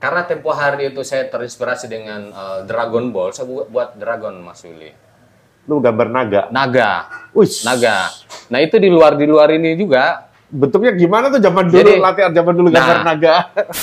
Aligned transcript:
karena 0.00 0.24
tempo 0.24 0.48
hari 0.48 0.88
itu 0.88 1.04
saya 1.04 1.28
terinspirasi 1.28 1.84
dengan 1.84 2.32
uh, 2.32 2.64
Dragon 2.64 3.12
Ball, 3.12 3.36
saya 3.36 3.44
buat, 3.44 3.68
buat 3.68 3.88
Dragon 4.00 4.32
Mas 4.40 4.64
Willy. 4.64 4.96
Lu 5.68 5.76
gambar 5.76 6.08
naga. 6.08 6.42
Naga. 6.48 6.90
Wih. 7.36 7.52
Naga. 7.68 8.08
Nah 8.48 8.58
itu 8.64 8.80
di 8.80 8.88
luar 8.88 9.14
di 9.14 9.28
luar 9.28 9.52
ini 9.52 9.76
juga. 9.76 10.32
Bentuknya 10.48 10.96
gimana 10.96 11.28
tuh 11.28 11.38
zaman 11.38 11.68
dulu 11.68 11.78
Jadi- 11.78 12.00
latihan 12.00 12.32
zaman 12.32 12.54
dulu 12.56 12.68
gambar 12.72 12.96
Nah. 12.96 13.06
naga. 13.06 13.34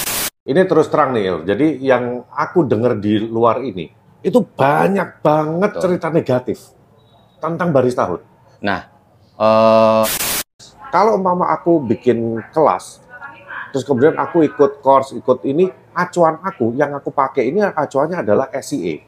ini 0.51 0.61
terus 0.65 0.89
terang 0.89 1.13
nih. 1.13 1.45
Jadi 1.45 1.67
yang 1.85 2.25
aku 2.27 2.65
dengar 2.65 2.97
di 2.97 3.21
luar 3.21 3.61
ini 3.61 3.87
itu 4.25 4.41
banyak 4.41 5.21
banget 5.21 5.71
Betul. 5.77 5.81
cerita 5.85 6.07
negatif 6.09 6.57
tentang 7.37 7.69
barista 7.69 8.09
hood. 8.09 8.25
Nah, 8.65 8.89
eh 9.37 10.05
Kalau 10.87 11.19
mama 11.19 11.51
aku 11.51 11.83
bikin 11.83 12.39
kelas, 12.55 13.03
terus 13.71 13.83
kemudian 13.83 14.15
aku 14.15 14.43
ikut 14.43 14.79
course, 14.79 15.13
ikut 15.13 15.43
ini, 15.43 15.67
acuan 15.93 16.39
aku 16.39 16.73
yang 16.75 16.93
aku 16.93 17.09
pakai 17.09 17.49
ini 17.49 17.61
acuannya 17.63 18.21
adalah 18.23 18.47
SCA. 18.53 19.01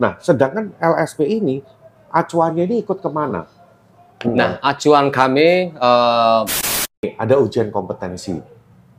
Nah, 0.00 0.18
sedangkan 0.18 0.74
LSP 0.78 1.22
ini 1.28 1.62
acuannya 2.10 2.66
ini 2.66 2.82
ikut 2.82 2.98
ke 2.98 3.10
mana? 3.10 3.46
nah 4.24 4.56
acuan 4.64 5.12
kami 5.12 5.68
eh 5.76 6.42
ada 7.20 7.34
ujian 7.36 7.68
kompetensi. 7.68 8.32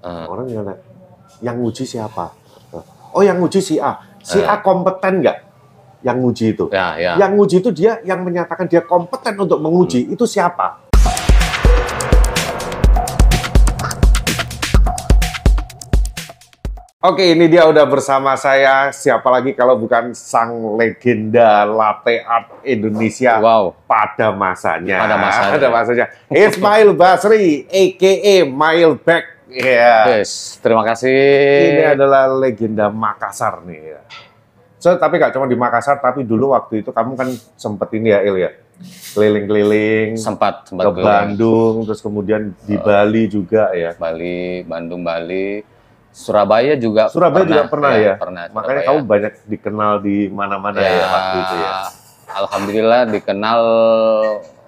eh, 0.06 0.26
Orang 0.30 0.46
yang 0.46 0.62
yang 1.42 1.58
nguji 1.58 1.82
siapa? 1.82 2.30
Oh, 3.10 3.26
yang 3.26 3.42
nguji 3.42 3.58
si 3.58 3.76
A. 3.82 3.98
Si 4.22 4.38
A 4.38 4.62
kompeten 4.62 5.26
nggak? 5.26 5.38
Yang 6.06 6.18
nguji 6.22 6.46
itu. 6.54 6.66
ya 6.70 6.94
ya. 7.02 7.18
Yang 7.18 7.32
nguji 7.42 7.56
itu 7.66 7.70
dia 7.74 7.98
yang 8.06 8.22
menyatakan 8.22 8.70
dia 8.70 8.86
kompeten 8.86 9.34
untuk 9.42 9.58
menguji. 9.58 10.06
Itu 10.14 10.30
siapa? 10.30 10.85
Oke, 17.06 17.38
ini 17.38 17.46
dia 17.46 17.70
udah 17.70 17.86
bersama 17.86 18.34
saya. 18.34 18.90
Siapa 18.90 19.30
lagi 19.30 19.54
kalau 19.54 19.78
bukan 19.78 20.18
sang 20.18 20.74
legenda 20.74 21.62
latte 21.62 22.18
art 22.26 22.66
Indonesia 22.66 23.38
Wow. 23.38 23.78
pada 23.86 24.34
masanya. 24.34 25.06
Pada 25.06 25.18
masanya. 25.22 25.54
Pada 25.54 25.68
masanya. 25.70 26.06
Ismail 26.34 26.90
Basri, 26.98 27.70
a.k.a. 27.70 28.50
Mailback. 28.50 29.38
Ya. 29.54 30.18
Yes, 30.18 30.58
terima 30.66 30.82
kasih. 30.82 31.14
Ini 31.78 31.94
adalah 31.94 32.26
legenda 32.26 32.90
Makassar 32.90 33.62
nih 33.62 33.82
ya. 33.86 34.02
So, 34.82 34.98
tapi 34.98 35.22
nggak 35.22 35.38
cuma 35.38 35.46
di 35.46 35.54
Makassar, 35.54 36.02
tapi 36.02 36.26
dulu 36.26 36.58
waktu 36.58 36.82
itu 36.82 36.90
kamu 36.90 37.14
kan 37.14 37.30
sempet 37.54 38.02
ini 38.02 38.18
ya, 38.18 38.26
Il 38.26 38.50
ya, 38.50 38.50
keliling-keliling 39.14 40.18
sempat 40.18 40.66
ke 40.66 40.74
sempat 40.74 40.90
keliling. 40.90 41.06
Bandung, 41.06 41.86
terus 41.86 42.02
kemudian 42.02 42.50
di 42.66 42.82
Bali 42.82 43.30
juga 43.30 43.70
ya. 43.78 43.94
Bali, 43.94 44.66
Bandung, 44.66 45.06
Bali, 45.06 45.75
Surabaya 46.16 46.80
juga 46.80 47.12
Surabaya 47.12 47.44
juga 47.44 47.64
pernah 47.68 47.92
ya. 47.94 48.16
Pernah. 48.16 48.48
Makanya 48.48 48.82
Surabaya. 48.82 48.88
kamu 48.88 49.00
banyak 49.04 49.34
dikenal 49.46 49.92
di 50.00 50.18
mana-mana 50.32 50.80
ya, 50.80 51.04
waktu 51.06 51.38
itu 51.38 51.56
ya. 51.58 51.72
Alhamdulillah 52.36 53.02
dikenal 53.12 53.60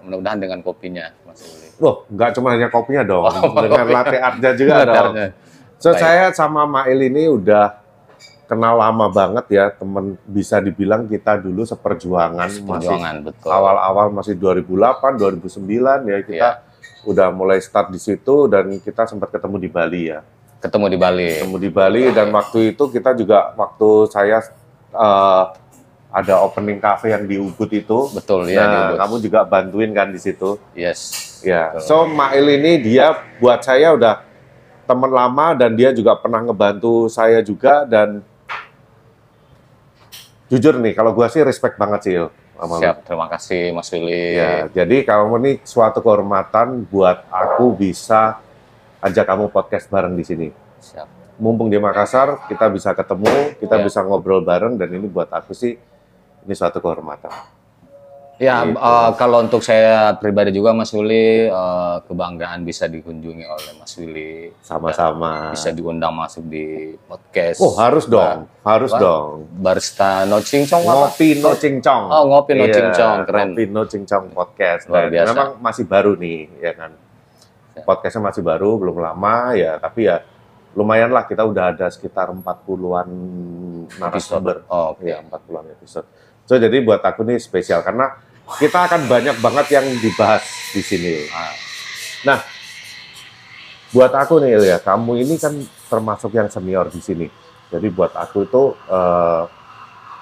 mudah-mudahan 0.03 0.39
dengan 0.39 0.59
kopinya, 0.59 1.07
Mas 1.23 1.39
Willy. 1.39 1.67
Loh, 1.77 2.03
nggak 2.07 2.29
cuma 2.33 2.51
hanya 2.51 2.67
kopinya 2.67 3.03
dong, 3.03 3.23
Oh, 3.23 3.53
dengan 3.57 3.87
latte 3.87 4.17
artnya 4.17 4.51
juga 4.53 4.83
dong. 4.83 5.13
So, 5.77 5.91
Baik. 5.91 5.99
saya 5.99 6.25
sama 6.31 6.65
Mail 6.65 6.99
ini 7.05 7.29
udah 7.29 7.79
kenal 8.45 8.75
lama 8.75 9.07
banget 9.07 9.45
ya, 9.49 9.65
temen 9.69 10.15
bisa 10.23 10.57
dibilang 10.57 11.05
kita 11.05 11.35
dulu 11.37 11.63
seperjuangan, 11.63 12.47
masih 12.49 12.63
Perjuangan 12.63 13.15
betul. 13.21 13.49
awal-awal 13.49 14.07
masih 14.09 14.33
2008, 14.33 15.15
2009 15.15 15.63
ya 16.05 16.19
kita 16.21 16.49
Iya. 16.55 17.05
udah 17.05 17.27
mulai 17.29 17.59
start 17.59 17.87
di 17.87 17.99
situ 17.99 18.47
dan 18.47 18.67
kita 18.79 19.03
sempat 19.05 19.29
ketemu 19.29 19.55
di 19.57 19.69
Bali 19.69 20.03
ya. 20.07 20.23
Ketemu 20.61 20.85
di 20.93 20.97
Bali. 20.97 21.29
Ketemu 21.41 21.57
di 21.61 21.69
Bali 21.69 22.03
dan 22.13 22.27
waktu 22.33 22.73
itu 22.73 22.83
kita 22.89 23.13
juga 23.13 23.53
waktu 23.53 23.89
saya 24.09 24.41
eh, 24.93 25.43
ada 26.07 26.33
opening 26.41 26.81
cafe 26.81 27.13
yang 27.13 27.27
di 27.27 27.37
Ubud 27.37 27.69
itu. 27.69 28.09
Betul 28.15 28.49
ya 28.49 28.63
di 28.65 28.73
nah, 28.73 28.83
Ubud. 28.89 28.97
kamu 28.99 29.15
juga 29.21 29.39
bantuin 29.45 29.91
kan 29.93 30.09
di 30.09 30.19
situ. 30.19 30.57
Yes. 30.73 30.99
Ya. 31.45 31.77
Betul. 31.77 31.85
So 31.85 31.95
Mail 32.09 32.45
ini 32.57 32.81
dia 32.81 33.13
buat 33.37 33.61
saya 33.61 33.93
udah 33.93 34.25
teman 34.87 35.11
lama 35.11 35.51
dan 35.53 35.75
dia 35.75 35.91
juga 35.91 36.15
pernah 36.15 36.39
ngebantu 36.39 37.11
saya 37.11 37.43
juga 37.43 37.83
dan 37.83 38.23
jujur 40.47 40.79
nih 40.79 40.95
kalau 40.95 41.11
gua 41.11 41.27
sih 41.27 41.43
respect 41.43 41.75
banget 41.75 41.99
sih 42.07 42.13
Il, 42.15 42.31
lu. 42.31 42.31
Siap, 42.57 43.05
terima 43.05 43.29
kasih 43.29 43.69
Mas 43.69 43.91
Willy. 43.93 44.33
Ya, 44.33 44.65
jadi 44.73 45.05
kamu 45.05 45.37
ini 45.43 45.51
suatu 45.61 46.01
kehormatan 46.01 46.89
buat 46.89 47.29
aku 47.29 47.77
bisa 47.77 48.41
ajak 48.99 49.25
kamu 49.25 49.49
podcast 49.49 49.87
bareng 49.87 50.13
di 50.13 50.23
sini. 50.23 50.47
Siap. 50.77 51.07
Mumpung 51.37 51.69
di 51.69 51.77
Makassar, 51.77 52.49
kita 52.49 52.65
bisa 52.67 52.91
ketemu, 52.91 53.29
kita 53.61 53.77
Ya. 53.77 53.83
bisa 53.85 54.01
ngobrol 54.01 54.41
bareng, 54.41 54.73
dan 54.73 54.89
ini 54.89 55.05
buat 55.05 55.29
aku 55.29 55.53
sih, 55.53 55.77
ini 56.41 56.53
suatu 56.53 56.81
kehormatan. 56.81 57.29
Ya, 58.37 58.61
Gitu. 58.61 58.77
eh, 58.77 59.09
kalau 59.17 59.41
untuk 59.41 59.65
saya 59.65 60.13
pribadi 60.13 60.53
juga 60.53 60.69
Mas 60.69 60.93
Willy 60.93 61.49
eh, 61.49 61.95
kebanggaan 62.05 62.61
bisa 62.61 62.85
dikunjungi 62.85 63.41
oleh 63.41 63.71
Mas 63.77 63.97
Willy. 63.97 64.53
Sama-sama. 64.61 65.49
Bisa 65.49 65.73
diundang 65.73 66.13
masuk 66.13 66.45
di 66.45 66.93
podcast. 67.01 67.57
Oh, 67.57 67.73
harus 67.73 68.05
dong, 68.05 68.45
harus 68.61 68.93
Wah. 68.93 69.01
dong. 69.01 69.29
Barista 69.57 70.21
No 70.25 70.37
Cincong 70.37 70.85
apa? 70.85 71.09
Ngopi 71.09 71.41
no 71.41 71.49
cincong. 71.53 72.03
Oh, 72.13 72.23
ngopi 72.29 72.51
no 72.53 72.65
Iya, 72.69 72.73
cincong, 72.77 73.17
keren. 73.25 73.47
Ngopi 73.57 73.63
no 73.67 73.81
cincong 73.83 74.25
podcast. 74.29 74.85
Luar 74.85 75.09
biasa. 75.09 75.33
Memang 75.33 75.49
masih 75.57 75.85
baru 75.85 76.13
nih, 76.13 76.39
ya 76.61 76.73
kan. 76.73 76.91
Ya. 77.87 77.95
Podcastnya 77.95 78.21
masih 78.27 78.43
baru, 78.43 78.75
belum 78.75 78.99
lama 78.99 79.55
ya, 79.55 79.79
tapi 79.79 80.11
ya 80.11 80.19
lumayan 80.75 81.09
lah 81.15 81.23
kita 81.23 81.47
udah 81.47 81.71
ada 81.71 81.87
sekitar 81.87 82.27
40-an 82.27 83.07
narasumber. 83.95 84.67
Oh, 84.67 84.91
oke. 84.91 85.07
Iya, 85.07 85.23
40-an 85.23 85.71
episode. 85.71 86.05
So, 86.43 86.59
jadi 86.59 86.83
buat 86.83 86.99
aku 86.99 87.23
nih 87.23 87.39
spesial 87.39 87.79
karena 87.79 88.19
kita 88.59 88.91
akan 88.91 89.07
banyak 89.07 89.39
banget 89.39 89.79
yang 89.79 89.87
dibahas 90.03 90.43
di 90.75 90.83
sini. 90.83 91.31
Ah, 91.31 91.55
Nah, 92.27 92.39
buat 93.95 94.11
aku 94.11 94.43
nih 94.43 94.59
ya, 94.59 94.77
kamu 94.83 95.23
ini 95.23 95.39
kan 95.39 95.55
termasuk 95.87 96.35
yang 96.35 96.51
senior 96.51 96.91
di 96.91 96.99
sini. 96.99 97.27
Jadi 97.71 97.87
buat 97.87 98.11
aku 98.11 98.47
itu 98.47 98.63
eh, 98.91 99.43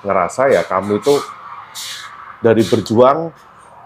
ngerasa 0.06 0.54
ya 0.54 0.62
kamu 0.66 1.02
itu 1.02 1.14
dari 2.46 2.62
berjuang 2.62 3.34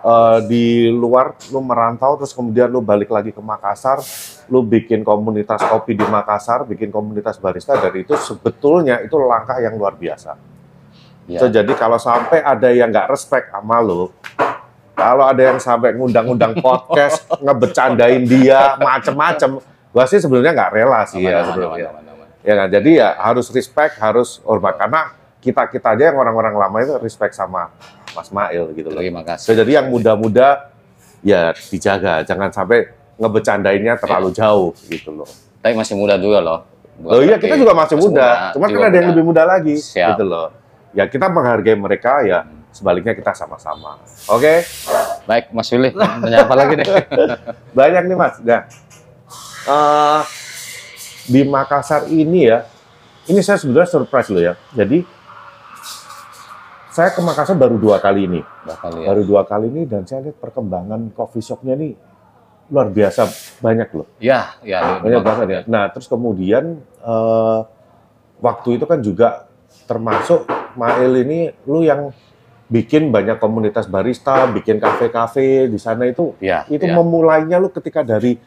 eh, 0.04 0.40
di 0.48 0.66
luar, 0.92 1.36
lu 1.52 1.60
merantau 1.64 2.16
terus 2.20 2.32
kemudian 2.32 2.72
lu 2.72 2.80
balik 2.80 3.12
lagi 3.12 3.32
ke 3.36 3.42
Makassar, 3.42 4.00
lu 4.48 4.64
bikin 4.66 5.04
komunitas 5.04 5.62
kopi 5.66 5.96
di 5.96 6.06
Makassar, 6.06 6.64
bikin 6.66 6.90
komunitas 6.90 7.38
barista 7.38 7.76
dari 7.78 8.04
itu 8.08 8.16
sebetulnya 8.16 9.04
itu 9.04 9.16
langkah 9.20 9.60
yang 9.60 9.76
luar 9.76 9.96
biasa. 9.96 10.36
ya. 11.30 11.40
So, 11.40 11.48
jadi 11.48 11.72
kalau 11.78 12.02
sampai 12.02 12.42
ada 12.42 12.70
yang 12.74 12.90
nggak 12.90 13.08
respect 13.12 13.54
sama 13.54 13.80
lo, 13.80 14.12
kalau 15.00 15.24
ada 15.24 15.42
yang 15.42 15.58
sampai 15.64 15.96
ngundang-undang 15.96 16.60
podcast, 16.60 17.24
ngebecandain 17.46 18.24
dia, 18.28 18.76
macem-macem, 18.76 19.64
gua 19.96 20.06
sih 20.10 20.20
sebenarnya 20.20 20.52
nggak 20.52 20.72
rela 20.76 21.02
sih 21.08 21.24
Aman, 21.24 21.32
ya 21.32 21.88
aman. 21.88 22.28
Ya 22.44 22.54
kan? 22.56 22.68
Jadi 22.72 22.90
ya 23.00 23.16
harus 23.20 23.48
respect, 23.52 24.00
harus 24.00 24.40
hormat. 24.44 24.76
Karena 24.80 25.12
kita-kita 25.40 25.96
aja 25.96 26.12
yang 26.12 26.20
orang-orang 26.20 26.56
lama 26.56 26.78
itu 26.84 26.94
respect 27.00 27.32
sama 27.32 27.72
Mas 28.16 28.30
Mail 28.34 28.64
gitu 28.74 28.90
loh. 28.90 29.02
Terima 29.02 29.22
kasih. 29.26 29.54
jadi 29.54 29.72
yang 29.82 29.88
muda-muda 29.92 30.70
ya 31.22 31.52
dijaga, 31.72 32.24
jangan 32.24 32.50
sampai 32.50 32.90
ngebecandainnya 33.20 34.00
terlalu 34.00 34.30
jauh 34.32 34.72
gitu 34.88 35.12
loh. 35.12 35.30
Tapi 35.60 35.76
masih 35.76 35.96
muda 36.00 36.16
juga 36.16 36.40
loh. 36.40 36.60
Bukan 37.00 37.16
Oh 37.16 37.22
iya, 37.24 37.36
kita 37.40 37.56
juga 37.56 37.76
masih 37.76 37.96
muda. 38.00 38.52
Cuma 38.56 38.68
juga 38.72 38.88
kan 38.88 38.90
ada 38.92 38.98
yang 39.00 39.08
muda. 39.08 39.14
lebih 39.16 39.24
muda 39.28 39.44
lagi, 39.44 39.76
Siap. 39.80 40.16
gitu 40.16 40.24
loh. 40.28 40.48
Ya 40.96 41.08
kita 41.08 41.28
menghargai 41.28 41.76
mereka, 41.76 42.24
ya 42.24 42.48
sebaliknya 42.72 43.12
kita 43.16 43.36
sama-sama. 43.36 44.00
Oke, 44.32 44.64
Baik, 45.30 45.54
Mas 45.54 45.70
Willy. 45.70 45.94
Tanya 45.94 46.42
apa 46.42 46.56
lagi 46.58 46.74
nih? 46.74 46.86
banyak 47.78 48.04
nih 48.10 48.18
mas. 48.18 48.36
Nah, 48.42 48.66
eh, 49.70 50.22
di 51.30 51.46
Makassar 51.46 52.10
ini 52.10 52.50
ya, 52.50 52.66
ini 53.30 53.46
saya 53.46 53.62
sebenarnya 53.62 53.94
surprise 53.94 54.30
loh 54.34 54.42
ya. 54.42 54.54
Jadi 54.74 55.06
saya 56.90 57.10
ke 57.10 57.22
Makassar 57.22 57.54
baru 57.54 57.78
dua 57.78 57.98
kali 57.98 58.26
ini, 58.26 58.42
Bakal 58.66 59.00
ya. 59.00 59.08
baru 59.08 59.22
dua 59.24 59.42
kali 59.44 59.68
ini 59.68 59.86
dan 59.86 60.04
saya 60.04 60.26
lihat 60.26 60.38
perkembangan 60.38 61.14
coffee 61.14 61.40
shopnya 61.40 61.74
nih 61.74 61.94
luar 62.70 62.88
biasa 62.88 63.26
banyak 63.60 63.90
loh. 63.94 64.08
Ya, 64.18 64.54
ya. 64.62 65.00
banyak 65.00 65.22
banget 65.22 65.48
ya. 65.48 65.60
Nah, 65.66 65.90
terus 65.90 66.06
kemudian 66.06 66.78
eh, 66.82 67.60
waktu 68.40 68.70
itu 68.76 68.86
kan 68.86 69.00
juga 69.00 69.50
termasuk 69.86 70.46
Mail 70.74 71.14
ini 71.20 71.40
lu 71.66 71.82
yang 71.82 72.14
bikin 72.66 73.10
banyak 73.10 73.38
komunitas 73.38 73.90
barista, 73.90 74.46
bikin 74.48 74.78
kafe-kafe 74.78 75.66
di 75.66 75.82
sana 75.82 76.06
itu 76.06 76.38
Ya, 76.38 76.62
itu 76.70 76.86
ya. 76.86 76.94
memulainya 76.94 77.58
lu 77.58 77.70
ketika 77.70 78.02
dari 78.02 78.38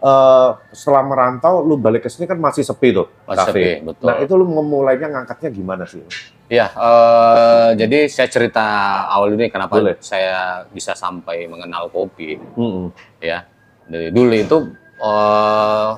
eh, 0.00 0.50
setelah 0.70 1.02
merantau 1.02 1.62
lu 1.62 1.74
balik 1.74 2.02
ke 2.02 2.10
sini 2.10 2.26
kan 2.26 2.34
masih 2.36 2.62
sepi 2.62 2.90
tuh 2.90 3.06
Masih 3.24 3.38
kafe. 3.40 3.50
sepi, 3.50 3.66
betul. 3.84 4.06
Nah, 4.10 4.16
itu 4.18 4.32
lu 4.32 4.46
memulainya 4.46 5.06
ngangkatnya 5.08 5.50
gimana 5.50 5.86
sih? 5.86 6.02
Ya, 6.50 6.66
eh, 6.66 7.68
jadi 7.78 8.10
saya 8.10 8.26
cerita 8.26 8.66
awal 9.06 9.38
ini 9.38 9.46
kenapa 9.46 9.78
Boleh. 9.78 9.94
saya 10.02 10.66
bisa 10.66 10.98
sampai 10.98 11.46
mengenal 11.46 11.86
kopi. 11.86 12.42
Mm-mm. 12.58 12.90
Ya, 13.22 13.46
dari 13.86 14.10
dulu 14.10 14.34
itu 14.34 14.56
eh 14.98 15.90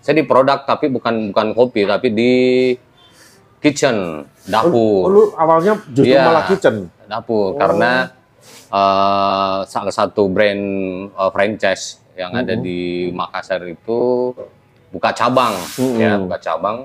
saya 0.00 0.14
di 0.14 0.24
produk 0.24 0.64
tapi 0.64 0.88
bukan 0.88 1.32
bukan 1.32 1.48
kopi 1.52 1.88
tapi 1.88 2.12
di 2.12 2.32
kitchen, 3.56 4.20
Oh, 4.20 4.48
dapur. 4.48 5.04
lu 5.08 5.22
awalnya 5.34 5.76
justru 5.88 6.12
Iya. 6.12 6.24
malah 6.24 6.44
kitchen. 6.44 6.76
dapur 7.08 7.52
Oh. 7.52 7.58
karena 7.58 8.12
eh, 8.70 9.58
salah 9.64 9.90
satu 9.90 10.28
brand 10.28 10.64
eh, 11.08 11.30
franchise 11.32 12.04
yang 12.14 12.36
ada 12.36 12.52
Mhm. 12.52 12.62
di 12.62 12.80
Makassar 13.10 13.64
itu 13.64 14.30
buka 14.92 15.10
cabang 15.10 15.56
Mhm. 15.74 15.96
ya 15.96 16.12
buka 16.20 16.36
cabang 16.38 16.84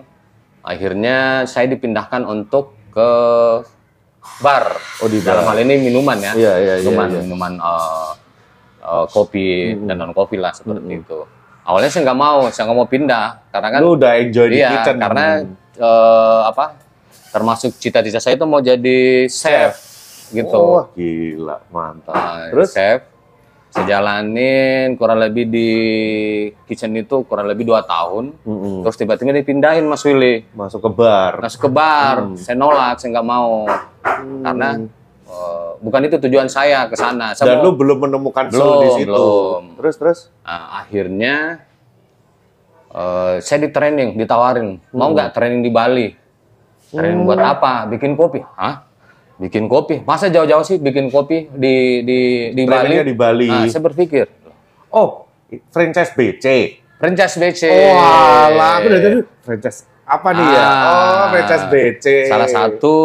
akhirnya 0.63 1.43
saya 1.43 1.67
dipindahkan 1.67 2.23
untuk 2.23 2.74
ke 2.95 3.09
bar 4.39 4.65
Oh, 5.03 5.07
di 5.07 5.19
dalam 5.19 5.43
hal 5.43 5.59
ini 5.59 5.75
minuman 5.81 6.15
ya 6.17 6.31
Iya, 6.33 6.53
iya, 6.55 6.73
iya. 6.73 6.81
minuman 6.81 7.07
iya. 7.07 7.19
minuman 7.21 7.53
eh, 7.55 8.11
eh, 8.81 9.05
kopi 9.11 9.47
Mhm. 9.75 9.85
dan 9.85 9.95
non 9.99 10.11
kopi 10.11 10.35
lah 10.35 10.49
seperti 10.49 10.79
Mhm. 10.81 11.03
itu 11.03 11.19
awalnya 11.61 11.89
saya 11.89 12.01
nggak 12.05 12.17
mau 12.17 12.39
saya 12.49 12.63
nggak 12.65 12.77
mau 12.77 12.87
pindah 12.87 13.27
karena 13.51 13.67
kan 13.69 13.79
Lu 13.79 13.93
udah 13.93 14.11
enjoy 14.15 14.47
di 14.47 14.57
iya 14.57 14.69
kitchen. 14.71 14.95
karena 14.97 15.25
eh, 15.75 16.41
apa 16.47 16.65
termasuk 17.29 17.75
cita-cita 17.75 18.17
saya 18.17 18.33
itu 18.33 18.47
mau 18.47 18.63
jadi 18.63 19.27
chef 19.27 19.75
gitu 20.31 20.55
Wah, 20.55 20.87
gila, 20.91 21.59
mantap. 21.69 22.15
Uh, 22.15 22.47
Terus? 22.49 22.69
chef 22.71 22.99
saya 23.75 23.91
jalanin 23.91 24.95
kurang 24.95 25.19
lebih 25.19 25.45
di 25.45 25.69
kitchen 26.63 26.95
itu 26.95 27.21
kurang 27.21 27.43
lebih 27.45 27.65
dua 27.65 27.83
tahun 27.83 28.31
Mm-mm. 28.39 28.81
terus 28.81 28.95
tiba-tiba 28.95 29.35
dipindahin 29.35 29.83
Mas 29.83 29.99
Willy 30.01 30.47
masuk 30.49 30.79
ke 30.79 30.91
bar. 30.93 31.33
masuk 31.37 31.59
ke 31.59 31.69
bar 31.69 32.15
Hmm. 32.23 32.35
saya 32.35 32.55
nolak 32.55 32.95
saya 32.95 33.11
nggak 33.11 33.27
mau 33.27 33.67
karena 34.41 34.69
uh, 35.25 35.75
bukan 35.77 36.01
itu 36.03 36.15
tujuan 36.19 36.47
saya 36.47 36.87
ke 36.87 36.95
sana 36.95 37.35
Saya 37.35 37.51
Dan 37.51 37.55
mau- 37.59 37.63
lu 37.65 37.71
belum 37.75 37.97
menemukan 38.01 38.47
Belum, 38.47 38.79
di 38.79 38.89
situ. 38.95 39.11
belum. 39.11 39.61
Terus 39.75 39.95
terus? 39.97 40.19
Nah, 40.39 40.79
akhirnya 40.79 41.35
uh, 42.89 43.35
saya 43.39 43.59
di 43.59 43.69
training 43.69 44.15
ditawarin 44.15 44.79
mau 44.89 45.09
Hmm. 45.09 45.13
nggak 45.13 45.29
training 45.31 45.59
di 45.59 45.69
Bali 45.69 46.07
training 46.87 47.27
buat 47.27 47.41
apa 47.41 47.89
bikin 47.89 48.15
kopi 48.15 48.39
Hah? 48.39 48.84
Bikin 49.35 49.67
kopi 49.67 49.99
masa 50.01 50.27
jauh-jauh 50.27 50.63
sih 50.63 50.77
bikin 50.77 51.07
kopi 51.07 51.51
di 51.51 51.75
di 52.01 52.19
di 52.51 52.63
Bali 52.63 52.95
di 53.03 53.13
Bali. 53.13 53.47
Nah, 53.47 53.67
saya 53.67 53.83
berpikir 53.83 54.25
Oh, 54.89 55.27
franchise 55.69 56.15
BC. 56.15 56.45
franchise 56.95 57.35
BC. 57.35 57.63
Wah, 57.91 58.47
lah, 58.47 58.71
aku 58.79 58.87
dari 58.87 59.01
tadi 59.01 59.19
franchise 59.43 59.79
apa 60.05 60.29
nih 60.31 60.47
ya? 60.47 60.63
Ah. 60.63 60.85
Oh, 60.87 61.25
franchise 61.29 61.65
BC. 61.67 62.05
Salah 62.25 62.47
satu 62.47 62.95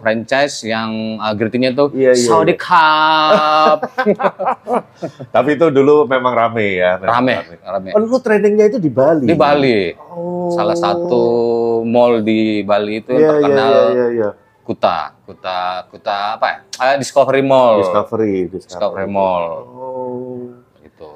franchise 0.00 0.64
yang 0.64 1.18
uh, 1.18 1.34
greetingnya 1.34 1.74
tuh 1.74 1.92
Iya, 1.92 2.14
iya, 2.14 2.24
Saudi 2.24 2.56
Cup. 2.56 3.84
Tapi 5.34 5.50
itu 5.52 5.66
dulu 5.68 6.06
memang 6.06 6.32
rame 6.32 6.78
ya. 6.78 6.96
memang 6.96 7.12
rame, 7.12 7.34
rame. 7.60 7.88
Oh, 7.92 8.00
lu 8.00 8.16
trainingnya 8.16 8.70
itu 8.70 8.78
di 8.78 8.88
Bali? 8.88 9.26
Di 9.26 9.34
Bali. 9.34 9.92
Oh. 9.98 10.48
Salah 10.48 10.78
satu 10.78 11.22
mall 11.84 12.22
di 12.22 12.62
Bali 12.62 13.02
itu 13.02 13.12
yang 13.12 13.18
Iya, 13.18 13.28
iya, 13.28 13.34
terkenal 13.34 13.68
iya, 13.68 13.84
iya, 13.92 14.06
iya. 14.10 14.30
Kuta, 14.64 15.12
Kuta, 15.28 15.84
Kuta 15.92 16.40
apa 16.40 16.46
ya? 16.48 16.58
Ah, 16.80 16.96
Discovery 16.96 17.44
Mall. 17.44 17.84
Discovery, 17.84 18.48
Discovery 18.48 19.04
Mall. 19.04 19.44
Oh. 19.68 20.48
Gitu. 20.80 21.10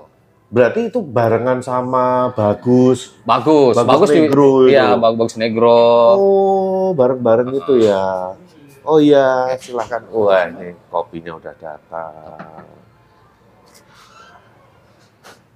Berarti 0.52 0.92
itu 0.92 1.00
barengan 1.00 1.64
sama 1.64 2.28
Bagus. 2.36 3.16
Bagus, 3.24 3.72
Bagus 3.72 3.88
bagus, 3.88 4.08
di- 4.12 4.20
Negro 4.20 4.68
itu. 4.68 4.76
Iya, 4.76 5.00
bagus, 5.00 5.16
bagus 5.16 5.34
negro. 5.40 5.80
Oh, 6.20 6.86
bareng-bareng 6.92 7.56
itu 7.56 7.88
ya. 7.88 8.36
Oh 8.84 9.00
iya, 9.00 9.56
silahkan. 9.60 10.04
Wah, 10.12 10.48
ini 10.48 10.76
kopinya 10.92 11.36
udah 11.36 11.54
datang. 11.56 12.64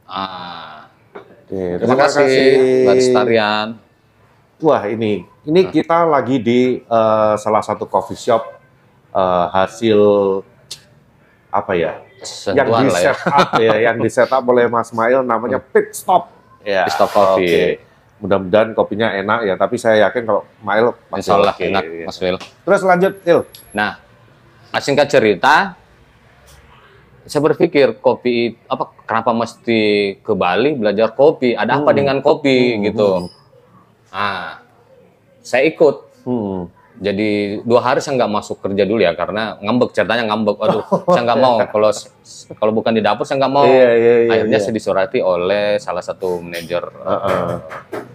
Ah, 0.09 0.89
Oke, 1.17 1.81
terima, 1.81 1.97
kasih, 2.09 2.41
Mbak 2.85 2.95
Lestarian. 2.97 3.69
Wah, 4.61 4.83
ini 4.89 5.25
ini 5.45 5.67
kita 5.67 6.05
lagi 6.05 6.37
di 6.37 6.61
eh, 6.79 7.35
salah 7.37 7.61
satu 7.61 7.85
coffee 7.85 8.17
shop 8.17 8.43
eh, 9.11 9.47
hasil 9.51 10.01
apa 11.49 11.73
ya? 11.75 11.93
yang 12.49 12.71
Sentuhan 12.71 12.81
di 12.81 12.87
lah 12.89 13.01
ya. 13.03 13.13
set 13.13 13.19
up 13.27 13.49
ya, 13.59 13.75
yang 13.91 13.97
di 13.99 14.09
set 14.09 14.31
up 14.31 14.45
oleh 14.47 14.67
Mas 14.67 14.91
Mail 14.91 15.21
namanya 15.23 15.59
Pit 15.59 15.91
Stop. 15.91 16.31
Ya. 16.63 16.87
Pit 16.87 16.95
Stop 16.95 17.11
Coffee. 17.11 17.51
oke. 17.51 17.91
Mudah-mudahan 18.23 18.71
kopinya 18.73 19.11
enak 19.11 19.43
ya, 19.43 19.59
tapi 19.59 19.75
saya 19.75 20.07
yakin 20.07 20.23
kalau 20.23 20.47
Mail 20.63 20.95
pasti 21.11 21.19
Insya 21.21 21.35
Allah 21.35 21.51
oke. 21.51 21.67
enak, 21.67 21.83
Mas 22.07 22.17
Wil. 22.17 22.37
Terus 22.39 22.81
lanjut, 22.87 23.13
Il. 23.27 23.41
Nah, 23.75 23.99
singkat 24.79 25.11
cerita, 25.11 25.75
saya 27.25 27.43
berpikir 27.43 27.99
kopi 27.99 28.55
apa 28.65 28.95
kenapa 29.03 29.35
mesti 29.35 29.81
ke 30.17 30.33
Bali 30.33 30.79
belajar 30.79 31.11
kopi? 31.11 31.59
Ada 31.59 31.83
apa 31.83 31.91
Hmm. 31.91 31.99
dengan 31.99 32.17
kopi 32.19 32.79
Hmm, 32.79 32.83
gitu? 32.85 33.09
hmm. 33.19 34.15
Ah, 34.15 34.62
saya 35.43 35.67
ikut. 35.69 35.97
Hmm. 36.23 36.71
Jadi 37.03 37.59
dua 37.67 37.83
hari 37.83 37.99
saya 37.99 38.15
nggak 38.15 38.31
masuk 38.31 38.63
kerja 38.63 38.87
dulu 38.87 39.03
ya 39.03 39.11
karena 39.19 39.59
ngambek 39.59 39.91
ceritanya 39.91 40.31
ngambek. 40.31 40.57
Aduh, 40.63 40.85
saya 41.13 41.23
nggak 41.27 41.41
mau 41.43 41.59
kalau 41.67 41.91
kalau 42.63 42.73
bukan 42.73 42.95
di 42.95 43.03
dapur 43.03 43.27
saya 43.27 43.43
nggak 43.43 43.53
mau. 43.53 43.67
Iya, 43.67 43.91
iya, 43.99 44.15
iya, 44.23 44.31
Akhirnya 44.31 44.59
iya. 44.63 44.65
saya 44.65 44.75
disurati 44.75 45.19
oleh 45.19 45.83
salah 45.83 46.05
satu 46.05 46.39
manajer 46.39 46.85
Heeh. 46.87 47.49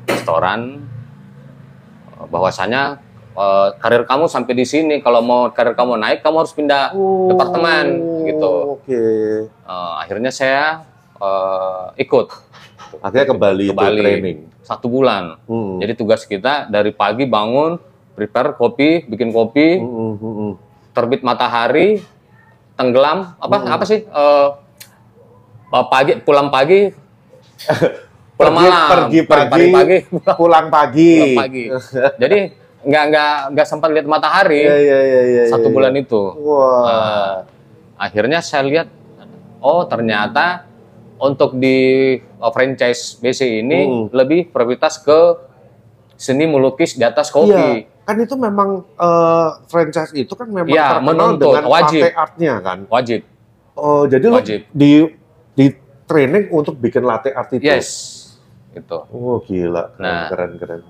restoran 0.07 0.87
eh, 2.15 2.25
bahwasanya 2.31 3.03
eh, 3.35 3.67
karir 3.83 4.07
kamu 4.07 4.31
sampai 4.31 4.55
di 4.55 4.63
sini 4.63 5.03
kalau 5.03 5.19
mau 5.19 5.51
karir 5.51 5.75
kamu 5.75 5.99
naik 5.99 6.23
kamu 6.23 6.47
harus 6.47 6.55
pindah 6.55 6.95
departemen 7.27 7.85
gitu. 8.23 8.47
Oh, 8.47 8.79
Oke. 8.79 9.03
Eh, 9.51 9.93
akhirnya 9.99 10.31
saya 10.31 10.87
eh, 11.19 12.07
ikut 12.07 12.31
Akhirnya 12.97 13.25
ke 13.25 13.35
Bali 13.35 13.65
Ke 13.65 13.75
Bali. 13.75 14.01
training. 14.01 14.39
satu 14.59 14.85
bulan. 14.85 15.39
Hmm. 15.43 15.79
Jadi 15.79 15.95
tugas 15.95 16.21
kita 16.21 16.67
dari 16.67 16.91
pagi 16.91 17.23
bangun, 17.23 17.79
prepare 18.13 18.51
kopi, 18.53 19.01
bikin 19.01 19.31
kopi, 19.31 19.77
Hmm, 19.77 19.87
hmm, 19.87 20.13
hmm, 20.13 20.33
hmm. 20.35 20.51
terbit 20.91 21.21
matahari, 21.21 22.03
tenggelam, 22.73 23.31
apa 23.37 23.55
Hmm. 23.57 23.71
apa 23.71 23.83
sih? 23.83 24.03
Eh, 24.03 24.47
pagi 25.85 26.19
pulang 26.19 26.49
pagi, 26.49 26.91
pulang 28.33 28.53
Pergi- 28.53 28.59
malam, 28.61 28.87
pergi 28.89 29.19
Pulang 29.23 29.47
pagi, 29.47 29.65
pagi, 29.71 29.97
Pulang 30.35 30.67
pagi. 30.67 31.09
pulang 31.15 31.39
pagi. 31.39 31.63
Jadi 32.21 32.39
nggak 32.83 33.03
nggak 33.05 33.31
nggak 33.51 33.67
sempat 33.67 33.89
lihat 33.89 34.05
matahari 34.05 34.61
Iya, 34.61 34.75
iya, 34.77 34.99
iya, 35.01 35.21
iya, 35.23 35.41
satu 35.47 35.67
iya. 35.67 35.73
bulan 35.73 35.93
itu. 35.95 36.21
Wah. 36.37 36.83
Nah, 36.83 37.33
akhirnya 37.97 38.39
saya 38.39 38.63
lihat, 38.63 38.87
oh 39.59 39.83
ternyata 39.85 40.66
untuk 41.19 41.53
di 41.53 41.77
uh, 42.35 42.49
franchise 42.49 43.17
BC 43.17 43.61
ini 43.61 43.79
Hmm. 43.79 44.05
lebih 44.11 44.47
prioritas 44.47 44.97
ke 44.97 45.19
seni 46.13 46.45
melukis 46.45 46.93
di 46.93 47.01
atas 47.01 47.29
Iya, 47.29 47.35
kopi. 47.35 47.65
kan 48.01 48.15
itu 48.17 48.33
memang 48.33 48.69
eh, 48.91 49.49
franchise 49.67 50.09
itu 50.11 50.33
kan 50.33 50.47
memang 50.47 50.65
Iya, 50.67 50.97
terkenal 50.97 51.05
menuntut, 51.07 51.45
dengan 51.51 51.65
wajib. 51.67 52.01
latte 52.01 52.11
artnya 52.15 52.53
kan. 52.59 52.79
Wajib. 52.87 53.21
Oh, 53.73 54.03
jadi 54.03 54.25
lu 54.25 54.35
Wajib. 54.35 54.59
di 54.67 54.91
di 55.53 55.65
training 56.03 56.49
untuk 56.49 56.73
bikin 56.75 57.01
latte 57.01 57.29
art 57.29 57.51
itu. 57.51 57.61
Yes. 57.63 57.89
Gitu. 58.71 58.97
Oh, 59.07 59.37
gila. 59.39 59.93
Keren, 59.93 60.01
Nah. 60.01 60.25
keren, 60.27 60.51
keren. 60.55 60.81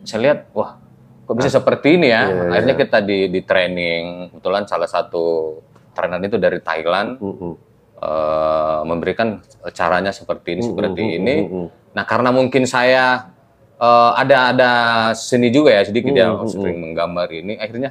Saya 0.00 0.20
lihat, 0.20 0.38
wah, 0.52 0.78
kok 1.24 1.34
bisa 1.34 1.50
seperti 1.52 1.96
ini 1.96 2.06
ya? 2.08 2.22
Nah. 2.24 2.30
Iya, 2.30 2.42
Akhirnya 2.52 2.74
iya. 2.74 2.80
kita 2.80 2.98
di 3.00 3.18
di 3.28 3.40
training. 3.40 4.02
Kebetulan 4.30 4.62
salah 4.64 4.86
satu 4.86 5.58
trainer 5.90 6.22
itu 6.22 6.36
dari 6.36 6.58
Thailand 6.60 7.18
Mm-mm. 7.18 7.52
Eh, 7.98 8.80
memberikan 8.82 9.42
caranya 9.70 10.10
seperti 10.10 10.54
ini, 10.54 10.62
seperti 10.62 11.02
Mm-mm, 11.02 11.18
ini. 11.18 11.34
mm-mm. 11.44 11.66
Nah, 11.92 12.04
karena 12.06 12.30
mungkin 12.30 12.62
saya 12.64 13.34
eh, 13.74 14.10
ada 14.14 14.54
ada 14.54 14.70
seni 15.14 15.50
juga 15.50 15.74
ya 15.74 15.82
sedikit 15.82 16.10
ya 16.10 16.30
Hmm, 16.30 16.42
hmm, 16.42 16.50
sering 16.50 16.78
menggambar 16.78 17.28
ini, 17.30 17.58
akhirnya 17.58 17.90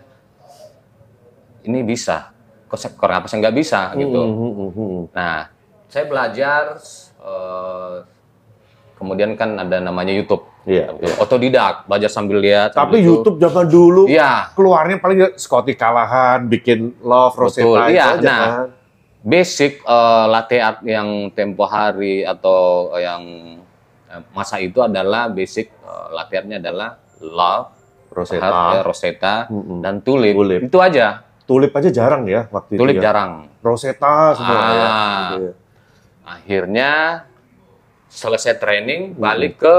ini 1.63 1.83
bisa. 1.83 2.31
Kok 2.67 2.75
saya, 2.75 2.91
kenapa 2.95 3.25
saya 3.27 3.39
nggak 3.47 3.57
bisa 3.57 3.91
gitu? 3.95 4.21
Mm-mm, 4.23 4.69
mm-mm. 4.75 5.03
Nah, 5.11 5.47
saya 5.87 6.03
belajar, 6.03 6.75
eh, 7.19 7.95
kemudian 8.95 9.35
kan 9.35 9.55
ada 9.55 9.79
namanya 9.79 10.11
YouTube, 10.11 10.43
Iya. 10.67 10.91
iya. 10.99 11.15
otodidak, 11.15 11.87
belajar 11.87 12.11
sambil 12.11 12.43
lihat. 12.43 12.75
Tapi 12.75 12.99
sambil. 12.99 13.07
YouTube 13.07 13.37
zaman 13.39 13.65
dulu 13.67 14.03
Iya, 14.03 14.51
keluarnya 14.51 14.99
paling 14.99 15.39
Scotty 15.39 15.79
Kalahan 15.79 16.43
bikin 16.47 16.91
Love 16.99 17.39
Rosetta 17.39 17.87
iya. 17.87 18.19
Nah, 18.19 18.19
kan. 18.19 18.67
Basic 19.21 19.81
eh, 19.81 20.25
latte 20.27 20.57
art 20.57 20.79
yang 20.83 21.31
tempo 21.31 21.65
hari 21.65 22.21
atau 22.21 22.91
yang 22.95 23.23
eh, 24.07 24.21
masa 24.31 24.57
itu 24.57 24.79
adalah 24.79 25.27
basic 25.27 25.73
eh, 25.73 26.07
latte 26.11 26.33
artnya 26.35 26.57
adalah 26.59 26.97
love, 27.19 27.67
Rosetta. 28.09 28.45
heart, 28.45 28.75
ya, 28.75 28.81
rosetta, 28.81 29.35
Mm-mm. 29.49 29.79
dan 29.81 30.01
tulip. 30.01 30.33
Tulip. 30.33 30.59
Itu 30.63 30.77
aja. 30.79 31.25
Tulip 31.43 31.71
aja 31.71 31.89
jarang 31.89 32.27
ya 32.27 32.45
waktu 32.47 32.75
Tulip 32.75 32.93
itu 32.93 33.01
ya. 33.01 33.03
jarang. 33.07 33.47
Rosetta 33.63 34.35
semua 34.35 34.57
ya. 34.59 34.85
Ah. 34.85 35.27
Gitu 35.31 35.41
ya. 35.41 35.53
Akhirnya 36.27 36.91
selesai 38.07 38.55
training 38.57 39.15
balik 39.15 39.57
ke 39.57 39.75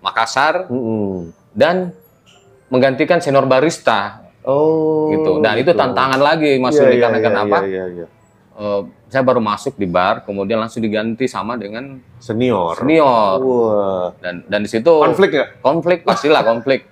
Makassar 0.00 0.68
Mm-mm. 0.68 1.32
dan 1.52 1.92
menggantikan 2.68 3.18
senior 3.18 3.44
barista 3.44 4.22
Oh. 4.40 5.12
gitu. 5.12 5.44
Dan 5.44 5.60
itu 5.60 5.68
gitu. 5.68 5.76
tantangan 5.76 6.16
lagi 6.16 6.56
Mas 6.56 6.72
Iya, 6.72 6.80
Suli 6.80 6.96
iya, 6.96 7.02
karena 7.04 7.18
iya, 7.20 7.26
kenapa? 7.28 7.56
Iya, 7.60 7.68
iya, 7.68 7.84
iya. 7.92 8.06
Eh, 8.60 8.80
saya 9.08 9.24
baru 9.24 9.40
masuk 9.40 9.72
di 9.74 9.88
bar, 9.88 10.20
kemudian 10.20 10.60
langsung 10.60 10.84
diganti 10.84 11.24
sama 11.24 11.56
dengan 11.56 11.96
Senior. 12.20 12.76
senior. 12.76 13.40
Wah. 13.40 14.06
Dan 14.20 14.44
dan 14.44 14.60
di 14.60 14.68
situ 14.68 14.92
Konflik 14.92 15.32
ya? 15.32 15.48
konflik 15.58 16.04
pastilah 16.04 16.44
konflik. 16.44 16.84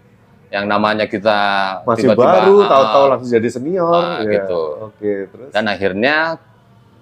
yang 0.49 0.65
namanya 0.65 1.05
kita 1.05 1.37
Masih 1.85 2.09
tiba-tiba, 2.09 2.25
baru, 2.41 2.57
ah, 2.59 2.69
tahu-tahu 2.73 3.05
langsung 3.13 3.31
jadi 3.31 3.49
senior. 3.53 4.01
Ah, 4.01 4.17
ya. 4.19 4.33
gitu. 4.33 4.61
Oke, 4.83 5.13
terus. 5.29 5.51
dan 5.53 5.65
akhirnya 5.67 6.41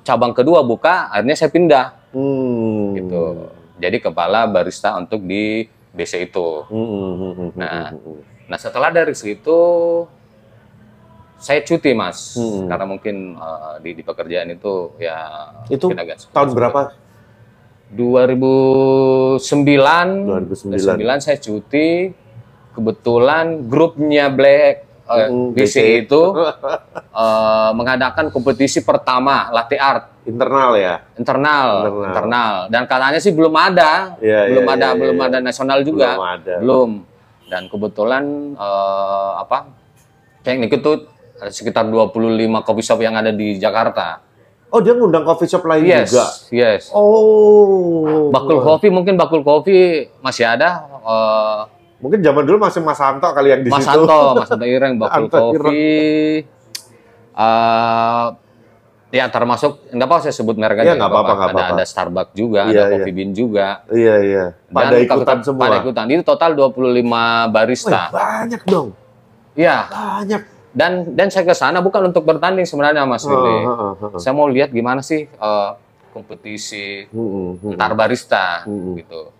cabang 0.02 0.34
kedua 0.34 0.62
buka 0.62 1.06
akhirnya 1.08 1.36
saya 1.36 1.46
pindah 1.48 1.86
Hmm. 2.10 2.94
gitu 2.96 3.22
jadi 3.76 4.00
kepala 4.00 4.46
barista 4.46 4.94
untuk 4.94 5.20
di 5.20 5.62
BC 5.92 6.26
itu 6.26 6.66
Hmm, 6.66 6.74
hmm, 6.82 7.14
hmm, 7.14 7.32
hmm, 7.36 7.50
Nah, 7.54 7.86
nah 8.46 8.56
setelah 8.56 8.90
dari 8.90 9.12
situ 9.12 9.60
saya 11.36 11.60
cuti 11.60 11.92
mas 11.92 12.32
Hmm. 12.32 12.64
karena 12.66 12.86
mungkin 12.86 13.16
eh, 13.32 13.74
di, 13.80 13.90
di 13.92 14.02
pekerjaan 14.02 14.48
itu 14.50 14.96
ya 14.96 15.18
Itu 15.68 15.88
agak 15.90 16.28
tahun 16.28 16.48
berapa? 16.52 16.80
2009 17.86 19.38
2009. 19.38 20.74
2009 20.74 21.20
saya 21.20 21.38
cuti 21.38 22.10
kebetulan 22.72 23.64
grupnya 23.64 24.26
Black 24.28 24.84
BC 25.06 25.54
BC. 25.54 25.76
itu 26.02 26.22
eh, 27.22 27.70
mengadakan 27.72 28.26
kompetisi 28.28 28.82
pertama 28.82 29.48
latte 29.50 29.76
art 29.76 30.18
Internal 30.26 30.74
ya? 30.74 31.06
internal, 31.14 31.68
Internal. 31.78 32.02
internal 32.02 32.52
dan 32.66 32.82
katanya 32.84 33.20
sih 33.20 33.30
belum 33.30 33.54
ada 33.54 34.18
Iya, 34.18 34.50
belum 34.50 34.64
iya, 34.64 34.74
ada 34.74 34.88
iya, 34.88 34.98
belum 34.98 35.16
iya. 35.16 35.26
ada 35.30 35.38
nasional 35.40 35.78
juga 35.80 36.10
Belum 36.10 36.26
ada. 36.26 36.54
belum 36.58 36.90
dan 37.46 37.62
kebetulan 37.70 38.24
eh, 38.52 39.32
apa 39.38 39.58
yang 40.42 40.66
ikut 40.66 40.80
tuh 40.80 40.96
sekitar 41.44 41.84
25 41.84 42.16
coffee 42.62 42.82
shop 42.82 42.98
yang 42.98 43.14
ada 43.14 43.30
di 43.30 43.56
Jakarta 43.56 44.24
Oh, 44.66 44.82
dia 44.82 44.92
ngundang 44.92 45.22
coffee 45.22 45.46
shop 45.46 45.62
lain 45.64 45.84
yes 45.84 46.10
juga? 46.10 46.26
yes 46.50 46.82
Oh. 46.90 48.28
bakul 48.28 48.58
kopi 48.58 48.88
mungkin 48.88 49.14
bakul 49.14 49.40
kopi 49.40 50.08
masih 50.18 50.44
ada 50.44 50.70
eh, 51.00 51.60
Mungkin 51.96 52.20
zaman 52.20 52.44
dulu 52.44 52.60
masih 52.60 52.80
Mas 52.80 52.94
Santo 52.94 53.24
kali 53.26 53.48
yang 53.48 53.62
di 53.62 53.72
Mas 53.72 53.80
situ. 53.80 54.04
Santo 54.04 54.36
Mas 54.36 54.48
Santo 54.50 54.64
Ireng 54.64 54.98
bakul 54.98 55.26
kopi 55.26 56.44
eh, 57.32 58.26
ya 59.08 59.24
termasuk 59.26 59.86
nggak 59.88 60.04
apa 60.04 60.16
saya 60.18 60.34
sebut 60.34 60.56
merek 60.56 60.82
aja 60.82 60.92
Iya, 60.92 60.94
nggak 60.94 61.08
apa-apa, 61.08 61.32
ada 61.32 61.44
apa-apa. 61.48 61.72
ada 61.72 61.84
Starbucks 61.86 62.34
juga 62.34 62.60
Iya, 62.64 62.68
ada 62.68 62.82
iya. 62.82 62.92
Coffee 62.92 63.14
Bean 63.14 63.30
juga 63.32 63.68
Iya, 63.88 64.14
iya. 64.20 64.44
Pada 64.68 64.92
Dan 64.92 65.04
ikutan 65.04 65.38
semua. 65.40 65.62
Pada 65.62 65.76
ikutan. 65.78 66.04
Itu 66.10 66.22
total 66.22 66.50
25 66.52 66.74
Wih, 66.74 67.00
barista. 67.48 68.02
banyak 68.10 68.60
dong. 68.66 68.88
Iya. 69.54 69.76
Banyak. 69.88 70.42
Dan 70.76 71.16
dan 71.16 71.32
saya 71.32 71.48
ke 71.48 71.56
sana 71.56 71.80
bukan 71.80 72.12
untuk 72.12 72.28
bertanding 72.28 72.68
sebenarnya 72.68 73.08
Mas 73.08 73.24
Willy. 73.24 73.64
Heeh, 73.64 73.64
heeh, 73.64 73.92
heeh. 73.96 74.20
Saya 74.20 74.36
mau 74.36 74.44
lihat 74.44 74.68
gimana 74.68 75.00
sih 75.00 75.24
eh, 75.24 75.70
kompetisi 76.12 77.08
Hmm, 77.08 77.56
hmm, 77.56 77.72
antar 77.76 77.96
barista 77.96 78.68
Hmm. 78.68 78.92
gitu. 78.96 79.32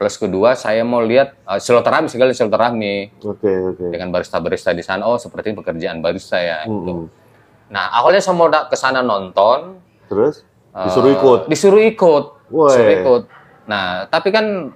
Plus 0.00 0.16
kedua 0.16 0.56
saya 0.56 0.82
mau 0.82 0.98
lihat 0.98 1.36
uh, 1.46 1.62
silaturahmi 1.62 2.10
segala 2.10 2.34
silaturahmi 2.34 3.22
Oke, 3.22 3.52
oke. 3.70 3.84
dengan 3.86 4.10
barista-barista 4.10 4.74
di 4.74 4.82
sana. 4.82 5.06
Oh, 5.06 5.14
seperti 5.14 5.54
pekerjaan 5.54 6.02
barista 6.02 6.40
ya 6.40 6.64
Hmm, 6.64 6.72
gitu. 6.74 6.92
hmm. 6.92 7.06
Nah, 7.70 7.88
awalnya 7.94 8.20
saya 8.20 8.34
mau 8.34 8.50
ke 8.50 8.76
sana 8.76 9.00
nonton, 9.00 9.78
Terus 10.10 10.42
eh, 10.74 10.84
disuruh 10.88 11.10
ikut. 11.12 11.40
Disuruh 11.48 11.82
ikut. 11.86 12.24
Woi. 12.50 12.68
Disuruh 12.68 12.92
ikut. 12.98 13.22
Nah, 13.68 14.10
tapi 14.10 14.28
kan 14.34 14.74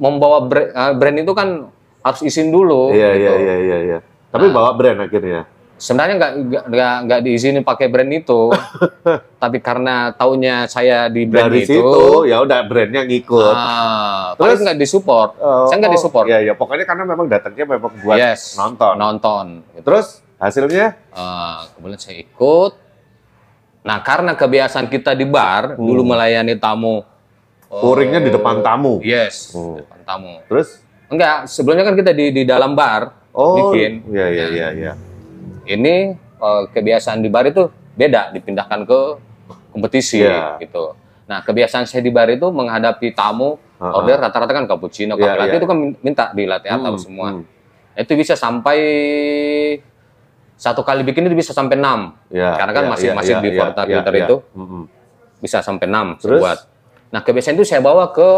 membawa 0.00 0.46
brand, 0.46 0.72
brand 0.96 1.16
itu 1.20 1.32
kan 1.34 1.68
harus 2.02 2.20
izin 2.24 2.48
dulu. 2.48 2.90
Iya, 2.90 3.08
iya, 3.12 3.18
gitu. 3.18 3.34
iya, 3.38 3.54
iya, 3.60 3.78
iya. 3.86 3.98
Tapi 4.32 4.48
Nah. 4.48 4.54
bawa 4.54 4.70
brand 4.72 4.98
akhirnya. 4.98 5.44
Sebenarnya 5.76 6.14
nggak 6.14 6.32
nggak- 6.70 6.98
nggak 7.04 7.20
diizinin 7.26 7.64
pakai 7.66 7.90
brand 7.90 8.06
itu, 8.08 8.54
tapi 9.42 9.58
karena 9.58 10.14
taunya 10.14 10.70
saya 10.70 11.10
di 11.10 11.26
brand 11.26 11.50
Dari 11.50 11.66
itu, 11.66 11.74
situ 11.74 12.02
ya 12.24 12.38
udah 12.38 12.60
brandnya 12.62 13.02
ngikut. 13.02 13.50
ah, 13.50 14.38
Terus? 14.38 14.62
Nggak 14.62 14.78
disupport. 14.78 15.30
Oh, 15.36 15.66
saya 15.66 15.82
nggak 15.82 15.90
oh, 15.90 15.96
disupport. 15.98 16.26
Iya, 16.30 16.38
iya. 16.40 16.54
Pokoknya 16.54 16.86
karena 16.86 17.02
memang 17.02 17.26
datangnya 17.26 17.66
memang 17.68 17.92
buat 17.98 18.14
yes, 18.14 18.54
nonton. 18.54 18.94
nonton. 18.94 19.46
gitu. 19.74 19.82
Terus 19.82 20.06
hasilnya? 20.38 20.86
Ah, 21.10 21.66
kemudian 21.74 21.98
saya 21.98 22.16
ikut. 22.16 22.72
Nah, 23.82 23.98
karena 24.00 24.38
kebiasaan 24.38 24.86
kita 24.86 25.12
di 25.12 25.26
bar 25.26 25.74
Hmm. 25.74 25.82
dulu 25.82 26.06
melayani 26.06 26.54
tamu. 26.54 27.02
Pouringnya 27.66 28.22
di 28.22 28.30
eh, 28.30 28.34
depan 28.38 28.62
tamu. 28.62 29.02
Yes, 29.02 29.50
Hmm. 29.50 29.74
di 29.74 29.82
depan 29.82 30.00
tamu. 30.06 30.32
Terus? 30.46 30.78
Enggak, 31.10 31.50
sebelumnya 31.50 31.82
kan 31.82 31.98
kita 31.98 32.14
di 32.14 32.30
di 32.30 32.42
dalam 32.46 32.72
bar 32.72 33.18
Oh, 33.32 33.72
bikin. 33.72 34.04
iya, 34.12 34.26
iya, 34.28 34.46
iya, 34.48 34.68
iya. 34.72 34.92
Ini 35.64 35.94
eh, 36.16 36.62
kebiasaan 36.68 37.20
di 37.20 37.28
bar 37.28 37.48
itu 37.48 37.66
beda, 37.92 38.28
dipindahkan 38.30 38.84
ke 38.84 39.00
kompetisi 39.70 40.20
Iya. 40.20 40.60
gitu. 40.60 40.92
Nah, 41.24 41.40
kebiasaan 41.40 41.84
saya 41.84 42.00
di 42.00 42.12
bar 42.12 42.28
itu 42.28 42.44
menghadapi 42.46 43.12
tamu 43.12 43.56
order 43.80 44.20
rata-rata 44.20 44.52
kan 44.52 44.64
cappuccino, 44.64 45.16
Iya, 45.16 45.22
kopi 45.26 45.38
latte 45.38 45.48
iya. 45.48 45.58
itu 45.58 45.66
kan 45.66 45.78
minta 45.98 46.24
di 46.30 46.44
latte 46.44 46.68
Hmm, 46.68 46.94
semua. 46.94 47.28
hmm. 47.32 47.44
Itu 47.98 48.12
bisa 48.14 48.36
sampai 48.36 48.78
satu 50.54 50.84
kali 50.84 51.02
bikin 51.02 51.26
itu 51.26 51.34
bisa 51.34 51.50
sampai 51.50 51.74
enam. 51.74 52.14
Ya, 52.28 52.54
Karena 52.54 52.72
kan 52.72 52.84
ya, 52.84 52.90
masih 52.90 53.08
ya, 53.08 53.14
masih 53.16 53.34
ya, 53.34 53.40
di 53.40 53.50
ya, 53.50 53.58
porta 53.58 53.82
ya, 53.82 53.88
filter 53.88 54.12
ya. 54.14 54.20
itu 54.22 54.36
Hmm, 54.52 54.66
hmm. 54.68 54.84
bisa 55.40 55.58
sampai 55.58 55.86
enam 55.88 56.06
Terus? 56.16 56.38
buat. 56.38 56.58
Nah, 57.10 57.20
kebiasaan 57.20 57.56
itu 57.56 57.64
saya 57.64 57.80
bawa 57.80 58.12
ke 58.12 58.28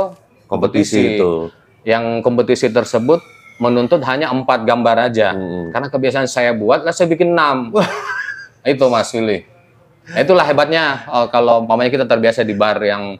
Kompetisi 0.44 1.16
itu. 1.16 1.48
Yang 1.84 2.20
kompetisi 2.20 2.68
tersebut 2.68 3.20
menuntut 3.56 4.02
hanya 4.02 4.28
empat 4.28 4.62
gambar 4.62 4.96
aja. 5.04 5.30
Hmm. 5.30 5.70
Karena 5.70 5.88
kebiasaan 5.88 6.26
saya 6.26 6.50
buat, 6.52 6.82
lah 6.82 6.90
saya 6.90 7.06
bikin 7.06 7.30
enam. 7.30 7.70
itu 8.64 8.84
Mas 8.86 9.10
Willy. 9.10 9.44
Nah, 10.04 10.20
itulah 10.20 10.42
hebatnya 10.42 10.84
eh, 11.02 11.26
kalau 11.28 11.60
umpamanya 11.60 11.88
kita 11.88 12.04
terbiasa 12.04 12.40
di 12.40 12.52
bar 12.52 12.76
yang 12.78 13.16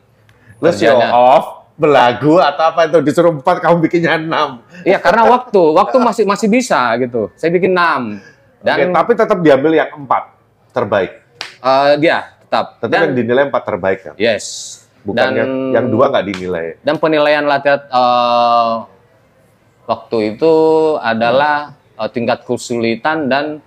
Lu 0.56 0.68
kerjanya. 0.68 1.10
off, 1.10 1.46
belagu 1.74 2.38
atau 2.38 2.64
apa 2.66 2.86
itu 2.86 2.98
disuruh 3.00 3.32
empat 3.32 3.58
kamu 3.58 3.76
bikinnya 3.80 4.16
enam. 4.16 4.60
Iya, 4.82 4.98
karena 4.98 5.26
waktu, 5.26 5.60
waktu 5.72 5.96
masih 5.98 6.24
masih 6.24 6.46
bisa 6.46 6.80
gitu. 6.98 7.28
Saya 7.34 7.50
bikin 7.50 7.72
enam. 7.72 8.20
Dan 8.58 8.76
Oke, 8.80 8.84
tapi 8.92 9.12
tetap 9.14 9.38
diambil 9.38 9.72
yang 9.74 9.90
empat 9.94 10.32
terbaik. 10.70 11.12
eh, 11.60 11.92
dia 11.98 12.32
tetap. 12.38 12.78
Tetap 12.78 12.90
Dan 12.90 13.00
yang 13.02 13.14
dinilai 13.16 13.42
empat 13.48 13.62
terbaik 13.62 13.98
kan. 14.02 14.14
yes. 14.16 14.80
Bukan 15.04 15.20
Dan 15.20 15.36
yang, 15.36 15.50
yang 15.70 15.86
dua 15.88 16.08
nggak 16.08 16.26
dinilai. 16.26 16.66
dan 16.80 16.96
penilaian 16.96 17.44
latihan 17.44 17.76
eh, 17.76 18.72
waktu 19.84 20.36
itu 20.36 20.54
adalah 20.98 21.72
eh, 22.00 22.10
tingkat 22.12 22.44
kesulitan 22.44 23.28
dan 23.28 23.60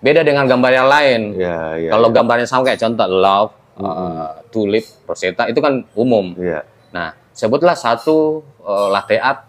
beda 0.00 0.22
dengan 0.22 0.46
gambar 0.46 0.72
yang 0.72 0.88
lain. 0.88 1.20
Ya, 1.34 1.76
ya. 1.78 1.90
Kalau 1.94 2.08
gambarnya 2.12 2.46
sama 2.46 2.66
kayak 2.66 2.80
contoh 2.82 3.08
love, 3.08 3.52
Hmm. 3.76 4.32
tulip, 4.48 4.88
rosetta 5.04 5.52
itu 5.52 5.60
kan 5.60 5.84
umum. 5.92 6.32
Iya. 6.40 6.64
Nah, 6.96 7.12
sebutlah 7.36 7.76
satu 7.76 8.40
eh, 8.64 8.88
latte 8.88 9.20
art 9.20 9.44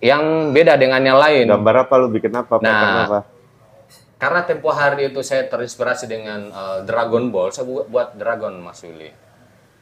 yang 0.00 0.54
beda 0.56 0.80
dengan 0.80 1.04
yang 1.04 1.20
lain. 1.20 1.52
Gambar 1.52 1.84
apa 1.84 1.94
lu 2.00 2.08
bikin 2.08 2.32
apa? 2.32 2.56
Nah, 2.64 3.04
apa? 3.04 3.20
Karena 4.18 4.40
tempo 4.42 4.72
hari 4.72 5.12
itu 5.12 5.20
saya 5.20 5.44
terinspirasi 5.46 6.08
dengan 6.08 6.48
eh, 6.48 6.78
Dragon 6.88 7.28
Ball, 7.28 7.52
saya 7.52 7.68
buat, 7.68 7.86
buat 7.92 8.08
Dragon 8.16 8.56
Mas 8.56 8.80
Willy. 8.80 9.12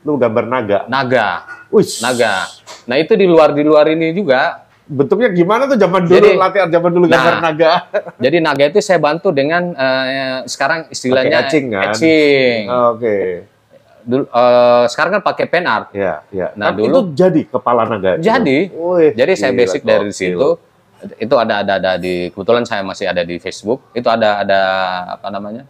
Lu 0.03 0.19
gambar 0.19 0.45
naga. 0.51 0.79
Naga, 0.91 1.29
Wih, 1.71 1.87
naga. 2.03 2.47
Nah 2.91 2.97
itu 2.99 3.15
di 3.15 3.27
luar 3.27 3.55
di 3.55 3.63
luar 3.63 3.87
ini 3.87 4.11
juga. 4.11 4.66
Bentuknya 4.87 5.29
gimana 5.29 5.67
tuh 5.67 5.75
zaman 5.75 6.01
dulu 6.01 6.15
Jadi- 6.15 6.39
latihan 6.39 6.69
zaman 6.69 6.91
dulu 6.91 7.07
gambar 7.07 7.35
Nah, 7.35 7.43
naga. 7.43 7.73
Jadi 8.25 8.37
naga 8.39 8.65
itu 8.65 8.79
saya 8.79 8.99
bantu 8.99 9.29
dengan 9.31 9.71
eh, 9.73 10.47
sekarang 10.47 10.87
istilahnya 10.89 11.45
etching, 11.45 11.67
kan? 11.69 11.91
etching. 11.91 12.61
Oke. 12.71 13.17
Dulu, 14.01 14.23
eh, 14.25 14.85
sekarang 14.87 15.19
kan 15.19 15.23
pakai 15.25 15.45
pen 15.45 15.67
art. 15.67 15.91
Ya, 15.91 16.23
ya. 16.31 16.55
Nah, 16.55 16.71
Tapi 16.71 16.81
dulu- 16.81 16.91
itu 16.91 17.01
jadi 17.19 17.41
kepala 17.45 17.83
naga. 17.85 18.15
Jadi, 18.17 18.71
Wih, 18.71 19.11
Jadi 19.13 19.33
saya 19.35 19.51
gila, 19.51 19.59
basic 19.61 19.81
dari 19.83 20.07
gokil. 20.07 20.15
situ. 20.15 20.49
Itu 21.19 21.35
ada 21.37 21.61
ada 21.61 21.73
ada 21.77 21.93
di 21.99 22.31
kebetulan 22.31 22.63
saya 22.63 22.81
masih 22.81 23.05
ada 23.05 23.21
di 23.21 23.37
Facebook. 23.37 23.85
Itu 23.93 24.07
ada 24.07 24.41
ada 24.41 24.61
apa 25.13 25.29
namanya? 25.29 25.67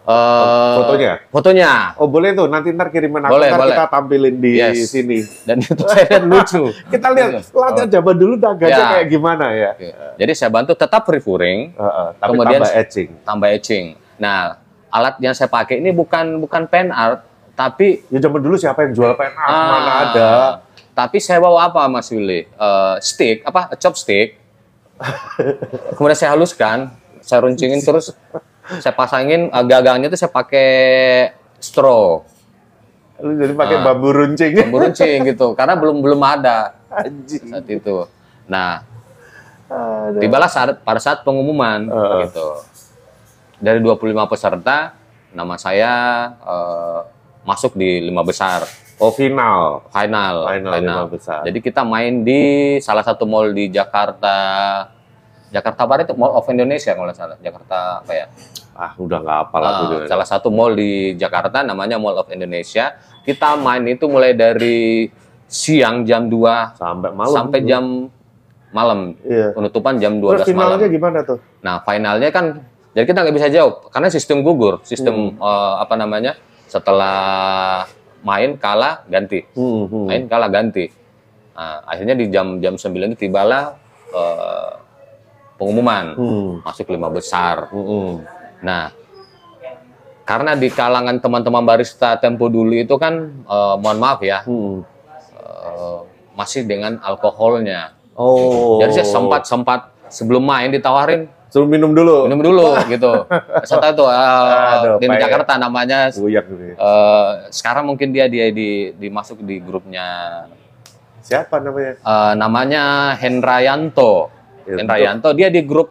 Eh, 0.00 0.74
Fotonya? 0.76 1.12
Fotonya. 1.28 1.72
Oh 1.94 2.08
boleh 2.08 2.32
tuh, 2.32 2.48
nanti 2.48 2.72
ntar 2.72 2.88
kirimin 2.88 3.20
aku, 3.20 3.36
Boleh, 3.36 3.48
ntar 3.48 3.60
boleh. 3.60 3.74
kita 3.74 3.84
tampilin 3.86 4.34
di 4.36 4.52
Yes. 4.56 4.88
sini. 4.88 5.20
Dan 5.44 5.60
itu 5.62 5.84
saya 5.84 6.04
lihat 6.08 6.24
lucu. 6.24 6.62
Kita 6.92 7.08
lihat 7.10 7.30
latihan 7.46 7.88
zaman 7.90 8.14
dulu 8.16 8.34
naganya 8.34 8.74
Ya. 8.74 8.88
kayak 8.90 9.06
gimana 9.08 9.44
ya. 9.52 9.70
Oke. 9.72 9.88
Jadi 10.16 10.32
saya 10.34 10.50
bantu 10.50 10.72
tetap 10.72 11.04
refuring, 11.04 11.72
Heeh, 11.72 12.08
tapi 12.16 12.30
Kemudian- 12.32 12.60
tambah 12.60 12.72
etching. 12.74 13.08
tambah 13.22 13.48
etching. 13.50 13.84
Nah, 14.16 14.56
alat 14.88 15.14
yang 15.18 15.32
saya 15.32 15.46
pakai 15.46 15.78
ini 15.78 15.92
bukan 15.92 16.40
bukan 16.40 16.64
pen 16.66 16.90
art, 16.90 17.22
tapi 17.52 18.02
Ya 18.08 18.18
zaman 18.18 18.40
dulu 18.40 18.56
siapa 18.56 18.82
yang 18.82 18.92
jual 18.92 19.12
pen 19.14 19.30
art? 19.30 19.46
Ah, 19.46 19.68
Mana 19.68 19.92
ada? 20.02 20.30
Tapi 20.90 21.16
saya 21.16 21.38
bawa 21.38 21.66
apa 21.66 21.86
Mas 21.86 22.08
Willy? 22.08 22.44
Eh, 22.44 22.94
stick, 22.98 23.40
apa? 23.42 23.72
Chopstick. 23.76 24.40
Kemudian 25.94 26.12
saya 26.14 26.34
haluskan, 26.34 26.92
saya 27.20 27.40
runcingin 27.40 27.80
terus 27.80 28.12
saya 28.78 28.92
pasangin 28.92 29.40
gagangnya 29.64 30.06
itu 30.06 30.16
saya 30.16 30.28
pakai 30.28 30.70
straw, 31.56 32.22
Lu 33.18 33.36
jadi 33.36 33.52
pakai 33.52 33.76
Ah. 33.76 33.84
bambu 33.84 34.08
runcing. 34.10 34.56
bambu 34.56 34.80
runcing 34.80 35.18
gitu. 35.26 35.52
Karena 35.52 35.76
belum 35.76 36.00
belum 36.00 36.20
ada 36.20 36.72
Anjing. 36.88 37.52
saat 37.52 37.68
itu. 37.68 38.08
Nah, 38.46 38.80
Aduh. 39.68 40.18
tibalah 40.18 40.48
saat 40.48 40.80
pada 40.80 40.96
saat 40.96 41.20
pengumuman 41.20 41.84
Heeh. 41.84 42.20
gitu. 42.24 42.48
Dari 43.60 43.76
25 43.78 44.24
peserta, 44.24 44.96
nama 45.30 45.54
saya 45.54 45.92
eh, 46.34 47.00
masuk 47.42 47.76
di 47.76 48.00
lima 48.02 48.24
besar. 48.24 48.64
Oh 48.96 49.12
final. 49.12 49.84
final, 49.88 50.44
Final, 50.44 50.72
lima 50.76 51.04
besar. 51.06 51.40
Jadi 51.44 51.58
kita 51.60 51.80
main 51.82 52.20
di 52.20 52.40
salah 52.78 53.00
satu 53.00 53.24
mall 53.24 53.48
di 53.50 53.68
Jakarta, 53.68 54.36
Jakarta 55.50 55.82
Barat 55.82 56.04
itu 56.04 56.14
Mall 56.14 56.30
of 56.32 56.46
Indonesia 56.46 56.92
kalau 56.92 57.10
salah. 57.10 57.36
Jakarta 57.36 58.00
apa 58.00 58.12
ya? 58.12 58.26
Ah 58.72 58.94
udah 58.96 59.18
nggak 59.18 59.36
hafal 59.40 59.60
aku 59.60 59.74
Ah, 59.76 59.88
juga. 59.90 60.04
salah 60.06 60.24
satu 60.24 60.48
mall 60.48 60.72
di 60.72 60.90
Jakarta 61.14 61.60
namanya 61.60 61.98
Mall 61.98 62.16
of 62.16 62.28
Indonesia. 62.28 62.94
Kita 63.20 63.54
main 63.54 63.84
itu 63.84 64.06
mulai 64.06 64.32
dari 64.32 65.10
siang 65.44 66.02
jam 66.02 66.26
2 66.26 66.74
Sampai 66.74 67.10
malam. 67.10 67.34
sampai 67.34 67.58
jam 67.62 67.84
malam. 68.70 69.18
Iya. 69.20 69.50
Penutupan 69.52 69.98
jam 69.98 70.16
Terus 70.16 70.46
12 70.46 70.54
malam. 70.54 70.78
finalnya 70.78 70.88
gimana 70.88 71.18
tuh? 71.20 71.38
Nah, 71.60 71.82
finalnya 71.82 72.30
kan 72.30 72.46
jadi 72.90 73.04
kita 73.04 73.18
nggak 73.20 73.36
bisa 73.36 73.48
jawab 73.48 73.74
karena 73.88 74.08
sistem 74.08 74.40
gugur, 74.40 74.78
sistem 74.82 75.34
Hmm. 75.34 75.42
eh, 75.42 75.74
apa 75.78 75.94
namanya? 75.94 76.32
Setelah 76.64 77.84
main 78.22 78.54
kalah 78.54 79.02
ganti. 79.04 79.42
Hmm, 79.52 79.84
hmm. 79.84 80.06
Main 80.06 80.22
kalah 80.24 80.48
ganti. 80.48 80.86
Nah, 81.52 81.82
akhirnya 81.84 82.14
di 82.14 82.26
jam 82.26 82.56
jam 82.58 82.74
9 82.74 82.86
itu 83.10 83.26
tibalah 83.26 83.74
eh, 84.08 84.70
pengumuman 85.60 86.16
Hmm. 86.16 86.50
masuk 86.64 86.88
lima 86.88 87.06
besar. 87.06 87.68
Hmm. 87.68 88.24
Nah, 88.60 88.88
karena 90.24 90.54
di 90.54 90.68
kalangan 90.68 91.18
teman-teman 91.18 91.60
barista 91.60 92.16
tempo 92.16 92.48
dulu 92.48 92.72
itu 92.72 92.96
kan 92.96 93.14
eh, 93.44 93.74
mohon 93.76 93.98
maaf 93.98 94.24
ya, 94.24 94.40
Hmm. 94.42 94.80
eh, 95.36 95.98
masih 96.32 96.64
dengan 96.64 96.96
alkoholnya. 96.98 97.92
Oh. 98.16 98.80
Jadi 98.80 98.96
saya 98.96 99.06
sempat 99.06 99.44
sempat 99.44 99.80
sebelum 100.08 100.40
main 100.40 100.68
ditawarin 100.68 101.28
Suruh 101.50 101.66
minum 101.66 101.90
dulu. 101.90 102.24
minum 102.24 102.38
dulu 102.40 102.78
gitu. 102.86 103.26
Saya 103.66 103.82
tahu 103.82 103.92
tuh 103.96 104.08
eh, 104.08 104.74
Aduh, 104.78 104.96
di. 105.02 105.18
Jakarta 105.18 105.58
namanya 105.58 106.06
gitu. 106.06 106.78
eh, 106.78 107.28
sekarang 107.50 107.84
mungkin 107.84 108.14
dia 108.14 108.30
dia 108.30 108.48
di 108.48 108.94
dimasuk 108.94 109.42
di 109.42 109.58
grupnya 109.58 110.06
Siapa 111.20 111.58
namanya? 111.58 111.98
eh, 111.98 112.32
namanya 112.34 112.82
Hendrayanto. 113.18 114.30
Ya, 114.70 114.76
Hendrayanto 114.78 115.28
dia 115.32 115.48
di 115.48 115.60
grup 115.60 115.90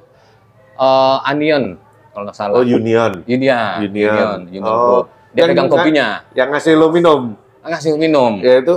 eh, 0.74 1.17
Anion 1.25 1.75
kalau 2.09 2.24
nggak 2.25 2.38
salah. 2.38 2.55
Oh 2.55 2.63
Union. 2.63 3.24
Union, 3.24 3.79
Union. 3.79 4.07
Union, 4.09 4.39
Union 4.50 4.63
Oh. 4.65 5.03
Group. 5.03 5.05
Dia 5.29 5.39
Yang 5.39 5.50
pegang 5.51 5.67
nggak- 5.67 5.77
kopinya, 5.77 6.07
Yang 6.31 6.48
ngasih 6.50 6.74
lo 6.74 6.88
minum. 6.89 7.21
ngasih 7.62 7.91
minum. 7.95 8.31
Ya 8.39 8.53
itu 8.57 8.75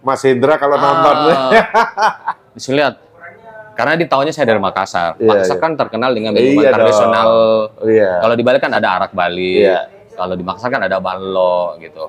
Mas 0.00 0.20
Hendra 0.20 0.56
kalau 0.56 0.74
nonton. 0.74 1.16
Ah, 1.28 1.50
bisa 2.54 2.72
lihat. 2.72 2.94
Karena 3.74 3.94
di 3.94 4.04
tahunnya 4.04 4.30
saya 4.30 4.46
dari 4.46 4.58
Makassar. 4.58 5.14
Iya, 5.16 5.26
Makassar 5.28 5.56
iya. 5.56 5.62
kan 5.62 5.72
terkenal 5.74 6.10
dengan 6.10 6.30
minuman 6.30 6.50
Iya 6.56 6.68
dong. 6.68 6.76
tradisional. 6.76 7.28
Iya. 7.82 8.10
Kalau 8.20 8.34
di 8.34 8.42
Bali 8.42 8.58
kan 8.58 8.72
ada 8.72 8.88
arak 8.92 9.10
Bali. 9.12 9.54
Iya. 9.60 9.78
Kalau 10.12 10.34
di 10.34 10.42
Makassar 10.42 10.68
kan 10.68 10.82
ada 10.82 10.98
ballo 10.98 11.74
gitu. 11.78 12.04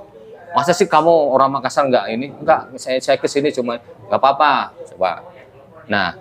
Masa 0.52 0.72
sih 0.72 0.86
kamu 0.86 1.10
orang 1.32 1.50
Makassar 1.52 1.86
nggak 1.86 2.06
ini? 2.12 2.28
Enggak, 2.32 2.74
saya 2.76 2.98
saya 2.98 3.18
ke 3.18 3.26
sini 3.26 3.50
cuma 3.50 3.78
nggak 3.78 4.14
apa-apa. 4.16 4.72
Coba. 4.88 5.26
Nah, 5.86 6.14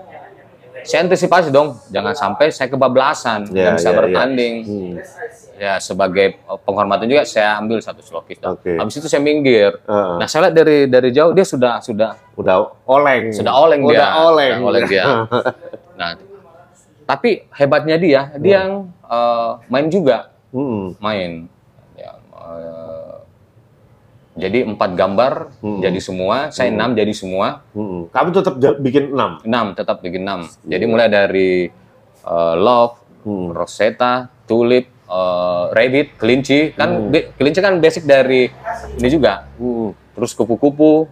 saya 0.85 1.01
antisipasi 1.03 1.49
dong, 1.49 1.81
jangan 1.89 2.13
sampai 2.13 2.49
saya 2.49 2.69
kebablasan, 2.69 3.49
Iya, 3.49 3.53
nggak 3.53 3.73
bisa 3.75 3.91
iya, 3.91 3.97
bertanding. 3.97 4.55
Hmm. 4.63 4.93
Ya 5.55 5.79
sebagai 5.79 6.35
penghormatan 6.67 7.07
juga 7.07 7.23
saya 7.23 7.57
ambil 7.57 7.79
satu 7.79 8.03
slokis. 8.03 8.43
Oke. 8.43 8.75
Habis 8.75 8.99
itu 8.99 9.07
saya 9.07 9.23
minggir. 9.23 9.71
Heeh. 9.81 10.15
Nah 10.19 10.27
saya 10.27 10.51
lihat 10.51 10.55
dari 10.57 10.79
dari 10.87 11.09
jauh 11.09 11.31
dia 11.31 11.47
sudah 11.47 11.79
sudah 11.79 12.19
Udah 12.35 12.75
oleng. 12.85 13.31
sudah 13.31 13.55
oleng 13.55 13.87
dia. 13.87 14.03
Udah 14.03 14.11
oleng. 14.29 14.55
Sudah 14.55 14.69
oleng 14.69 14.85
dia. 14.87 15.05
Nah, 15.95 16.19
tapi 17.07 17.47
hebatnya 17.55 17.95
dia, 17.95 18.35
dia 18.35 18.67
yang 18.67 18.91
eh, 19.07 19.51
main 19.69 19.87
juga, 19.87 20.35
Hmm. 20.51 20.91
main. 20.99 21.47
Ya, 21.95 22.19
eh, 22.19 22.94
jadi 24.35 24.67
empat 24.67 24.91
gambar 24.93 25.33
Hmm. 25.63 25.79
jadi 25.79 25.99
semua, 25.99 26.51
saya 26.51 26.75
enam 26.75 26.93
jadi 26.93 27.15
semua, 27.15 27.63
Hmm. 27.71 28.11
Kamu 28.11 28.29
tetap 28.35 28.55
bikin 28.79 29.15
enam. 29.15 29.39
enam 29.43 29.67
tetap 29.73 30.03
bikin 30.03 30.27
enam. 30.27 30.47
Jadi 30.63 30.85
mulai 30.85 31.07
dari 31.07 31.71
eh, 32.25 32.55
love, 32.57 32.99
Hmm. 33.21 33.53
rosetta, 33.53 34.33
tulip, 34.45 34.89
eh, 35.05 35.65
rabbit, 35.71 36.17
kelinci, 36.17 36.73
kan 36.73 37.09
Hmm. 37.09 37.15
kelinci 37.37 37.61
kan 37.61 37.79
basic 37.79 38.05
dari 38.05 38.51
ini 38.97 39.09
juga. 39.09 39.47
Hmm. 39.57 39.93
terus 40.15 40.31
kupu-kupu. 40.31 41.11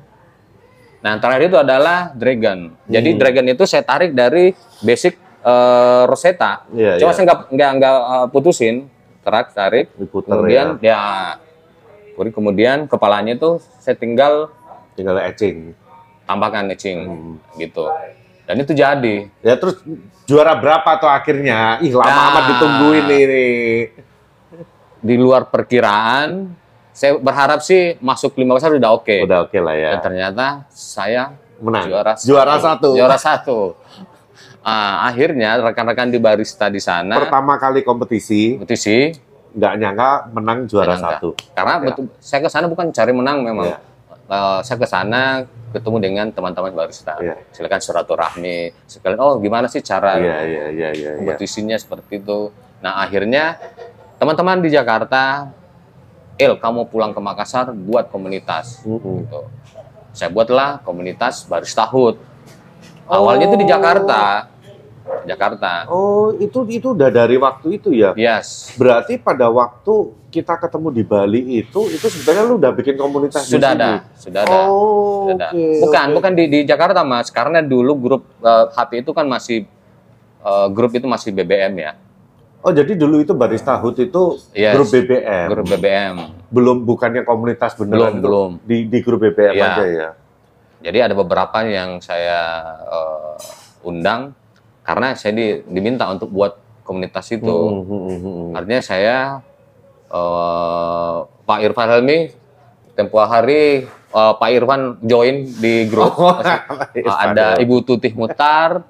Nah, 1.02 1.18
terakhir 1.18 1.50
itu 1.50 1.58
adalah 1.58 2.14
dragon. 2.14 2.70
Jadi 2.86 3.08
Hmm. 3.10 3.18
dragon 3.18 3.46
itu 3.50 3.66
saya 3.66 3.82
tarik 3.82 4.14
dari 4.14 4.54
basic 4.80 5.18
eh, 5.42 6.02
Rosetta. 6.06 6.70
Iya, 6.70 7.02
Cuma 7.02 7.10
iya. 7.10 7.16
saya 7.18 7.24
nggak 7.26 7.70
nggak 7.74 7.96
putusin, 8.30 8.86
tarik 9.26 9.50
tarik. 9.50 9.90
Diputer 9.98 10.30
kemudian 10.30 10.78
ya. 10.78 10.94
ya, 10.94 11.00
kemudian- 12.12 12.34
kemudian 12.34 12.78
kepalanya 12.86 13.32
itu 13.32 13.56
saya 13.78 13.94
tinggal 13.94 14.48
Tinggal 14.92 15.16
etching. 15.22 15.72
tambahkan 16.22 16.68
etching 16.68 16.98
Hmm. 17.02 17.34
gitu. 17.56 17.88
Dan 18.42 18.58
itu 18.58 18.72
jadi. 18.72 19.16
Ya 19.40 19.54
terus 19.56 19.80
juara 20.24 20.52
berapa 20.52 20.98
tuh 20.98 21.06
akhirnya? 21.06 21.80
Ih 21.80 21.92
lama 21.92 22.06
Nah. 22.06 22.28
amat 22.28 22.44
ditungguin 22.50 23.06
ini. 23.08 23.48
Di 24.98 25.14
luar 25.16 25.46
perkiraan, 25.46 26.52
saya 26.92 27.16
berharap 27.16 27.58
sih 27.58 27.98
masuk 27.98 28.36
lima 28.36 28.54
besar 28.54 28.70
udah 28.70 28.92
oke. 28.92 29.24
Udah 29.24 29.48
oke 29.48 29.58
lah 29.58 29.74
ya. 29.74 29.90
Dan 29.92 30.00
ternyata 30.02 30.46
saya 30.68 31.34
Menang. 31.58 31.88
juara 31.88 32.12
Juara 32.16 32.54
satu. 32.56 32.88
Juara 32.94 33.16
satu. 33.16 33.58
Ah, 34.60 35.10
akhirnya 35.10 35.58
rekan-rekan 35.58 36.06
di 36.06 36.22
barista 36.22 36.70
di 36.70 36.78
sana 36.78 37.18
Pertama 37.18 37.58
kali 37.58 37.82
kompetisi 37.82 38.54
kompetisi 38.54 39.10
nggak 39.52 39.72
nyangka 39.78 40.10
menang 40.32 40.58
juara 40.64 40.96
nyangka. 40.96 41.08
satu. 41.20 41.28
karena 41.52 41.74
Ya. 41.76 41.84
betul 41.84 42.04
saya 42.18 42.40
ke 42.40 42.48
sana 42.48 42.66
bukan 42.68 42.86
cari 42.88 43.12
menang 43.12 43.38
memang. 43.44 43.66
Iya. 43.68 43.78
Eh, 44.32 44.58
saya 44.64 44.76
ke 44.80 44.88
sana 44.88 45.44
ketemu 45.72 45.96
dengan 46.00 46.26
teman-teman 46.32 46.72
barista. 46.72 47.16
Iya. 47.20 47.36
Silakan 47.52 47.80
silaturahmi, 47.80 48.72
sekalian 48.88 49.20
oh 49.20 49.36
gimana 49.36 49.68
sih 49.68 49.80
cara 49.80 50.16
iya 50.16 50.40
iya 50.44 50.64
iya. 50.72 50.88
iya. 50.92 51.10
kompetisinya 51.20 51.76
seperti 51.76 52.20
itu. 52.20 52.48
Nah, 52.80 53.04
akhirnya 53.04 53.60
teman-teman 54.16 54.60
di 54.60 54.72
Jakarta, 54.72 55.52
Il, 56.40 56.56
kamu 56.56 56.88
pulang 56.88 57.12
ke 57.12 57.20
Makassar 57.20 57.70
buat 57.76 58.08
komunitas. 58.08 58.80
Mm-mm. 58.88 59.28
Gitu. 59.28 59.40
Saya 60.12 60.28
buatlah 60.32 60.80
komunitas 60.82 61.44
barista 61.44 61.84
Hut. 61.88 62.16
Awalnya 63.06 63.52
itu 63.52 63.56
di 63.60 63.66
Oh. 63.68 63.70
Jakarta. 63.70 64.48
Jakarta. 65.22 65.86
Oh 65.86 66.34
itu 66.34 66.66
itu 66.66 66.90
udah 66.90 67.08
dari 67.08 67.38
waktu 67.38 67.78
itu 67.78 67.90
ya. 67.90 68.10
Yes. 68.14 68.74
Berarti 68.74 69.16
pada 69.16 69.46
waktu 69.46 69.94
kita 70.28 70.56
ketemu 70.56 70.88
di 70.90 71.02
Bali 71.04 71.40
itu 71.58 71.80
itu 71.86 72.06
sebenarnya 72.08 72.44
lu 72.44 72.56
udah 72.56 72.72
bikin 72.72 72.96
komunitas 72.96 73.44
di 73.44 73.54
Sudah 73.54 73.70
sini? 73.70 73.78
ada, 73.78 73.90
sudah 74.16 74.40
ada. 74.42 74.56
Oh, 74.66 75.28
Sudah 75.28 75.34
ada. 75.36 75.46
oke, 75.52 75.64
bukan, 75.84 76.06
oke. 76.08 76.14
bukan 76.16 76.32
di, 76.34 76.44
di 76.48 76.58
Jakarta, 76.64 77.00
Mas. 77.02 77.28
Karena 77.28 77.60
dulu 77.60 77.92
grup 77.94 78.22
eh, 78.38 78.66
HP 78.70 78.90
itu 79.00 79.12
kan 79.12 79.26
masih 79.26 79.68
eh, 80.40 80.66
grup 80.70 80.90
itu 80.90 81.06
masih 81.06 81.30
BBM 81.30 81.74
ya. 81.78 81.92
Oh 82.62 82.70
jadi 82.70 82.94
dulu 82.94 83.18
itu 83.18 83.34
barista 83.34 83.74
Hut 83.74 83.98
itu 83.98 84.38
Yes. 84.54 84.72
grup 84.72 84.88
BBM. 84.88 85.46
Grup 85.50 85.66
BBM. 85.68 86.14
Belum 86.46 86.76
bukannya 86.80 87.22
komunitas 87.22 87.74
beneran 87.74 88.18
Belum, 88.18 88.18
itu 88.18 88.22
belum. 88.22 88.50
di 88.62 88.76
di 88.86 88.98
grup 89.00 89.20
BBM 89.20 89.54
Iya. 89.54 89.66
aja 89.68 89.84
ya. 89.84 90.10
Jadi 90.82 90.98
ada 91.00 91.14
beberapa 91.14 91.62
yang 91.62 91.98
saya 91.98 92.40
eh, 92.86 93.34
undang 93.82 94.34
karena 94.82 95.14
saya 95.14 95.32
di- 95.32 95.62
diminta 95.64 96.06
untuk 96.06 96.28
buat 96.28 96.54
komunitas 96.82 97.30
itu. 97.30 97.46
Hmm, 97.46 97.82
hmm, 97.82 98.02
hmm, 98.02 98.18
hmm. 98.18 98.46
Artinya 98.52 98.80
saya 98.80 99.16
eh, 100.08 101.16
Pak 101.42 101.58
Irfan 101.60 101.88
Helmi 101.88 102.18
tempo 102.92 103.18
hari 103.18 103.86
eh, 103.88 104.32
Pak 104.34 104.50
Irfan 104.52 104.80
join 105.00 105.46
di 105.48 105.86
grup. 105.86 106.12
Oh, 106.20 106.36
Eh, 106.94 107.06
ada 107.06 107.56
Ibu 107.56 107.80
Tutih 107.82 108.12
Mutar, 108.12 108.84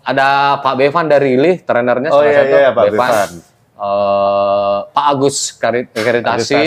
ada 0.00 0.28
Pak 0.58 0.74
Bevan 0.74 1.06
dari 1.06 1.34
Lih, 1.34 1.60
trenernya 1.60 2.10
Oh 2.10 2.20
salah 2.20 2.26
iya 2.26 2.40
satu, 2.42 2.56
iya 2.56 2.70
Pak 2.70 2.84
Bevan. 2.90 3.28
Eh, 3.74 4.78
Pak 4.90 5.06
Agus 5.06 5.36
Kari- 5.54 5.88
Karitasi. 5.88 6.64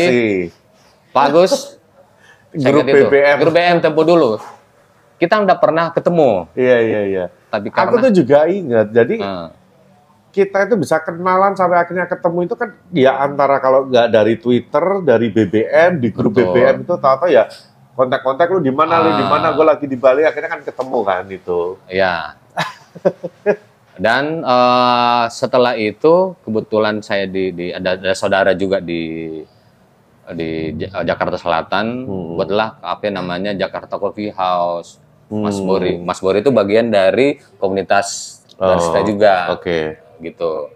Pak 1.09 1.23
Agus, 1.25 1.53
Grup. 2.49 2.85
BBM. 2.85 3.37
grup 3.37 3.53
BBM 3.53 3.77
tempo 3.79 4.01
dulu. 4.01 4.39
Kita 5.17 5.37
udah 5.37 5.57
pernah 5.57 5.89
ketemu, 5.89 6.45
Iya 6.53 6.77
iya 6.79 7.01
iya. 7.03 7.25
Tapi 7.47 7.67
Aku 7.67 7.75
karena 7.75 7.99
tuh 8.01 8.13
juga 8.13 8.39
ingat. 8.45 8.87
Jadi 8.89 9.15
Eh, 9.17 9.47
kita 10.29 10.63
itu 10.63 10.75
bisa 10.75 10.99
kenalan 10.99 11.53
sampai 11.53 11.79
akhirnya 11.79 12.05
ketemu 12.05 12.39
itu 12.43 12.53
kan 12.53 12.69
ya 12.91 13.17
antara 13.19 13.57
kalau 13.57 13.85
nggak 13.85 14.07
dari 14.07 14.35
Twitter, 14.35 14.85
dari 15.01 15.27
BBM, 15.27 15.97
di 15.97 16.09
grup 16.09 16.31
Betul. 16.31 16.53
BBM 16.53 16.75
itu 16.81 16.93
tahu-tahu 16.93 17.27
ya 17.27 17.49
kontak-kontak 17.93 18.45
lu 18.47 18.59
di 18.59 18.69
mana 18.69 18.99
lu 18.99 19.11
di 19.11 19.23
Ah. 19.23 19.29
mana 19.31 19.47
gue 19.51 19.65
lagi 19.65 19.85
di 19.85 19.97
Bali 19.97 20.21
akhirnya 20.21 20.51
kan 20.51 20.61
ketemu 20.61 20.99
kan 21.01 21.23
itu. 21.27 21.61
ya. 21.87 22.37
Dan 23.97 24.45
eh, 24.45 25.23
setelah 25.31 25.73
itu 25.73 26.37
kebetulan 26.39 27.01
saya 27.01 27.25
di, 27.25 27.49
di 27.49 27.65
ada, 27.71 27.97
ada 27.97 28.13
saudara 28.13 28.53
juga 28.53 28.77
di 28.77 29.41
di 30.27 30.49
Ja- 30.77 31.01
Jakarta 31.03 31.33
Selatan, 31.35 32.03
Hmm. 32.03 32.35
buatlah 32.35 32.77
kafe 32.77 33.09
namanya 33.09 33.55
Jakarta 33.55 33.95
Coffee 33.95 34.29
House. 34.29 34.99
Mas 35.27 35.59
Hmm. 35.59 35.67
Bori. 35.67 35.93
Mas 35.99 36.19
Bori 36.19 36.39
itu 36.39 36.49
bagian 36.49 36.87
dari 36.87 37.35
komunitas 37.57 38.39
barista 38.55 38.99
Oh, 38.99 39.05
juga, 39.05 39.51
Oke. 39.51 39.99
gitu. 40.17 40.71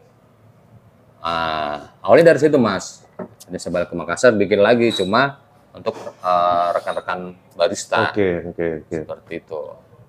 Ah, 1.22 1.94
awalnya 2.02 2.34
dari 2.34 2.40
situ 2.42 2.58
Mas. 2.58 3.06
Jadi 3.46 3.58
saya 3.58 3.72
balik 3.72 3.90
ke 3.90 3.96
Makassar 3.96 4.34
bikin 4.34 4.60
lagi, 4.60 4.90
cuma 4.92 5.38
untuk 5.72 5.94
eh, 6.02 6.68
rekan-rekan 6.74 7.32
barista 7.56 8.12
Oke, 8.12 8.52
oke, 8.52 8.68
oke. 8.84 8.98
seperti 9.06 9.34
itu. 9.40 9.62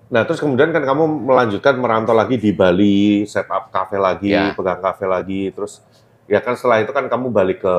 Nah, 0.09 0.21
terus 0.27 0.37
kemudian 0.37 0.69
kan 0.69 0.83
kamu 0.83 1.25
melanjutkan 1.25 1.73
merantau 1.73 2.13
lagi 2.13 2.37
di 2.37 2.51
Bali, 2.51 3.25
set 3.25 3.47
up 3.47 3.71
cafe 3.71 3.97
lagi, 3.97 4.29
Ya. 4.29 4.53
pegang 4.53 4.77
cafe 4.77 5.07
lagi, 5.07 5.49
terus 5.49 5.81
ya 6.27 6.37
kan 6.37 6.53
setelah 6.53 6.83
itu 6.83 6.91
kan 6.91 7.07
kamu 7.07 7.31
balik 7.31 7.63
ke 7.63 7.75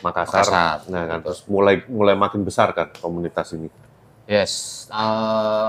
Makassar. 0.00 0.44
Makassar, 0.44 0.78
Nah, 0.88 1.02
kan 1.08 1.18
terus 1.20 1.40
mulai 1.48 1.80
mulai 1.88 2.14
makin 2.14 2.44
besar 2.44 2.72
kan 2.72 2.92
komunitas 2.96 3.52
ini. 3.52 3.68
Yes, 4.24 4.86
eh, 4.88 5.68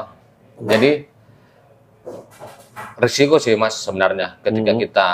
jadi 0.60 1.06
risiko 2.98 3.38
sih 3.38 3.54
mas 3.54 3.78
sebenarnya 3.78 4.38
ketika 4.41 4.72
Mhm. 4.74 4.80
kita 4.82 5.08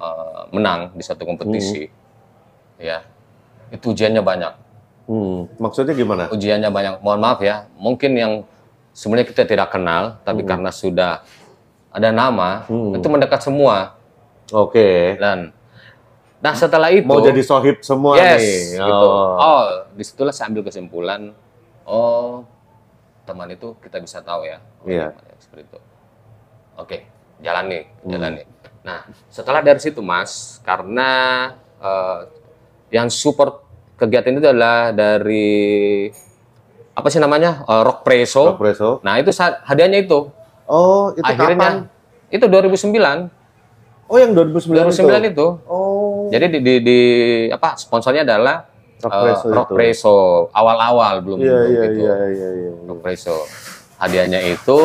eh, 0.00 0.42
menang 0.56 0.96
di 0.96 1.04
satu 1.04 1.28
kompetisi, 1.28 1.84
Mhm. 1.84 2.80
ya 2.80 3.04
itu 3.68 3.92
ujiannya 3.92 4.24
banyak. 4.24 4.52
Hmm, 5.04 5.44
maksudnya 5.60 5.92
gimana? 5.92 6.32
Ujiannya 6.32 6.72
banyak. 6.72 7.04
Mohon 7.04 7.20
maaf 7.20 7.38
ya, 7.44 7.68
mungkin 7.76 8.16
yang 8.16 8.32
sebenarnya 8.96 9.28
kita 9.28 9.44
tidak 9.44 9.68
kenal, 9.68 10.16
tapi 10.24 10.40
Mhm. 10.40 10.48
karena 10.48 10.70
sudah 10.72 11.20
ada 11.92 12.08
nama, 12.10 12.64
Mhm. 12.64 12.96
itu 12.96 13.06
mendekat 13.12 13.44
semua. 13.44 14.00
Oke. 14.50 15.20
Dan 15.20 15.52
nah 16.40 16.56
setelah 16.56 16.88
itu 16.88 17.04
Mau 17.04 17.20
jadi 17.20 17.42
sohib 17.44 17.84
semua 17.84 18.16
yes, 18.16 18.40
nih. 18.40 18.80
gitu. 18.80 19.06
Oh. 19.12 19.36
Oh, 19.36 19.64
di 19.92 20.00
situlah 20.00 20.32
saya 20.32 20.48
ambil 20.48 20.64
kesimpulan. 20.64 21.36
Oh, 21.84 22.48
teman 23.30 23.46
itu 23.48 23.78
kita 23.78 23.96
bisa 23.98 24.18
tahu 24.20 24.42
ya. 24.42 24.58
Iya. 24.82 25.14
Seperti 25.38 25.62
itu. 25.64 25.78
Oke, 26.74 27.06
jalan 27.38 27.64
nih, 27.66 27.82
Hmm. 28.02 28.10
jalan 28.10 28.30
nih. 28.34 28.46
Nah, 28.80 29.00
setelah 29.28 29.60
dari 29.60 29.78
situ 29.78 30.02
Mas, 30.02 30.58
karena 30.60 31.10
eh, 31.78 32.18
yang 32.90 33.06
support 33.06 33.62
kegiatan 33.94 34.34
itu 34.34 34.44
adalah 34.44 34.90
dari 34.90 36.10
apa 36.90 37.06
sih 37.06 37.16
namanya 37.16 37.62
Eh, 37.62 37.82
Rock 37.82 38.02
Preso. 38.02 38.52
Rock 38.52 38.58
Preso. 38.58 38.90
Nah, 39.00 39.16
itu 39.16 39.30
hadiahnya 39.38 40.02
itu. 40.02 40.28
Oh, 40.66 41.10
itu 41.12 41.22
Akhirnya 41.22 41.56
kapan? 41.56 41.74
itu 42.28 42.44
2009. 42.44 43.30
Oh, 44.06 44.18
yang 44.18 44.34
2009, 44.34 44.90
2009 44.90 45.22
itu. 45.22 45.30
itu. 45.30 45.46
Oh. 45.64 46.26
Jadi 46.28 46.46
di, 46.46 46.58
di, 46.60 46.74
di- 46.82 47.48
apa 47.48 47.74
sponsornya 47.74 48.22
adalah 48.22 48.66
Rock 49.00 49.10
eh, 49.10 49.20
Preso 49.24 49.46
Rock. 49.48 49.68
Preso 49.70 50.16
awal-awal 50.50 51.14
belum 51.20 51.38
Iya, 51.38 51.50
belum 51.50 51.66
iya, 51.66 51.82
gitu. 51.86 52.00
iya, 52.00 52.14
iya, 52.28 52.48
iya. 52.54 52.70
Rock 52.84 53.00
Preso. 53.00 53.36
Hadiahnya 53.96 54.40
itu 54.46 54.80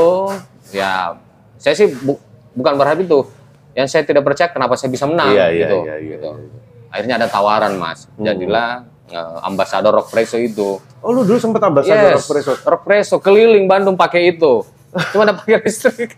ya 0.70 1.16
saya 1.56 1.74
sih 1.74 1.88
bu- 1.94 2.20
bukan 2.52 2.74
berharap 2.76 3.00
itu. 3.00 3.24
Yang 3.72 3.88
saya 3.90 4.04
tidak 4.04 4.24
percaya 4.24 4.48
kenapa 4.48 4.74
saya 4.74 4.88
bisa 4.88 5.04
menang 5.04 5.30
Iya, 5.30 5.46
iya, 5.50 5.68
gitu. 5.68 5.78
iya, 5.82 5.96
iya, 5.96 6.16
gitu. 6.16 6.30
iya. 6.32 6.60
Akhirnya 6.88 7.16
ada 7.18 7.28
tawaran, 7.28 7.76
Mas. 7.76 8.08
Hmm. 8.10 8.24
Jadilah 8.24 8.70
eh, 9.06 9.36
ambasador 9.44 9.92
Rock 9.94 10.08
Preso 10.10 10.36
itu. 10.36 10.80
Oh, 11.00 11.12
lu 11.12 11.22
dulu 11.22 11.36
sempat 11.36 11.60
ambasador 11.62 11.94
Yes, 12.10 12.16
Rock 12.18 12.28
Preso. 12.32 12.52
Rock 12.58 12.84
Preso 12.84 13.16
keliling 13.20 13.68
Bandung 13.68 13.94
pakai 13.94 14.32
itu. 14.32 14.64
Cuma 15.12 15.24
ada 15.24 15.36
pakai 15.36 15.60
listrik. 15.62 16.16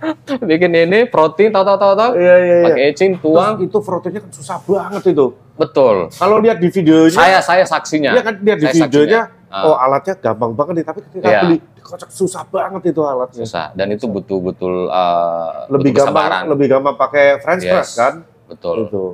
Bikin 0.48 0.70
ini 0.72 1.04
protein 1.04 1.50
tahu 1.50 1.62
tahu 1.62 1.78
tahu 1.78 1.94
tahu. 1.94 2.10
Iya, 2.14 2.34
iya, 2.36 2.56
iya. 2.56 2.66
Pakai 2.66 2.84
ecin 2.88 3.10
Terus 3.12 3.22
tuang. 3.22 3.54
itu 3.60 3.78
fotonya 3.78 4.18
kan 4.18 4.30
susah 4.30 4.56
banget 4.58 5.02
itu. 5.08 5.26
Betul. 5.54 5.96
Kalau 6.10 6.36
lihat 6.38 6.56
di 6.56 6.68
videonya, 6.68 7.12
Saya 7.12 7.38
saya 7.38 7.64
saksinya. 7.64 8.10
Iya 8.10 8.22
kan 8.22 8.34
lihat 8.38 8.58
di 8.58 8.66
Saya 8.66 8.74
videonya, 8.82 9.20
saksinya. 9.28 9.62
oh 9.62 9.76
alatnya 9.76 10.14
gampang 10.16 10.52
banget 10.52 10.72
nih, 10.74 10.86
tapi 10.86 10.98
ketika 11.04 11.26
Iya. 11.26 11.40
beli 11.42 11.56
dikocok 11.76 12.10
susah 12.10 12.42
banget 12.46 12.82
itu 12.86 13.00
alatnya. 13.02 13.42
susah 13.42 13.66
dan 13.70 13.86
itu 13.88 14.04
butuh-butuh 14.06 14.72
uh, 14.86 15.68
Lebih 15.68 15.90
butuh 15.90 16.06
gampang, 16.06 16.24
kesabaran. 16.24 16.42
lebih 16.48 16.66
gampang 16.68 16.94
pakai 16.96 17.24
French 17.38 17.62
Yes. 17.62 17.72
press 17.72 17.90
kan? 17.94 18.14
betul 18.46 18.76
Itu. 18.84 19.04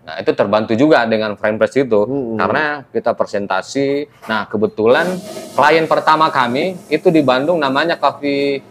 nah 0.00 0.16
itu 0.16 0.30
terbantu 0.30 0.72
juga 0.72 1.04
dengan 1.04 1.32
frame 1.34 1.54
press 1.54 1.76
itu 1.76 2.00
Hmm. 2.00 2.34
karena 2.34 2.64
kita 2.86 3.12
presentasi 3.12 3.88
nah 4.24 4.44
kebetulan 4.44 5.04
klien 5.52 5.84
pertama 5.84 6.28
kami 6.28 6.80
itu 6.88 7.08
di 7.08 7.20
Bandung 7.20 7.56
namanya 7.56 7.94
kopi 7.94 8.64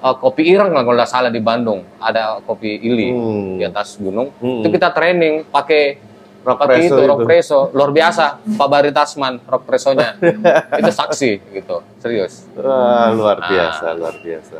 uh, 0.00 0.14
kopi 0.14 0.42
ireng 0.46 0.70
kalau 0.70 0.90
nggak 0.90 1.06
salah 1.06 1.28
di 1.28 1.38
Bandung 1.38 1.84
ada 1.96 2.40
kopi 2.40 2.76
ili 2.76 3.08
Hmm. 3.08 3.56
di 3.56 3.64
atas 3.64 3.96
gunung 3.96 4.32
Hmm. 4.34 4.60
itu 4.60 4.68
kita 4.70 4.90
training 4.90 5.44
pakai 5.46 6.08
Rock 6.40 6.56
presso 6.64 6.96
itu 6.96 7.02
rock 7.04 7.18
itu. 7.18 7.26
presso 7.26 7.58
luar 7.70 7.90
biasa 7.90 8.24
Pak 8.56 8.64
Bari 8.66 8.90
Tasman 8.90 9.44
rock 9.44 9.62
pressonya 9.62 10.16
itu 10.80 10.88
saksi 10.90 11.30
gitu 11.52 11.84
serius 11.96 12.48
Wah, 12.54 13.12
luar 13.12 13.36
Ah. 13.38 13.46
biasa, 13.46 13.86
luar 13.92 14.16
biasa. 14.16 14.58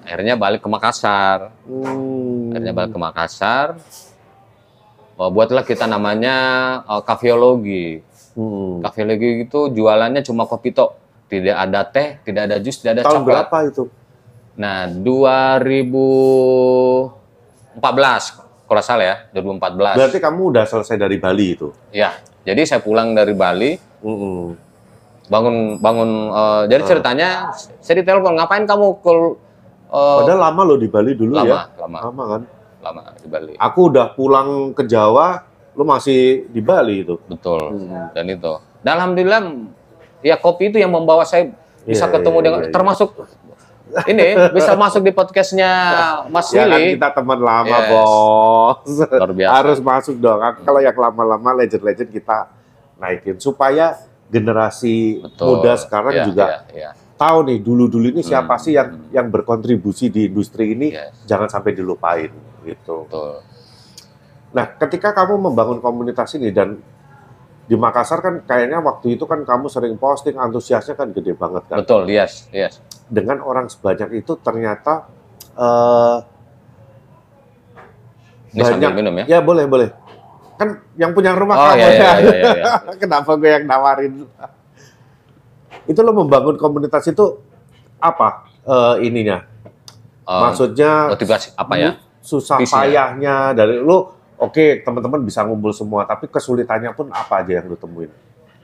akhirnya 0.00 0.34
balik 0.34 0.58
ke 0.58 0.68
Makassar 0.68 1.52
Hmm. 1.62 2.48
akhirnya 2.50 2.72
balik 2.72 2.90
ke 2.90 2.98
Makassar 2.98 3.76
Oh, 5.14 5.28
buatlah 5.28 5.60
kita 5.62 5.84
namanya 5.84 6.36
uh, 6.82 7.04
kafeologi 7.04 8.00
Hmm. 8.30 8.80
kafeologi 8.80 9.44
itu 9.44 9.60
jualannya 9.68 10.22
cuma 10.22 10.46
kopi 10.46 10.70
tok 10.70 10.96
tidak 11.26 11.52
ada 11.58 11.84
teh 11.84 12.16
tidak 12.22 12.48
ada 12.48 12.56
jus 12.56 12.78
tidak 12.78 12.92
ada 12.94 13.04
Tahun 13.04 13.14
coklat 13.20 13.28
berapa 13.44 13.56
itu? 13.68 13.82
Nah 14.60 14.84
2014 14.84 17.80
kalau 18.68 18.80
salah 18.80 19.02
ya 19.02 19.16
2014 19.32 19.96
Berarti 19.96 20.18
kamu 20.20 20.40
udah 20.52 20.64
selesai 20.64 20.96
dari 20.96 21.16
Bali 21.16 21.46
itu? 21.50 21.68
ya 21.90 22.12
jadi 22.42 22.60
saya 22.64 22.80
pulang 22.80 23.12
dari 23.12 23.32
Bali 23.32 23.88
Hmm. 24.00 24.56
bangun 25.28 25.76
bangun 25.76 26.08
uh, 26.28 26.62
jadi 26.64 26.80
Ah. 26.80 26.86
ceritanya 26.86 27.28
saya 27.78 27.94
ditelepon 27.98 28.34
ngapain 28.34 28.64
kamu 28.64 28.86
ke 28.98 29.12
uh, 29.90 30.18
Padahal 30.24 30.38
lama 30.42 30.60
loh 30.66 30.76
di 30.76 30.86
Bali 30.86 31.12
dulu 31.12 31.34
lama 31.34 31.46
ya? 31.46 31.58
lama 31.78 31.98
Lama 32.02 32.22
kan? 32.26 32.42
lama 32.80 33.00
di 33.14 33.26
Bali 33.28 33.52
Aku 33.54 33.86
udah 33.86 34.10
pulang 34.10 34.72
ke 34.72 34.82
Jawa, 34.84 35.44
lu 35.70 35.84
masih 35.84 36.44
di 36.48 36.60
Bali 36.60 37.02
itu. 37.02 37.14
betul 37.22 37.60
Hmm. 37.60 38.10
dan 38.10 38.24
itu. 38.26 38.52
Dan 38.80 38.92
alhamdulillah 38.96 39.40
ya 40.20 40.34
kopi 40.36 40.68
itu 40.68 40.76
yang 40.76 40.90
membawa 40.90 41.22
saya 41.22 41.46
bisa 41.82 42.02
Iya, 42.02 42.10
ketemu 42.10 42.34
iya, 42.34 42.42
dengan 42.42 42.58
iya, 42.58 42.66
iya. 42.66 42.72
termasuk 42.72 43.08
ini 44.06 44.26
bisa 44.50 44.72
masuk 44.74 45.00
di 45.00 45.10
podcastnya 45.10 45.70
Mas 46.26 46.48
Ya 46.48 46.62
kan 46.62 46.72
Willy. 46.72 46.94
kita 46.94 47.08
teman 47.12 47.38
lama, 47.38 47.68
Yes. 47.70 47.88
bos. 47.88 48.88
Luar 49.08 49.32
biasa. 49.32 49.52
Harus 49.52 49.78
masuk 49.78 50.16
dong. 50.16 50.38
Kalau 50.60 50.78
yang 50.78 50.94
lama-lama 50.94 51.50
legend-legend 51.56 52.10
kita 52.10 52.48
naikin 52.96 53.36
supaya 53.36 53.96
generasi 54.28 55.18
Betul. 55.20 55.46
muda 55.58 55.72
sekarang 55.74 56.14
Iya, 56.14 56.24
juga 56.24 56.44
iya, 56.46 56.58
iya. 56.72 56.90
tahu 57.16 57.38
nih 57.44 57.58
dulu-dulu 57.58 58.06
ini 58.10 58.22
siapa 58.22 58.54
Hmm, 58.54 58.62
sih 58.62 58.72
yang 58.72 58.88
yang 59.10 59.26
berkontribusi 59.26 60.06
di 60.06 60.26
industri 60.26 60.72
ini 60.72 60.92
Yes, 60.92 61.26
jangan 61.26 61.48
sampai 61.48 61.72
dilupain 61.72 62.30
gitu. 62.62 63.04
betul. 63.04 63.42
Nah, 64.50 64.66
ketika 64.76 65.10
kamu 65.12 65.38
membangun 65.44 65.78
komunitas 65.78 66.34
ini 66.34 66.50
dan 66.50 66.78
di 67.64 67.74
Makassar 67.74 68.18
kan 68.18 68.42
kayaknya 68.42 68.78
waktu 68.78 69.14
itu 69.14 69.22
kan 69.24 69.42
kamu 69.42 69.66
sering 69.66 69.94
posting 69.94 70.34
antusiasnya 70.34 70.92
kan 70.92 71.10
gede 71.10 71.32
banget 71.32 71.62
kan. 71.66 71.78
Betul, 71.78 72.06
yes, 72.06 72.50
yes. 72.50 72.82
Dengan 73.10 73.42
orang 73.42 73.66
sebanyak 73.66 74.14
itu 74.16 74.38
ternyata 74.38 75.10
eh, 75.52 76.16
Ini 78.50 78.62
banyak 78.64 78.92
minum 78.94 79.14
ya. 79.18 79.24
ya 79.28 79.38
boleh 79.40 79.66
boleh 79.66 79.88
kan 80.54 80.76
yang 80.94 81.10
punya 81.10 81.32
rumah 81.32 81.56
Oh, 81.56 81.64
kamu 81.72 81.78
iya, 81.78 81.88
iya, 81.88 81.96
ya. 81.96 82.12
iya, 82.20 82.32
iya, 82.36 82.52
iya. 82.54 82.72
Kenapa 83.02 83.32
gue 83.34 83.48
yang 83.48 83.64
nawarin? 83.64 84.28
itu 85.86 85.96
lo 85.98 86.12
membangun 86.12 86.54
komunitas 86.54 87.02
itu 87.04 87.40
apa 87.96 88.44
eh, 88.62 88.94
ininya? 89.02 89.40
Eh, 90.22 90.40
Maksudnya 90.40 91.10
motivasi 91.10 91.56
apa 91.56 91.74
ya? 91.74 91.90
susah 92.20 92.60
Visinya. 92.60 92.84
payahnya 92.84 93.34
dari 93.56 93.80
lo 93.80 94.12
oke 94.36 94.84
teman-teman 94.84 95.24
bisa 95.24 95.40
ngumpul 95.40 95.72
semua 95.72 96.04
tapi 96.04 96.28
kesulitannya 96.28 96.92
pun 96.92 97.08
apa 97.08 97.40
aja 97.40 97.58
yang 97.58 97.66
lo 97.66 97.74
temuin 97.74 98.12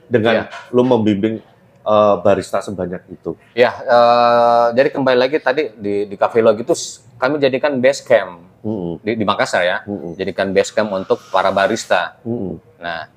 dengan 0.05 0.33
Iya. 0.37 0.43
lo 0.69 0.85
membimbing 0.85 1.41
eh, 1.87 2.15
barista 2.19 2.59
sebanyak 2.59 2.99
itu 3.07 3.39
Ya, 3.55 3.71
eh, 3.79 4.65
jadi 4.75 4.91
kembali 4.91 5.17
lagi 5.17 5.37
tadi 5.39 5.71
di 5.73 6.05
di 6.05 6.15
Cafe 6.19 6.43
Log 6.43 6.59
itu 6.59 6.75
kami 7.15 7.39
jadikan 7.39 7.79
base 7.79 8.03
camp 8.03 8.43
Mm-mm. 8.61 8.99
di, 8.99 9.15
di 9.15 9.23
Makassar 9.23 9.63
ya. 9.63 9.77
Mm-mm. 9.87 10.19
Jadikan 10.19 10.51
base 10.51 10.69
camp 10.69 10.91
untuk 10.91 11.17
para 11.31 11.49
barista. 11.49 12.19
Mm-mm. 12.21 12.59
Nah, 12.77 13.07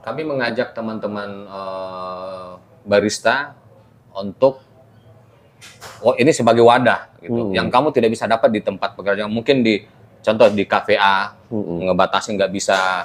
kami 0.00 0.24
mengajak 0.24 0.72
teman-teman 0.72 1.28
eh, 1.44 2.50
barista 2.82 3.52
untuk 4.10 4.64
oh 6.00 6.16
ini 6.16 6.32
sebagai 6.32 6.64
wadah 6.64 7.12
gitu, 7.20 7.36
Hmm. 7.36 7.52
yang 7.52 7.68
kamu 7.68 7.92
tidak 7.92 8.10
bisa 8.10 8.24
dapat 8.24 8.48
di 8.48 8.64
tempat 8.64 8.96
pekerjaan. 8.96 9.28
Mungkin 9.28 9.60
di 9.60 9.84
contoh 10.24 10.48
di 10.48 10.64
kafe 10.64 10.96
A 10.96 11.36
Mm-mm. 11.52 11.84
ngebatasi 11.86 12.34
nggak 12.34 12.50
bisa 12.50 13.04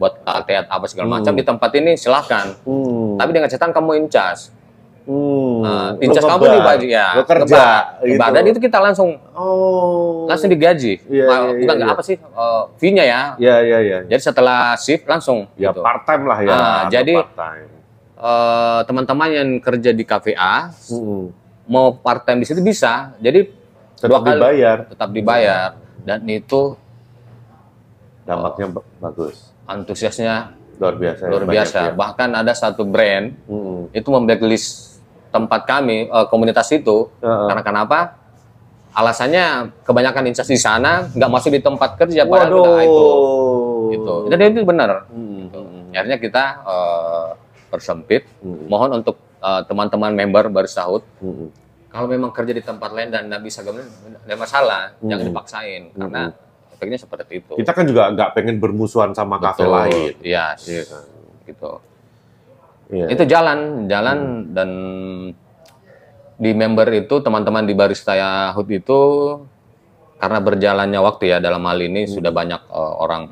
buat 0.00 0.16
latte 0.24 0.56
apa 0.64 0.84
segala 0.88 1.06
Hmm. 1.06 1.14
macam 1.20 1.32
di 1.36 1.44
tempat 1.44 1.70
ini 1.76 1.92
silahkan. 1.92 2.56
Mm. 2.64 2.99
Tapi 3.16 3.30
dengan 3.30 3.48
catatan 3.48 3.72
kamu 3.72 3.90
incas. 4.00 4.52
Mm. 5.00 5.58
Nah, 5.64 5.88
incas 5.98 6.22
kamu 6.22 6.38
ngebar, 6.38 6.54
dibaji 6.54 6.86
ya. 6.88 7.06
lo 7.16 7.22
kerja 7.24 7.64
gitu. 8.04 8.20
Dan 8.20 8.44
itu 8.44 8.58
kita 8.60 8.78
langsung 8.78 9.16
oh 9.32 10.28
langsung 10.28 10.46
digaji. 10.46 11.00
Iya, 11.08 11.24
Nah, 11.24 11.38
iya, 11.48 11.50
Bukan 11.56 11.72
iya, 11.72 11.80
nggak 11.80 11.88
iya. 11.88 11.96
apa 11.96 12.02
sih 12.04 12.16
eh, 12.16 12.62
fee-nya 12.76 13.04
ya. 13.04 13.20
ya 13.36 13.54
ya 13.58 13.78
ya 13.80 13.98
Jadi 14.06 14.20
setelah 14.20 14.76
shift 14.76 15.04
langsung 15.04 15.48
ya 15.54 15.72
gitu. 15.72 15.80
part 15.80 16.04
time 16.04 16.24
lah 16.24 16.38
ya 16.38 16.50
Ah, 16.50 16.58
atau 16.84 16.92
jadi-. 16.92 17.16
Eh, 18.20 18.80
teman-teman 18.84 19.28
yang 19.30 19.48
kerja 19.58 19.90
di 19.90 20.04
kafe 20.04 20.36
A 20.36 20.68
Mm-mm. 20.92 21.32
mau 21.64 21.96
part 21.96 22.20
time 22.20 22.38
di 22.38 22.46
situ 22.46 22.60
bisa. 22.60 23.16
Jadi 23.16 23.48
tetap 23.96 24.20
kali 24.20 24.36
dibayar 24.36 24.76
tetap 24.86 25.08
dibayar 25.10 25.68
dan 26.00 26.20
itu 26.24 26.72
dampaknya 28.22 28.66
ba- 28.70 28.88
bagus 28.98 29.52
antusiasnya 29.64 30.56
Luar 30.80 30.94
biasa. 30.96 31.22
luar 31.28 31.42
banyak 31.44 31.54
biasa. 31.54 31.78
ya. 31.78 31.92
Bahkan 31.92 32.28
ada 32.34 32.52
satu 32.52 32.82
brand 32.82 33.36
Mm-mm. 33.44 33.92
itu 33.92 34.08
memblacklist 34.08 34.96
tempat 35.28 35.62
kami 35.62 36.08
eh, 36.08 36.26
komunitas 36.26 36.66
itu 36.70 37.12
Heeh. 37.20 37.46
karena 37.46 37.62
kenapa? 37.62 37.98
Alasannya 38.90 39.70
kebanyakan 39.86 40.26
instansi 40.26 40.50
di 40.50 40.58
sana 40.58 41.06
nggak 41.06 41.30
masuk 41.30 41.54
di 41.54 41.62
tempat 41.62 41.94
kerja 41.94 42.26
Waduh. 42.26 42.58
udah 42.58 42.78
itu 42.82 43.06
gitu. 43.92 44.14
Jadi 44.26 44.42
itu 44.50 44.60
benar. 44.64 45.06
Mm-mm. 45.06 45.92
Akhirnya 45.92 46.18
kita 46.18 46.44
eh, 46.64 47.28
persempit. 47.68 48.26
Mm-mm. 48.40 48.66
Mohon 48.66 48.90
untuk 48.98 49.14
eh, 49.38 49.62
teman-teman 49.64 50.10
member 50.10 50.48
baris 50.48 50.74
tahun 50.74 51.06
Mm-mm. 51.18 51.48
kalau 51.86 52.06
memang 52.06 52.30
kerja 52.30 52.50
di 52.50 52.60
tempat 52.60 52.90
lain 52.90 53.10
dan 53.10 53.26
nggak 53.26 53.42
bisa 53.42 53.60
gabung, 53.60 53.82
ada 53.82 54.34
masalah, 54.34 54.82
jangan 55.00 55.18
Hmm. 55.20 55.28
dipaksain 55.28 55.82
karena 55.92 56.22
efeknya 56.80 56.96
seperti 56.96 57.44
itu. 57.44 57.52
Kita 57.54 57.76
kan 57.76 57.84
juga 57.84 58.08
nggak 58.08 58.32
pengen 58.32 58.56
bermusuhan 58.56 59.12
sama 59.12 59.36
kafe 59.36 59.68
lain. 59.68 60.16
Iya, 60.24 60.56
Iya 60.56 60.82
kan. 60.88 61.04
gitu. 61.44 61.72
Iya. 62.88 63.06
Itu 63.12 63.22
jalan, 63.28 63.84
jalan 63.84 64.18
dan 64.50 64.70
di 66.34 66.50
member 66.56 66.88
itu 66.96 67.20
teman-teman 67.20 67.68
di 67.68 67.76
barista 67.76 68.16
Yahud 68.16 68.64
itu 68.66 69.00
karena 70.16 70.40
berjalannya 70.40 70.98
waktu 70.98 71.24
ya 71.26 71.38
dalam 71.38 71.60
hal 71.62 71.76
ini 71.78 72.08
Hmm. 72.08 72.12
sudah 72.16 72.32
banyak 72.32 72.60
eh, 72.64 72.94
orang 72.96 73.22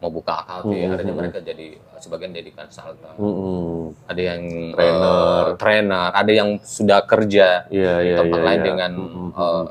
mau 0.00 0.10
buka 0.10 0.42
kafe, 0.42 0.82
Hmm, 0.82 0.96
ada 0.96 1.02
hmm, 1.04 1.14
mereka 1.14 1.38
jadi 1.38 1.78
sebagian 2.02 2.34
jadi 2.34 2.50
konsultan, 2.50 3.14
Mm-mm. 3.14 3.94
ada 4.10 4.18
yang 4.18 4.42
Trainer. 4.74 5.06
eh, 5.06 5.46
trainer, 5.54 6.08
ada 6.10 6.32
yang 6.34 6.48
sudah 6.58 7.06
kerja 7.06 7.70
Iya, 7.70 8.02
di 8.02 8.08
iya, 8.10 8.16
tempat 8.18 8.38
iya, 8.42 8.46
lain 8.50 8.58
iya. 8.58 8.66
dengan 8.66 8.92
Mm-mm. 8.98 9.28
eh, 9.30 9.64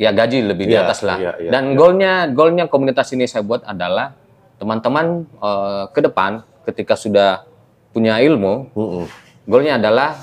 ya 0.00 0.16
gaji 0.16 0.48
lebih 0.48 0.64
di 0.64 0.72
Iya, 0.72 0.88
atas 0.88 1.04
lah. 1.04 1.20
iya, 1.20 1.32
iya. 1.36 1.50
Dan 1.52 1.76
goalnya 1.76 2.24
goalnya 2.32 2.72
komunitas 2.72 3.12
ini 3.12 3.28
saya 3.28 3.44
buat 3.44 3.60
adalah 3.62 4.16
teman-teman 4.56 5.28
eh, 5.28 5.84
ke 5.92 6.00
depan 6.00 6.40
ketika 6.64 6.96
sudah 6.96 7.44
punya 7.92 8.16
ilmu, 8.16 8.72
Mm-mm. 8.72 9.04
goalnya 9.44 9.76
adalah 9.76 10.16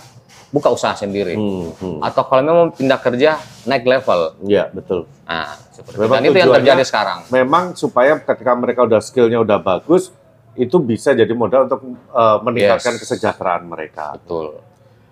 buka 0.50 0.72
usaha 0.72 0.96
sendiri. 0.96 1.38
Mm-mm. 1.38 2.02
Atau 2.02 2.26
kalau 2.26 2.42
memang 2.42 2.68
pindah 2.74 2.98
kerja 2.98 3.38
naik 3.68 3.86
level. 3.86 4.40
Iya, 4.48 4.72
betul. 4.72 5.06
Nah, 5.28 5.54
seperti 5.70 5.98
Memang 6.00 6.18
dan 6.18 6.26
itu 6.26 6.38
yang 6.40 6.56
terjadi 6.56 6.84
sekarang. 6.88 7.20
Memang 7.30 7.64
supaya 7.76 8.18
ketika 8.18 8.56
mereka 8.56 8.82
udah 8.82 8.98
skillnya 8.98 9.38
udah 9.38 9.60
bagus, 9.60 10.10
itu 10.56 10.80
bisa 10.80 11.12
jadi 11.14 11.30
modal 11.36 11.68
untuk 11.68 11.84
uh, 12.10 12.40
meningkatkan 12.42 12.98
Yes. 12.98 13.02
kesejahteraan 13.06 13.68
mereka. 13.68 14.16
Betul. 14.18 14.64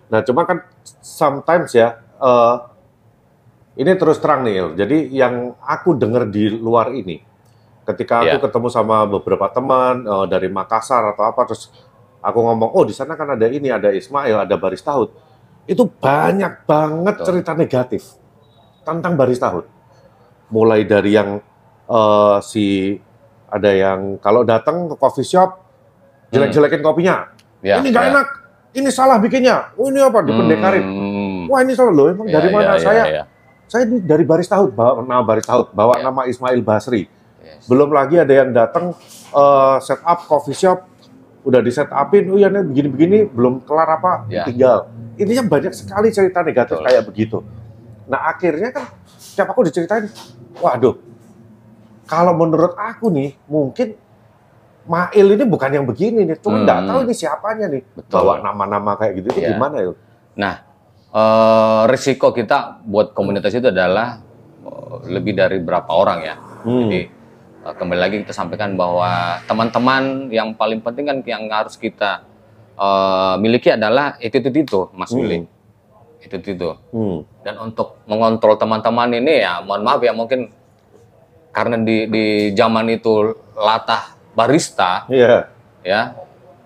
Nah, 0.08 0.23
cuma 0.23 0.47
kan 0.47 0.63
sometimes 1.04 1.75
ya, 1.75 1.99
uh, 2.17 2.71
ini 3.75 3.91
terus 3.95 4.17
terang 4.17 4.43
nih, 4.43 4.53
Il. 4.55 4.67
Jadi 4.75 4.97
yang 5.11 5.51
aku 5.59 5.93
dengar 5.93 6.23
di 6.25 6.47
luar 6.47 6.91
ini, 6.91 7.19
ketika 7.83 8.23
aku 8.23 8.35
Iya. 8.39 8.43
ketemu 8.43 8.67
sama 8.71 9.03
beberapa 9.03 9.51
teman 9.51 10.03
uh, 10.03 10.25
dari 10.25 10.47
Makassar 10.47 11.11
atau 11.11 11.27
apa, 11.27 11.43
terus 11.43 11.69
aku 12.19 12.39
ngomong, 12.39 12.71
oh 12.71 12.83
di 12.83 12.95
sana 12.95 13.13
kan 13.13 13.35
ada 13.35 13.45
ini, 13.45 13.67
ada 13.67 13.91
Ismail, 13.91 14.47
ada 14.47 14.55
Baris 14.55 14.79
Tahut. 14.79 15.11
Itu 15.67 15.91
banyak 15.91 16.63
banget 16.63 17.15
Betul. 17.19 17.25
cerita 17.27 17.51
negatif 17.53 18.01
tentang 18.81 19.13
Baris 19.13 19.38
Tahut. 19.38 19.65
Mulai 20.47 20.85
dari 20.85 21.11
yang 21.11 21.41
uh, 21.85 22.38
si 22.39 22.95
ada 23.45 23.69
yang 23.69 24.17
kalau 24.19 24.41
datang 24.41 24.89
ke 24.89 24.95
coffee 24.95 25.25
shop 25.25 25.61
jelek-jelekin 26.29 26.81
kopinya, 26.81 27.29
Ya, 27.59 27.81
ini 27.81 27.89
nggak 27.89 28.05
ya. 28.05 28.11
enak, 28.13 28.27
ini 28.77 28.89
salah 28.93 29.17
bikinnya, 29.17 29.73
oh 29.73 29.89
ini 29.89 29.97
apa 29.99 30.21
dipendekarin. 30.21 30.85
Hmm. 30.85 31.41
Wah 31.49 31.65
ini 31.65 31.73
salah 31.73 31.93
loh, 31.93 32.13
emang 32.13 32.27
Ya, 32.29 32.38
dari 32.38 32.49
mana 32.53 32.63
ya, 32.65 32.77
ya, 32.77 32.81
saya? 32.81 33.03
ya. 33.09 33.23
Saya 33.65 33.89
ini 33.89 33.97
dari 33.99 34.21
Baris 34.23 34.45
Tahut, 34.45 34.69
bawa 34.71 35.01
nama 35.01 35.25
Baris 35.25 35.45
Tahut, 35.45 35.73
bawa 35.73 35.97
Ya. 35.97 36.06
nama 36.06 36.21
Ismail 36.25 36.62
Basri. 36.62 37.10
Yes. 37.41 37.65
Belum 37.65 37.89
lagi 37.89 38.17
ada 38.17 38.34
yang 38.34 38.54
datang 38.54 38.93
eh, 39.36 39.78
set 39.82 39.99
up 39.99 40.23
coffee 40.25 40.56
shop, 40.56 40.86
udah 41.43 41.60
di 41.60 41.67
set 41.67 41.89
upin, 41.89 42.30
oh 42.30 42.39
nih 42.39 42.63
begini-begini, 42.63 43.28
belum 43.28 43.65
kelar 43.65 43.99
apa, 43.99 44.30
Ya. 44.30 44.45
tinggal. 44.45 44.88
Intinya 45.15 45.43
banyak 45.49 45.73
sekali 45.73 46.08
cerita 46.10 46.39
negatif 46.39 46.80
Betul. 46.80 46.88
kayak 46.88 47.04
begitu. 47.04 47.38
Nah 48.06 48.32
akhirnya 48.32 48.69
kan, 48.71 48.86
setiap 49.17 49.51
aku 49.51 49.65
diceritain, 49.67 50.08
waduh, 50.58 50.95
kalau 52.06 52.32
menurut 52.32 52.78
aku 52.78 53.10
nih, 53.10 53.36
mungkin 53.45 53.97
Mail 54.86 55.34
ini 55.34 55.43
bukan 55.49 55.69
yang 55.73 55.86
begini 55.89 56.30
nih, 56.30 56.38
cuma 56.38 56.62
nggak 56.62 56.78
Hmm. 56.78 56.88
tahu 56.93 56.99
ini 57.10 57.13
siapanya 57.17 57.65
nih. 57.73 57.82
Betul. 57.97 58.21
Bawa 58.21 58.34
nama-nama 58.45 58.93
kayak 58.93 59.17
gitu, 59.17 59.28
itu 59.34 59.41
Ya. 59.41 59.58
gimana 59.58 59.82
ya? 59.82 59.97
Nah, 60.38 60.62
eh, 61.15 61.82
risiko 61.88 62.36
kita 62.36 62.84
buat 62.84 63.15
komunitas 63.15 63.56
itu 63.56 63.71
adalah 63.71 64.19
eh, 64.67 64.95
lebih 65.15 65.34
dari 65.34 65.63
berapa 65.63 65.88
orang 65.88 66.19
ya. 66.21 66.36
Hmm. 66.67 66.91
Jadi 66.91 67.01
eh, 67.63 67.73
kembali 67.80 67.99
lagi 67.99 68.15
kita 68.28 68.36
sampaikan 68.36 68.75
bahwa 68.75 69.39
teman-teman 69.47 70.28
yang 70.30 70.51
paling 70.51 70.84
penting 70.84 71.08
kan 71.08 71.17
yang 71.23 71.47
harus 71.47 71.80
kita 71.80 72.28
eh, 72.75 73.36
miliki 73.39 73.71
adalah 73.71 74.19
attitude 74.19 74.60
itu, 74.60 74.91
Mas 74.91 75.10
Hmm. 75.15 75.23
Willy. 75.23 75.39
Attitude 76.19 76.58
itu. 76.58 76.71
Hmm. 76.91 77.17
Dan 77.45 77.56
untuk 77.62 78.01
mengontrol 78.10 78.58
teman-teman 78.60 79.13
ini 79.15 79.45
ya, 79.45 79.62
mohon 79.62 79.86
maaf 79.86 80.01
ya 80.04 80.12
mungkin 80.12 80.49
karena 81.56 81.80
di 81.80 82.12
di 82.12 82.25
zaman 82.51 82.91
itu 82.91 83.32
latah 83.56 84.12
barista 84.36 85.08
Iya, 85.08 85.47
ya, 85.80 86.12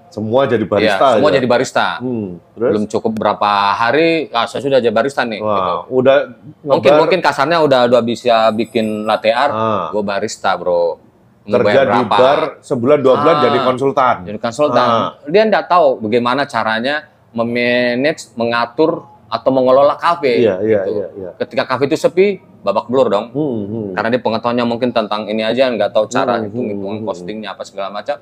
semua 0.09 0.41
jadi 0.43 0.61
ya 0.61 0.69
barista. 0.69 1.05
semua 1.13 1.29
aja. 1.29 1.37
jadi 1.37 1.47
barista. 1.47 1.87
Hmm. 2.01 2.29
Terus? 2.53 2.69
Belum 2.73 2.83
cukup 2.85 3.11
berapa 3.13 3.51
hari, 3.71 4.27
ah, 4.29 4.45
saya 4.45 4.59
sudah 4.59 4.77
jadi 4.77 4.89
barista 4.89 5.21
nih. 5.21 5.37
gitu. 5.37 5.45
Wah, 5.45 5.85
udah 5.85 6.17
Mungkin 6.61 6.89
ngebar, 6.89 6.99
mungkin 6.99 7.19
kasarnya 7.21 7.57
udah 7.61 7.79
udah 7.85 8.01
bisa 8.01 8.49
bikin 8.51 9.05
latte 9.05 9.29
art, 9.29 9.53
Ah. 9.53 9.87
gue 9.89 10.01
barista 10.01 10.53
bro. 10.53 10.97
Kerja 11.45 11.81
di 11.81 12.01
berapa? 12.05 12.13
bar 12.13 12.39
sebulan 12.59 12.99
dua 12.99 13.15
bulan 13.17 13.35
Ah. 13.35 13.43
jadi 13.43 13.57
konsultan. 13.63 14.15
Jadi 14.23 14.37
konsultan. 14.37 14.87
Ah. 14.87 15.09
Dia 15.25 15.43
nggak 15.45 15.65
tahu 15.65 15.87
bagaimana 16.01 16.45
caranya 16.45 17.05
memanage, 17.31 18.33
mengatur 18.33 19.05
atau 19.25 19.49
mengelola 19.49 19.93
kafe. 19.93 20.41
Iya, 20.41 20.57
iya, 20.59 20.81
gitu. 20.83 20.91
iya, 20.91 21.07
iya. 21.15 21.29
Ketika 21.37 21.63
kafe 21.65 21.85
itu 21.85 21.93
sepi, 21.95 22.27
babak 22.59 22.89
belur 22.89 23.07
dong. 23.07 23.29
Hmm, 23.29 23.61
hmm. 23.63 23.87
Karena 23.93 24.09
dia 24.09 24.21
pengetahuannya 24.21 24.65
mungkin 24.65 24.89
tentang 24.89 25.25
ini 25.25 25.41
aja, 25.41 25.69
nggak 25.69 25.89
tahu 25.89 26.05
cara 26.05 26.37
Hmm, 26.37 26.49
hitung-hitungan 26.49 26.97
hmm, 26.99 27.07
costingnya 27.07 27.49
apa 27.53 27.61
segala 27.61 27.93
macam. 27.93 28.17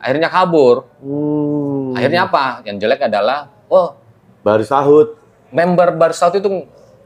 Akhirnya 0.00 0.32
kabur. 0.32 0.88
Hmm. 1.04 1.92
Akhirnya 1.92 2.24
apa? 2.26 2.64
Yang 2.64 2.76
jelek 2.88 3.04
adalah, 3.04 3.52
oh 3.68 3.94
baris 4.40 4.72
sahut. 4.72 5.20
member 5.50 5.92
barista 5.98 6.30
itu 6.30 6.46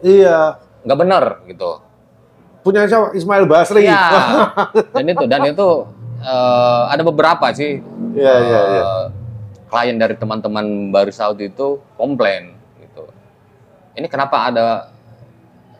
Iya. 0.04 0.60
nggak 0.84 0.98
benar 1.00 1.24
gitu. 1.48 1.80
Punya 2.60 2.84
siapa? 2.84 3.16
Ismail 3.16 3.48
Basri. 3.48 3.88
Iya. 3.88 4.04
dan 4.94 5.04
itu 5.08 5.24
dan 5.24 5.42
itu 5.48 5.68
eh, 6.20 6.82
ada 6.92 7.02
beberapa 7.02 7.48
sih 7.56 7.80
Iya, 8.14 8.34
iya, 8.44 8.60
iya. 8.68 8.82
eh, 8.84 9.04
klien 9.66 9.96
dari 9.96 10.14
teman-teman 10.14 10.92
barista 10.92 11.32
itu 11.34 11.80
komplain 11.96 12.52
gitu. 12.78 13.08
Ini 13.96 14.06
kenapa 14.12 14.52
ada 14.52 14.92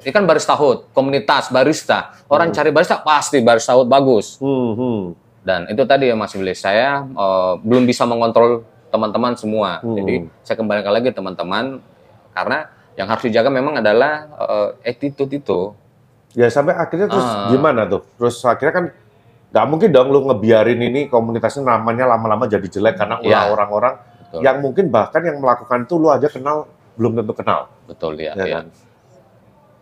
ini 0.01 0.13
kan 0.13 0.25
barista 0.25 0.53
hut, 0.57 0.89
komunitas 0.93 1.49
barista. 1.49 2.13
Orang 2.29 2.49
cari 2.53 2.73
barista 2.73 3.01
pasti 3.01 3.45
barista 3.45 3.73
hut 3.77 3.89
bagus. 3.89 4.41
Hmm, 4.41 4.73
hmm. 4.73 5.01
Dan 5.45 5.69
itu 5.69 5.85
tadi 5.85 6.09
ya 6.09 6.17
Mas 6.17 6.33
Billy, 6.33 6.57
saya 6.57 7.05
eh, 7.05 7.53
belum 7.61 7.85
bisa 7.85 8.09
mengontrol 8.09 8.65
teman-teman 8.89 9.37
semua. 9.37 9.85
Hmm. 9.85 9.95
Jadi 10.01 10.15
saya 10.41 10.57
kembalikan 10.57 10.91
lagi 10.91 11.13
teman-teman 11.13 11.85
karena 12.33 12.59
yang 12.95 13.11
harus 13.11 13.23
dijaga 13.27 13.53
memang 13.53 13.77
adalah 13.79 14.25
eh, 14.35 14.69
attitude 14.89 15.31
itu. 15.31 15.77
Ya 16.35 16.49
sampai 16.49 16.75
akhirnya 16.75 17.07
terus 17.07 17.23
Ah. 17.23 17.47
gimana 17.53 17.87
tuh? 17.87 18.03
Terus 18.19 18.41
akhirnya 18.43 18.75
kan 18.75 18.85
nggak 19.55 19.67
mungkin 19.71 19.89
dong 19.95 20.11
lu 20.11 20.27
ngebiarin 20.27 20.81
ini 20.83 21.07
komunitasnya 21.07 21.63
namanya 21.63 22.11
lama-lama 22.11 22.51
jadi 22.51 22.67
jelek 22.67 22.99
karena 22.99 23.23
ulah 23.23 23.43
Iya. 23.47 23.53
orang-orang 23.55 23.95
Betul. 24.27 24.41
yang 24.43 24.57
mungkin 24.59 24.85
bahkan 24.91 25.23
yang 25.23 25.39
melakukan 25.39 25.87
itu 25.87 25.95
lu 25.95 26.11
aja 26.11 26.27
kenal 26.27 26.67
belum 26.99 27.23
tentu 27.23 27.35
kenal. 27.39 27.71
Betul 27.87 28.19
ya. 28.19 28.35
Ya 28.35 28.43
ya. 28.43 28.55
kan? 28.59 28.67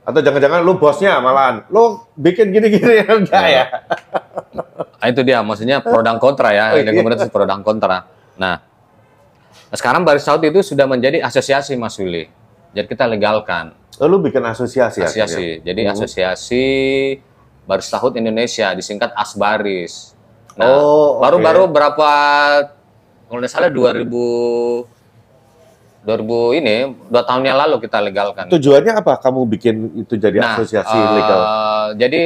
Atau 0.03 0.21
jangan-jangan 0.21 0.61
lu 0.61 0.77
bosnya 0.77 1.23
malahan, 1.23 1.65
lu 1.71 2.05
bikin 2.19 2.51
gini-gini 2.53 3.01
enggak 3.23 3.47
ya? 3.49 3.65
Nah, 5.03 5.11
itu 5.11 5.27
dia, 5.27 5.43
maksudnya 5.43 5.83
pro 5.83 5.99
dan 5.99 6.23
kontra 6.23 6.55
ya, 6.55 6.71
Oh, 6.71 6.79
ada 6.79 6.95
komunitas 6.95 7.27
pro 7.27 7.43
dan 7.43 7.59
kontra. 7.67 8.07
Nah, 8.39 8.63
sekarang 9.75 10.07
Barista 10.07 10.31
Out 10.31 10.47
itu 10.47 10.63
sudah 10.63 10.87
menjadi 10.87 11.19
asosiasi 11.19 11.75
Mas 11.75 11.99
Willy. 11.99 12.31
Jadi 12.71 12.87
kita 12.87 13.11
legalkan 13.11 13.75
Lu 13.99 14.23
bikin 14.23 14.47
asosiasi 14.47 15.03
akhirnya? 15.03 15.27
asosiasi. 15.27 15.59
Jadi 15.67 15.81
Hmm. 15.83 15.91
asosiasi 15.91 16.65
Barista 17.67 17.99
Out 17.99 18.15
Indonesia 18.15 18.71
disingkat 18.79 19.11
Asbaris. 19.19 20.15
Nah, 20.55 20.71
Oh, 20.71 21.19
baru-baru 21.19 21.67
berapa 21.67 22.11
kalau 23.27 23.41
tidak 23.43 23.51
salah 23.51 23.71
2000 23.75 24.87
2000 26.07 26.55
ini 26.55 26.95
dua 27.11 27.23
tahun 27.27 27.43
yang 27.43 27.59
lalu 27.59 27.83
kita 27.83 27.99
legalkan. 27.99 28.47
Tujuannya 28.55 29.03
apa? 29.03 29.19
Kamu 29.19 29.51
bikin 29.51 29.99
itu 29.99 30.15
jadi 30.15 30.39
Nah, 30.39 30.55
asosiasi 30.55 30.95
eh, 30.95 31.11
legal? 31.11 31.41
Jadi 31.99 32.23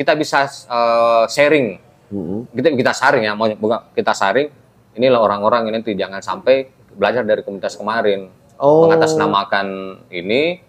kita 0.00 0.12
bisa 0.16 0.44
eh, 0.48 1.24
sharing 1.28 1.85
Hmm. 2.06 2.46
kita 2.48 2.70
kita 2.70 2.92
saring 2.92 3.22
ya 3.22 3.34
mau 3.34 3.50
kita 3.90 4.12
saring 4.12 4.46
inilah 4.92 5.18
orang-orang 5.18 5.68
ini 5.68 5.82
tuh 5.82 5.92
jangan 5.92 6.18
sampai 6.18 6.66
belajar 6.90 7.22
dari 7.22 7.42
komunitas 7.42 7.74
kemarin 7.74 8.30
Oh. 8.56 8.86
mengatasnamakan 8.86 9.66
ini 10.08 10.64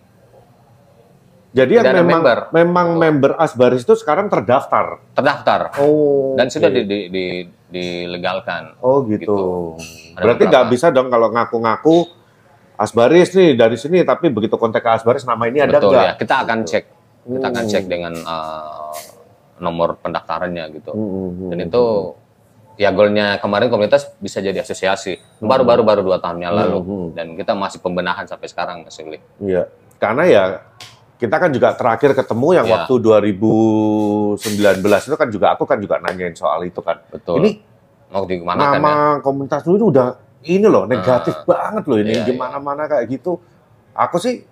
Jadi 1.49 1.73
yang 1.73 1.89
memang 1.95 2.19
member. 2.19 2.39
memang 2.51 2.87
member 2.93 3.31
Asbaris 3.35 3.81
itu 3.81 3.95
sekarang 3.95 4.27
terdaftar. 4.27 4.99
terdaftar 5.11 5.71
Oh. 5.77 6.35
dan 6.35 6.49
sudah 6.49 6.67
oke. 6.67 6.75
di, 6.75 6.83
di, 6.83 6.99
di 7.07 7.25
dilegalkan. 7.67 8.75
Oh 8.79 9.01
gitu. 9.03 9.23
Gitu. 9.23 9.37
Ada 10.13 10.21
Berarti 10.21 10.43
nggak 10.45 10.65
bisa 10.67 10.87
dong 10.89 11.07
kalau 11.07 11.29
ngaku-ngaku 11.29 11.97
Asbaris 12.75 13.33
nih 13.33 13.53
dari 13.53 13.73
sini, 13.73 14.03
tapi 14.03 14.29
begitu 14.29 14.53
kontak 14.53 14.79
ke 14.79 14.89
Asbaris 14.91 15.23
nama 15.23 15.39
ini 15.43 15.57
ada 15.59 15.75
Betul 15.75 15.91
nggak? 15.91 16.03
ya. 16.03 16.13
Kita 16.15 16.35
akan 16.43 16.57
Gitu. 16.59 16.69
cek, 16.69 16.83
kita 17.25 17.45
akan 17.47 17.63
Hmm. 17.63 17.71
cek 17.71 17.83
dengan 17.87 18.13
eh, 18.13 18.86
nomor 19.57 19.97
pendaftarannya 20.01 20.65
gitu. 20.77 20.91
Hmm, 20.93 21.09
hmm, 21.09 21.29
hmm, 21.29 21.49
Dan 21.51 21.59
hmm. 21.59 21.67
itu 21.69 21.83
ya 22.77 22.93
goalnya 22.93 23.41
kemarin 23.41 23.73
komunitas 23.73 24.13
bisa 24.21 24.39
jadi 24.39 24.61
asosiasi. 24.61 25.17
Baru-baru 25.41 25.81
baru 25.81 26.01
dua 26.05 26.21
tahun 26.21 26.45
yang 26.45 26.53
lalu. 26.53 26.77
Hmm, 26.81 26.87
hmm. 26.87 27.07
Dan 27.17 27.27
kita 27.35 27.53
masih 27.57 27.81
pembenahan 27.81 28.25
sampai 28.29 28.47
sekarang 28.47 28.85
Mas 28.85 28.97
Uli. 29.01 29.19
Iya. 29.41 29.65
Karena 29.97 30.23
ya 30.29 30.43
kita 31.17 31.41
kan 31.41 31.49
juga 31.49 31.73
terakhir 31.73 32.13
ketemu 32.13 32.61
yang 32.61 32.67
Iya. 32.69 32.85
waktu 32.85 32.93
2019 33.01 35.09
itu 35.09 35.15
kan 35.17 35.29
juga 35.33 35.47
aku 35.57 35.65
kan 35.65 35.81
juga 35.81 35.97
nanyain 35.97 36.37
soal 36.37 36.61
itu 36.69 36.79
kan. 36.85 37.01
Betul. 37.09 37.41
Ini 37.41 37.51
mau 38.13 38.23
di 38.23 38.37
mana 38.39 38.71
kan 38.71 38.79
nama 38.79 38.91
ya? 38.93 39.19
komunitas 39.25 39.65
lu 39.67 39.75
itu 39.81 39.89
udah 39.89 40.15
ini 40.47 40.63
loh 40.69 40.87
negatif 40.87 41.43
banget 41.49 41.83
loh 41.89 41.97
ini 41.99 42.21
iya, 42.21 42.23
di 42.23 42.33
mana-mana 42.37 42.85
kayak 42.85 43.09
gitu. 43.09 43.41
Aku 43.97 44.21
sih 44.21 44.45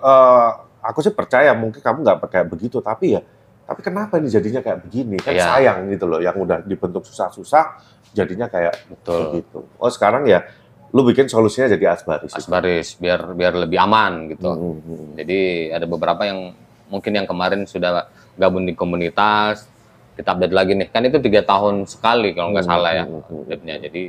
eh, 0.00 0.50
aku 0.80 1.04
sih 1.04 1.12
percaya 1.12 1.52
mungkin 1.52 1.84
kamu 1.84 2.00
nggak 2.00 2.32
kayak 2.32 2.48
begitu 2.48 2.80
tapi 2.80 3.12
ya 3.18 3.20
tapi 3.68 3.80
kenapa 3.80 4.16
ini 4.16 4.26
jadinya 4.26 4.58
kayak 4.58 4.80
begini 4.80 5.20
kan 5.20 5.30
Iya. 5.30 5.44
sayang 5.46 5.78
gitu 5.88 6.08
loh 6.08 6.18
yang 6.18 6.32
udah 6.34 6.64
dibentuk 6.64 7.04
susah-susah 7.04 7.76
jadinya 8.10 8.48
kayak 8.48 8.88
Betul. 8.88 9.20
begitu. 9.28 9.58
Oh 9.76 9.92
sekarang 9.92 10.24
ya 10.24 10.40
lu 10.88 11.04
bikin 11.04 11.28
solusinya 11.28 11.68
jadi 11.68 11.92
asbaris. 11.92 12.32
itu. 12.32 12.40
Asbaris 12.40 12.96
biar 12.96 13.36
biar 13.36 13.52
lebih 13.58 13.76
aman 13.76 14.32
gitu. 14.32 14.48
Hmm, 14.48 14.80
hmm. 14.80 15.06
Jadi 15.14 15.38
ada 15.68 15.84
beberapa 15.84 16.24
yang 16.24 16.56
mungkin 16.88 17.12
yang 17.12 17.28
kemarin 17.28 17.68
sudah 17.68 18.08
gabung 18.34 18.64
di 18.64 18.72
komunitas, 18.72 19.68
kita 20.16 20.32
update 20.32 20.56
lagi 20.56 20.72
nih. 20.72 20.88
Kan 20.88 21.04
itu 21.04 21.20
tiga 21.20 21.44
tahun 21.44 21.84
sekali 21.84 22.32
kalau 22.32 22.56
nggak 22.56 22.64
Hmm, 22.64 22.72
salah 22.72 22.90
ya 22.90 23.04
hmm, 23.04 23.20
hmm. 23.20 23.40
update-nya. 23.44 23.76
Jadi 23.84 24.02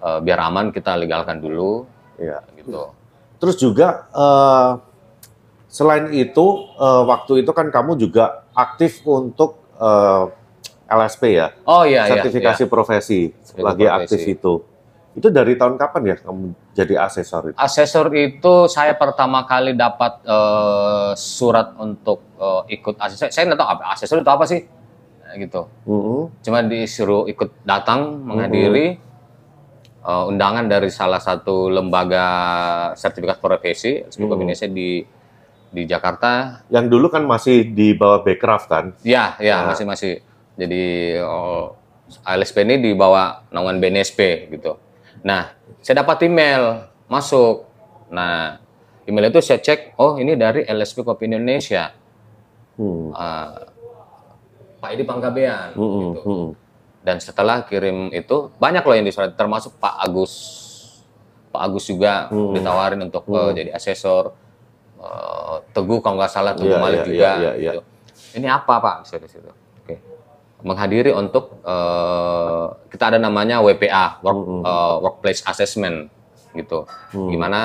eh, 0.00 0.18
biar 0.18 0.38
aman 0.42 0.72
kita 0.72 0.96
legalkan 0.96 1.38
dulu 1.38 1.84
Iya. 2.16 2.40
gitu. 2.56 2.88
Terus 3.36 3.56
juga 3.56 4.08
eh, 4.08 4.70
selain 5.72 6.12
itu 6.12 6.46
eh, 6.76 7.02
waktu 7.02 7.40
itu 7.40 7.50
kan 7.50 7.66
kamu 7.66 7.96
juga 7.96 8.44
aktif 8.52 9.00
untuk 9.02 9.56
eh, 9.74 10.24
LSP 10.86 11.22
ya, 11.32 11.48
Oh 11.64 11.82
iya 11.82 12.04
iya. 12.04 12.20
sertifikasi 12.20 12.68
profesi, 12.68 13.32
Sertifikasi 13.32 13.64
lagi 13.64 13.84
profesi. 13.84 13.96
aktif 14.04 14.20
itu. 14.30 14.54
Itu 15.12 15.28
dari 15.28 15.56
tahun 15.56 15.76
kapan 15.76 16.02
ya 16.06 16.16
kamu 16.18 16.44
jadi 16.72 16.94
asesor 17.02 17.42
itu? 17.48 17.56
Asesor 17.56 18.12
itu 18.12 18.64
saya 18.66 18.92
pertama 18.92 19.44
kali 19.44 19.72
dapat 19.72 20.20
eh, 20.22 21.10
surat 21.14 21.72
untuk 21.76 22.20
eh, 22.36 22.76
ikut 22.76 22.96
asesor. 22.98 23.28
Saya 23.28 23.44
nggak 23.46 23.58
tahu 23.58 23.68
apa 23.70 23.82
asesor 23.90 24.20
itu 24.20 24.28
apa 24.30 24.44
sih, 24.44 24.60
gitu. 25.34 25.64
Mm-mm. 25.84 26.28
Cuma 26.40 26.60
disuruh 26.62 27.24
ikut 27.24 27.60
datang 27.62 28.20
menghadiri 28.20 29.00
eh, 30.02 30.24
undangan 30.26 30.64
dari 30.66 30.88
salah 30.88 31.20
satu 31.20 31.68
lembaga 31.68 32.26
sertifikat 32.94 33.36
profesi 33.38 34.04
sebuah 34.06 34.28
Hmm. 34.28 34.36
Indonesia 34.38 34.68
di 34.68 34.90
di 35.72 35.88
Jakarta. 35.88 36.62
Yang 36.68 36.86
dulu 36.88 37.06
kan 37.08 37.24
masih 37.24 37.64
di 37.66 37.96
bawah 37.96 38.20
Backcraft 38.20 38.66
kan? 38.68 38.84
Ya, 39.02 39.34
ya 39.40 39.64
Nah. 39.64 39.72
masih 39.72 39.84
masih. 39.84 40.12
Jadi 40.52 40.84
oh, 41.18 41.72
ALSP 42.22 42.62
ini 42.62 42.76
di 42.78 42.90
bawah 42.92 43.48
naungan 43.48 43.80
BNSP 43.80 44.52
gitu. 44.52 44.76
Nah, 45.24 45.48
saya 45.80 46.04
dapat 46.04 46.20
email 46.22 46.84
masuk. 47.08 47.64
Nah, 48.12 48.60
email 49.02 49.32
itu 49.32 49.40
saya 49.40 49.58
cek, 49.58 49.96
oh 49.96 50.20
ini 50.20 50.36
dari 50.36 50.62
LSP 50.62 51.02
Kopi 51.02 51.24
Indonesia, 51.26 51.96
Hmm. 52.72 53.12
Eh, 53.12 53.52
Pak 54.76 54.90
Edi 54.90 55.04
Panggabean. 55.04 55.72
Mm-mm, 55.72 56.16
gitu. 56.16 56.20
mm-mm. 56.24 56.46
Dan 57.00 57.16
setelah 57.18 57.62
kirim 57.62 58.08
itu 58.10 58.48
banyak 58.56 58.80
loh 58.80 58.94
yang 58.94 59.04
disurat, 59.04 59.32
termasuk 59.32 59.76
Pak 59.76 59.94
Agus. 60.00 60.32
Pak 61.48 61.62
Agus 61.62 61.84
juga 61.84 62.28
Hmm. 62.28 62.52
ditawarin 62.52 63.00
untuk 63.02 63.24
eh, 63.26 63.36
Hmm. 63.38 63.54
jadi 63.54 63.70
asesor. 63.72 64.32
Eh, 65.02 65.56
Teguh 65.74 65.98
kalau 65.98 66.14
nggak 66.16 66.30
salah 66.30 66.54
Teguh 66.54 66.70
Iya, 66.70 66.78
Malik 66.78 66.98
iya, 66.98 67.06
juga. 67.10 67.30
iya, 67.34 67.50
iya, 67.58 67.72
gitu. 67.74 67.80
Ini 68.38 68.46
apa 68.48 68.74
Pak? 68.78 68.96
Di 69.10 69.28
situ. 69.28 69.50
Oke. 69.50 69.94
Menghadiri 70.62 71.10
untuk 71.10 71.58
eh, 71.60 72.64
kita 72.88 73.04
ada 73.10 73.18
namanya 73.18 73.58
WPA, 73.58 74.22
work, 74.22 74.38
Hmm. 74.38 74.62
eh, 74.62 74.94
workplace 75.02 75.42
assessment 75.42 76.06
gitu. 76.54 76.86
Hmm. 77.10 77.28
Gimana 77.28 77.60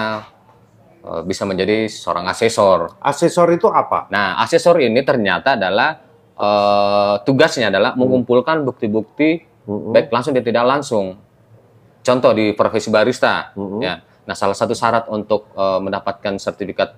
eh, 1.06 1.22
bisa 1.24 1.46
menjadi 1.46 1.86
seorang 1.86 2.26
asesor. 2.26 2.98
Asesor 3.00 3.48
itu 3.54 3.70
apa? 3.70 4.10
Nah, 4.10 4.42
asesor 4.42 4.82
ini 4.82 5.06
ternyata 5.06 5.54
adalah 5.54 6.02
eh, 6.34 7.16
tugasnya 7.22 7.70
adalah 7.70 7.94
mengumpulkan 7.94 8.62
bukti-bukti 8.62 9.46
Mm-mm. 9.68 9.92
baik 9.92 10.10
langsung 10.10 10.32
dan 10.34 10.42
tidak 10.42 10.66
langsung. 10.66 11.06
Contoh 12.02 12.32
di 12.32 12.56
profesi 12.56 12.88
barista, 12.88 13.52
Mm-mm. 13.54 13.84
ya. 13.84 14.00
Nah, 14.24 14.36
salah 14.36 14.56
satu 14.56 14.72
syarat 14.74 15.06
untuk 15.08 15.48
eh, 15.54 15.80
mendapatkan 15.80 16.34
sertifikat 16.38 16.96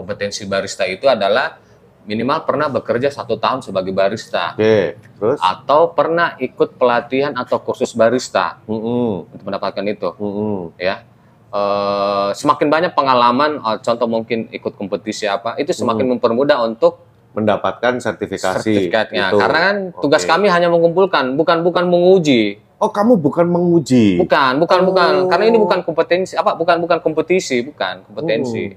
kompetensi 0.00 0.48
barista 0.48 0.88
itu 0.88 1.04
adalah 1.04 1.60
minimal 2.00 2.48
pernah 2.48 2.66
bekerja 2.66 3.12
satu 3.12 3.36
tahun 3.36 3.60
sebagai 3.60 3.92
barista 3.92 4.56
Oke, 4.56 4.96
terus? 4.96 5.36
atau 5.36 5.92
pernah 5.92 6.32
ikut 6.40 6.80
pelatihan 6.80 7.36
atau 7.36 7.60
kursus 7.60 7.92
barista 7.92 8.56
Mm-mm, 8.64 9.28
untuk 9.28 9.44
mendapatkan 9.44 9.84
itu, 9.84 10.08
mm-mm. 10.16 10.80
ya. 10.80 11.04
Eh, 11.50 12.30
semakin 12.32 12.70
banyak 12.70 12.92
pengalaman, 12.94 13.60
eh, 13.60 13.78
contoh 13.84 14.08
mungkin 14.08 14.48
ikut 14.48 14.72
kompetisi 14.74 15.28
apa, 15.28 15.60
itu 15.60 15.76
semakin 15.76 16.16
mempermudah 16.16 16.64
untuk 16.64 17.04
Mendapatkan 17.30 18.02
sertifikasi 18.02 18.58
sertifikatnya. 18.58 19.30
itu. 19.30 19.38
Karena 19.38 19.58
kan 19.70 19.76
tugas 20.02 20.26
kami 20.26 20.50
hanya 20.50 20.66
mengumpulkan, 20.66 21.38
bukan 21.38 21.62
bukan 21.62 21.86
menguji. 21.86 22.58
Oh, 22.80 22.90
kamu 22.90 23.20
bukan 23.20 23.46
menguji. 23.46 24.18
Bukan, 24.18 24.58
bukan, 24.58 24.78
Oh. 24.82 24.86
bukan. 24.90 25.12
Karena 25.28 25.44
ini 25.46 25.58
bukan 25.60 25.84
kompetensi, 25.84 26.34
apa? 26.34 26.56
Bukan, 26.56 26.80
bukan 26.80 26.98
kompetisi, 26.98 27.60
bukan 27.62 28.02
kompetensi. 28.08 28.74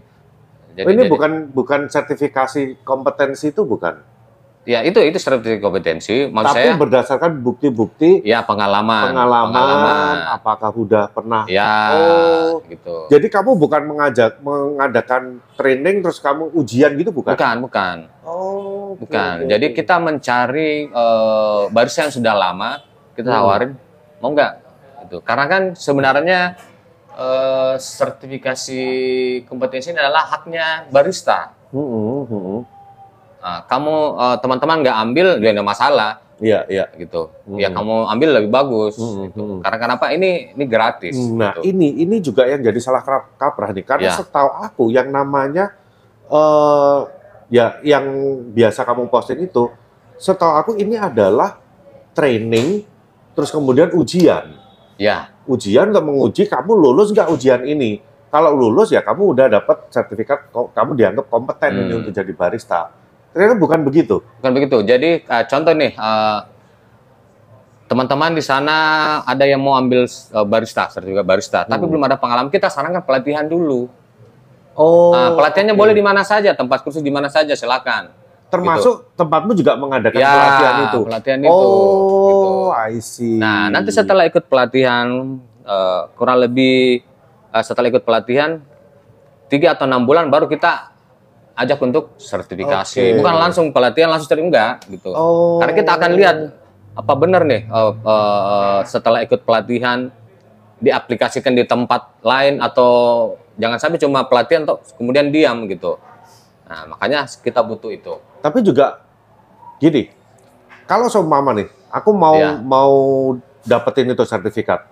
Jadi, 0.74 0.86
Oh, 0.86 0.92
ini 0.92 1.04
jadi- 1.06 1.12
bukan 1.12 1.32
bukan 1.54 1.80
sertifikasi 1.86 2.82
kompetensi 2.82 3.50
itu 3.50 3.62
bukan. 3.62 4.02
Ya 4.64 4.80
itu 4.80 4.96
itu 4.98 5.20
sertifikat 5.20 5.60
kompetensi. 5.60 6.32
Maksud 6.32 6.56
Tapi 6.56 6.72
saya, 6.72 6.80
berdasarkan 6.80 7.44
bukti-bukti 7.44 8.24
ya 8.24 8.48
pengalaman. 8.48 9.12
pengalaman, 9.12 10.16
apakah 10.32 10.72
udah 10.72 11.12
pernah. 11.12 11.44
Ya, 11.52 11.92
Oh. 11.92 12.64
gitu. 12.64 13.12
Jadi 13.12 13.28
kamu 13.28 13.60
bukan 13.60 13.84
mengajak 13.84 14.40
mengadakan 14.40 15.44
training 15.54 16.00
terus 16.00 16.18
kamu 16.18 16.56
ujian 16.56 16.96
gitu 16.96 17.12
bukan? 17.12 17.36
Bukan, 17.36 17.56
bukan, 17.60 17.98
Oh, 18.24 18.96
oke, 18.96 19.04
bukan. 19.04 19.52
Jadi 19.52 19.76
kita 19.76 20.00
mencari 20.00 20.88
eh, 20.88 21.62
barista 21.68 22.08
yang 22.08 22.16
sudah 22.16 22.32
lama, 22.34 22.80
kita 23.14 23.30
Hmm. 23.30 23.36
tawarin, 23.36 23.72
mau 24.18 24.32
nggak? 24.32 24.54
Gitu. 25.04 25.18
Karena 25.22 25.46
kan 25.46 25.64
sebenarnya 25.76 26.56
eh, 27.16 27.76
sertifikasi 27.78 28.82
kompetensi 29.46 29.92
ini 29.92 30.00
adalah 30.00 30.26
haknya 30.28 30.88
barista. 30.90 31.54
Mm-mm, 31.70 32.30
mm-mm. 32.30 32.60
Nah, 33.40 33.60
kamu 33.66 33.96
eh, 34.16 34.38
teman-teman 34.40 34.78
nggak 34.82 34.98
ambil 35.00 35.28
ya 35.38 35.50
nggak 35.52 35.70
masalah 35.70 36.12
Iya, 36.44 36.66
iya. 36.68 36.86
gitu. 36.98 37.30
Hmm. 37.46 37.56
Ya 37.56 37.70
kamu 37.70 38.10
ambil 38.10 38.30
lebih 38.36 38.52
bagus. 38.52 38.98
Hmm, 38.98 39.30
gitu. 39.30 39.40
hmm. 39.40 39.60
Karena 39.64 39.78
kenapa 39.80 40.06
ini 40.12 40.52
ini 40.52 40.66
gratis. 40.66 41.16
Nah, 41.16 41.56
gitu. 41.56 41.72
ini 41.72 42.04
ini 42.04 42.16
juga 42.20 42.44
yang 42.44 42.60
jadi 42.60 42.80
salah 42.82 43.00
kap- 43.00 43.38
kaprah 43.38 43.72
nih 43.72 43.86
karena 43.86 44.10
Ya. 44.12 44.18
setahu 44.18 44.50
aku 44.52 44.84
yang 44.90 45.08
namanya 45.08 45.72
eh 46.28 47.00
ya 47.48 47.78
yang 47.86 48.06
biasa 48.50 48.82
kamu 48.82 49.08
posting 49.08 49.46
itu 49.46 49.70
setahu 50.18 50.54
aku 50.58 50.72
ini 50.76 50.98
adalah 50.98 51.62
training 52.12 52.82
terus 53.34 53.50
kemudian 53.50 53.94
ujian. 53.94 54.58
Ya, 54.98 55.33
Ujian 55.44 55.92
untuk 55.92 56.06
menguji 56.06 56.48
kamu 56.48 56.72
lulus 56.72 57.12
nggak 57.12 57.28
ujian 57.28 57.62
ini. 57.64 58.00
Kalau 58.28 58.50
lulus 58.52 58.90
ya 58.90 59.04
kamu 59.04 59.36
udah 59.36 59.46
dapat 59.52 59.92
sertifikat 59.92 60.48
kamu 60.50 60.92
dianggap 60.96 61.26
kompeten 61.28 61.72
ini 61.76 61.92
Hmm. 61.92 62.00
untuk 62.02 62.12
jadi 62.12 62.32
barista. 62.32 62.90
Ternyata 63.30 63.56
bukan 63.56 63.80
begitu. 63.82 64.24
bukan 64.40 64.52
begitu. 64.54 64.78
Jadi 64.82 65.10
eh, 65.22 65.44
contoh 65.46 65.74
nih 65.74 65.92
eh, 65.92 66.40
teman-teman 67.86 68.34
di 68.34 68.42
sana 68.42 68.76
ada 69.22 69.44
yang 69.44 69.60
mau 69.60 69.76
ambil 69.76 70.08
eh, 70.08 70.46
barista, 70.48 70.88
sertifikat 70.88 71.22
barista, 71.22 71.60
tapi 71.64 71.84
Hmm. 71.84 71.92
belum 71.92 72.04
ada 72.04 72.16
pengalaman. 72.16 72.50
Kita 72.50 72.72
sarankan 72.72 73.04
pelatihan 73.04 73.46
dulu. 73.46 73.86
Oh. 74.74 75.14
Nah, 75.14 75.38
pelatihannya 75.38 75.76
oke. 75.76 75.82
boleh 75.86 75.94
di 75.94 76.02
mana 76.02 76.26
saja, 76.26 76.56
tempat 76.56 76.82
kursus 76.82 77.04
di 77.04 77.14
mana 77.14 77.30
saja, 77.30 77.54
silakan. 77.54 78.10
Termasuk 78.54 78.96
tempatmu 79.18 79.52
juga 79.58 79.74
mengadakan 79.74 80.20
Ya, 80.22 80.30
pelatihan 80.30 80.76
itu. 80.86 81.00
pelatihan 81.10 81.40
itu, 81.42 81.50
Oh, 81.50 82.30
gitu. 82.30 82.50
I 82.78 82.94
see. 83.02 83.42
Nah, 83.42 83.74
nanti 83.74 83.90
setelah 83.90 84.30
ikut 84.30 84.46
pelatihan 84.46 85.10
eh, 85.66 86.02
kurang 86.14 86.38
lebih 86.38 87.02
eh, 87.50 87.64
setelah 87.66 87.90
ikut 87.90 88.06
pelatihan 88.06 88.62
tiga 89.50 89.74
atau 89.74 89.90
enam 89.90 90.06
bulan 90.06 90.30
baru 90.30 90.46
kita 90.46 90.94
ajak 91.54 91.78
untuk 91.82 92.14
sertifikasi. 92.18 92.98
Oke. 93.02 93.18
Bukan 93.22 93.36
langsung 93.38 93.66
pelatihan 93.70 94.14
langsung 94.14 94.30
sertifikasi 94.30 94.50
enggak 94.54 94.74
gitu. 94.90 95.10
Oh. 95.14 95.58
Karena 95.58 95.74
kita 95.74 95.92
akan 95.98 96.12
lihat 96.14 96.38
apa 96.94 97.14
benar 97.18 97.42
nih 97.42 97.66
eh, 97.66 97.92
eh, 98.06 98.80
setelah 98.86 99.26
ikut 99.26 99.42
pelatihan 99.42 100.14
diaplikasikan 100.78 101.56
di 101.56 101.64
tempat 101.66 102.22
lain 102.22 102.60
atau 102.60 102.92
jangan 103.56 103.78
sampai 103.80 103.98
cuma 103.98 104.26
pelatihan 104.28 104.68
atau 104.68 104.78
kemudian 104.98 105.32
diam 105.32 105.66
gitu. 105.66 105.98
Nah, 106.68 106.90
makanya 106.96 107.24
kita 107.26 107.62
butuh 107.62 107.90
itu. 107.90 108.14
Tapi 108.44 108.60
juga 108.60 109.00
gini, 109.80 110.12
kalau 110.84 111.08
seumpama 111.08 111.56
nih, 111.56 111.72
aku 111.88 112.12
mau 112.12 112.36
Iya. 112.36 112.60
mau 112.60 112.94
dapetin 113.64 114.12
itu 114.12 114.28
sertifikat. 114.28 114.84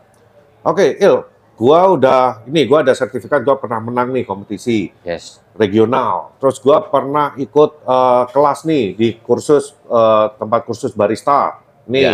Oke, 0.63 0.95
Il, 0.95 1.27
gua 1.59 1.91
udah 1.91 2.47
ini 2.47 2.63
gua 2.63 2.79
ada 2.79 2.95
sertifikat 2.95 3.43
gua 3.43 3.59
pernah 3.59 3.83
menang 3.83 4.15
nih 4.15 4.23
kompetisi 4.23 4.87
Yes. 5.03 5.43
regional. 5.59 6.31
Terus 6.39 6.63
gua 6.63 6.79
pernah 6.79 7.35
ikut 7.35 7.83
eh, 7.83 8.23
kelas 8.31 8.63
nih 8.63 8.95
di 8.95 9.07
kursus 9.19 9.75
eh, 9.83 10.25
tempat 10.39 10.63
kursus 10.63 10.95
barista. 10.95 11.59
Nih, 11.91 12.03
Ya. 12.07 12.13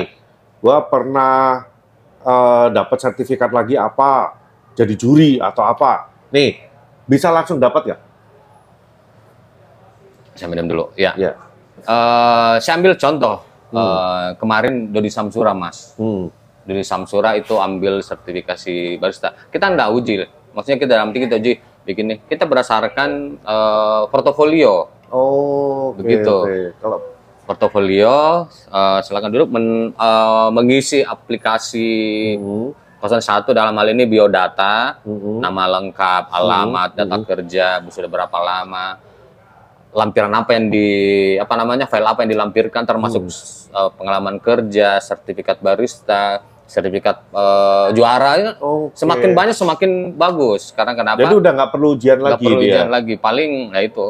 gua 0.58 0.82
pernah 0.82 1.70
eh, 2.18 2.68
dapat 2.74 2.98
sertifikat 2.98 3.54
lagi 3.54 3.78
apa? 3.78 4.34
Jadi 4.74 4.94
juri 4.98 5.32
atau 5.38 5.62
apa? 5.64 6.10
Nih, 6.34 6.60
bisa 7.06 7.30
langsung 7.30 7.56
dapat 7.56 7.84
ya? 7.88 7.98
Saya 10.38 10.48
minum 10.48 10.66
dulu. 10.66 10.86
Ya. 10.94 11.12
Ya. 11.18 11.34
Eh, 11.80 12.56
saya 12.58 12.78
ambil 12.78 12.94
contoh. 12.96 13.42
Hmm. 13.68 13.76
Eh, 13.76 14.30
kemarin 14.38 14.74
Dodi 14.90 15.10
Samsura, 15.10 15.52
Mas. 15.52 15.98
Hmm. 15.98 16.30
Dodi 16.64 16.84
Samsura 16.84 17.34
itu 17.34 17.58
ambil 17.58 18.00
sertifikasi 18.00 18.96
barista. 18.96 19.34
Kita 19.48 19.68
nggak 19.68 19.90
uji. 19.92 20.14
Maksudnya 20.54 20.78
kita 20.78 20.92
dalam 20.94 21.10
kita 21.10 21.36
uji 21.36 21.54
bikin 21.84 22.06
nih. 22.08 22.18
Kita 22.24 22.46
berdasarkan 22.46 23.10
eh, 23.38 24.02
portofolio. 24.08 24.88
Oh, 25.08 25.92
oke, 25.92 26.04
Begitu. 26.04 26.36
oke. 26.38 26.58
Kalau 26.78 27.00
Portofolio, 27.48 28.44
eh, 28.68 29.00
silakan 29.02 29.32
duduk 29.32 29.50
men- 29.50 29.92
eh, 29.92 30.50
mengisi 30.52 31.00
aplikasi 31.00 31.90
Hmm, 32.36 32.76
01 33.00 33.56
dalam 33.56 33.72
hal 33.72 33.88
ini 33.88 34.04
biodata, 34.04 35.00
hmm, 35.00 35.40
nama 35.40 35.64
lengkap, 35.80 36.24
alamat, 36.28 36.90
data 36.94 37.16
Hmm. 37.16 37.24
kerja, 37.24 37.80
sudah 37.88 38.10
berapa 38.10 38.36
lama, 38.36 39.00
lampiran 39.90 40.30
apa 40.32 40.52
yang 40.52 40.68
di 40.68 40.88
apa 41.36 41.54
namanya 41.54 41.86
file 41.86 42.06
apa 42.06 42.22
yang 42.22 42.32
dilampirkan 42.34 42.84
termasuk 42.84 43.24
Hmm. 43.24 43.34
uh, 43.72 43.90
pengalaman 43.92 44.38
kerja, 44.38 45.00
sertifikat 45.00 45.58
barista, 45.58 46.40
sertifikat 46.64 47.24
uh, 47.32 47.90
juara. 47.92 48.32
ya. 48.36 48.52
Oke. 48.58 48.94
Semakin 48.94 49.32
banyak 49.32 49.56
semakin 49.56 49.92
bagus. 50.14 50.70
Karena 50.72 50.94
kenapa? 50.94 51.20
Jadi 51.20 51.34
udah 51.34 51.52
nggak 51.54 51.72
perlu 51.72 51.88
ujian 51.94 52.20
lagi 52.20 52.44
perlu 52.44 52.60
dia. 52.60 52.68
ujian 52.70 52.90
lagi. 52.90 53.14
Paling 53.16 53.52
ya 53.72 53.82
itu. 53.82 54.08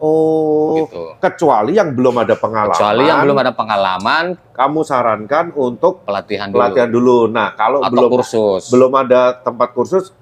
Oh, 0.00 0.80
Gitu. 0.80 1.12
kecuali 1.20 1.76
yang 1.76 1.92
belum 1.92 2.14
ada 2.18 2.32
pengalaman. 2.32 2.72
Kecuali 2.72 3.02
yang 3.04 3.20
belum 3.20 3.36
ada 3.38 3.52
pengalaman, 3.52 4.24
Kamu 4.50 4.80
sarankan 4.80 5.52
untuk 5.54 6.04
pelatihan 6.04 6.48
dulu 6.48 6.56
pelatihan 6.58 6.88
dulu. 6.88 7.18
Nah, 7.28 7.52
kalau 7.52 7.80
atau 7.80 7.92
belum 7.92 8.10
kursus. 8.10 8.68
belum 8.68 8.92
ada 8.94 9.36
tempat 9.36 9.72
kursus, 9.72 10.16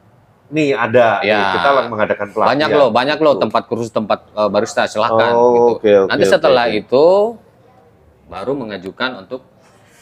nih 0.48 0.72
ada. 0.72 1.20
Nih, 1.20 1.28
Ya. 1.28 1.52
kita 1.54 1.68
lagi 1.70 1.88
mengadakan 1.88 2.26
pelatihan. 2.28 2.50
banyak 2.50 2.70
loh, 2.72 2.88
banyak 2.88 3.18
loh 3.18 3.34
tempat 3.36 3.62
kursus 3.64 3.88
tempat 3.88 4.24
uh, 4.32 4.48
barista 4.48 4.84
silahkan. 4.84 5.32
Oh, 5.32 5.52
gitu. 5.52 5.62
oke, 5.76 5.90
oke, 6.04 6.10
Nanti 6.10 6.24
setelah 6.24 6.66
oke. 6.66 6.78
itu 6.78 7.04
baru 8.26 8.52
mengajukan 8.52 9.10
untuk 9.18 9.40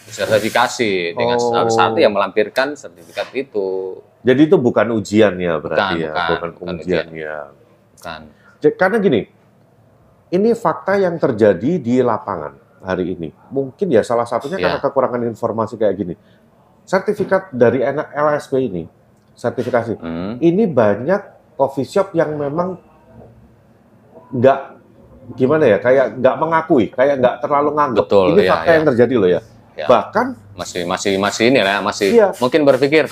sertifikasi 0.07 0.91
dengan 1.13 1.37
Oh. 1.37 1.51
salah 1.53 1.67
satu 1.69 1.99
yang 1.99 2.11
melampirkan 2.11 2.75
sertifikat 2.75 3.31
itu. 3.33 3.99
Jadi 4.23 4.41
itu 4.45 4.57
bukan 4.57 4.87
ujian 4.93 5.35
ya 5.35 5.59
berarti 5.59 5.99
Bukan, 5.99 6.03
ya, 6.03 6.11
bukan, 6.11 6.27
bukan, 6.29 6.51
bukan 6.53 6.75
ujian 6.81 7.07
ya. 7.13 7.37
Kan. 7.97 8.23
J- 8.59 8.75
Karena 8.75 8.99
gini, 8.99 9.21
ini 10.29 10.51
fakta 10.53 10.97
yang 10.97 11.15
terjadi 11.17 11.79
di 11.79 11.99
lapangan 12.01 12.55
hari 12.81 13.13
ini. 13.13 13.31
Mungkin 13.49 13.87
ya 13.89 14.03
salah 14.03 14.25
satunya 14.25 14.57
Ya. 14.57 14.67
karena 14.69 14.81
kekurangan 14.81 15.23
informasi 15.25 15.75
kayak 15.75 15.95
gini. 15.97 16.15
Sertifikat 16.83 17.51
dari 17.51 17.83
LSP 18.13 18.63
ini, 18.63 18.87
sertifikasi, 19.37 20.01
Hmm. 20.01 20.41
ini 20.41 20.65
banyak 20.65 21.21
coffee 21.55 21.85
shop 21.85 22.17
yang 22.17 22.35
memang 22.35 22.81
nggak 24.33 24.59
gimana 25.37 25.65
ya, 25.67 25.79
kayak 25.79 26.19
nggak 26.19 26.37
mengakui, 26.39 26.85
kayak 26.91 27.21
nggak 27.21 27.35
terlalu 27.43 27.71
nganggep. 27.75 28.03
Betul, 28.07 28.27
ini 28.35 28.43
ya, 28.47 28.51
fakta 28.57 28.71
ya. 28.71 28.75
yang 28.79 28.87
terjadi 28.95 29.15
loh 29.15 29.31
ya. 29.31 29.41
Ya. 29.77 29.87
Bahkan 29.87 30.27
Masih 30.57 30.89
masih 30.89 31.21
masih 31.21 31.53
ini 31.53 31.61
lah, 31.61 31.85
masih 31.85 32.09
Iya. 32.17 32.29
mungkin 32.41 32.65
berpikir 32.65 33.05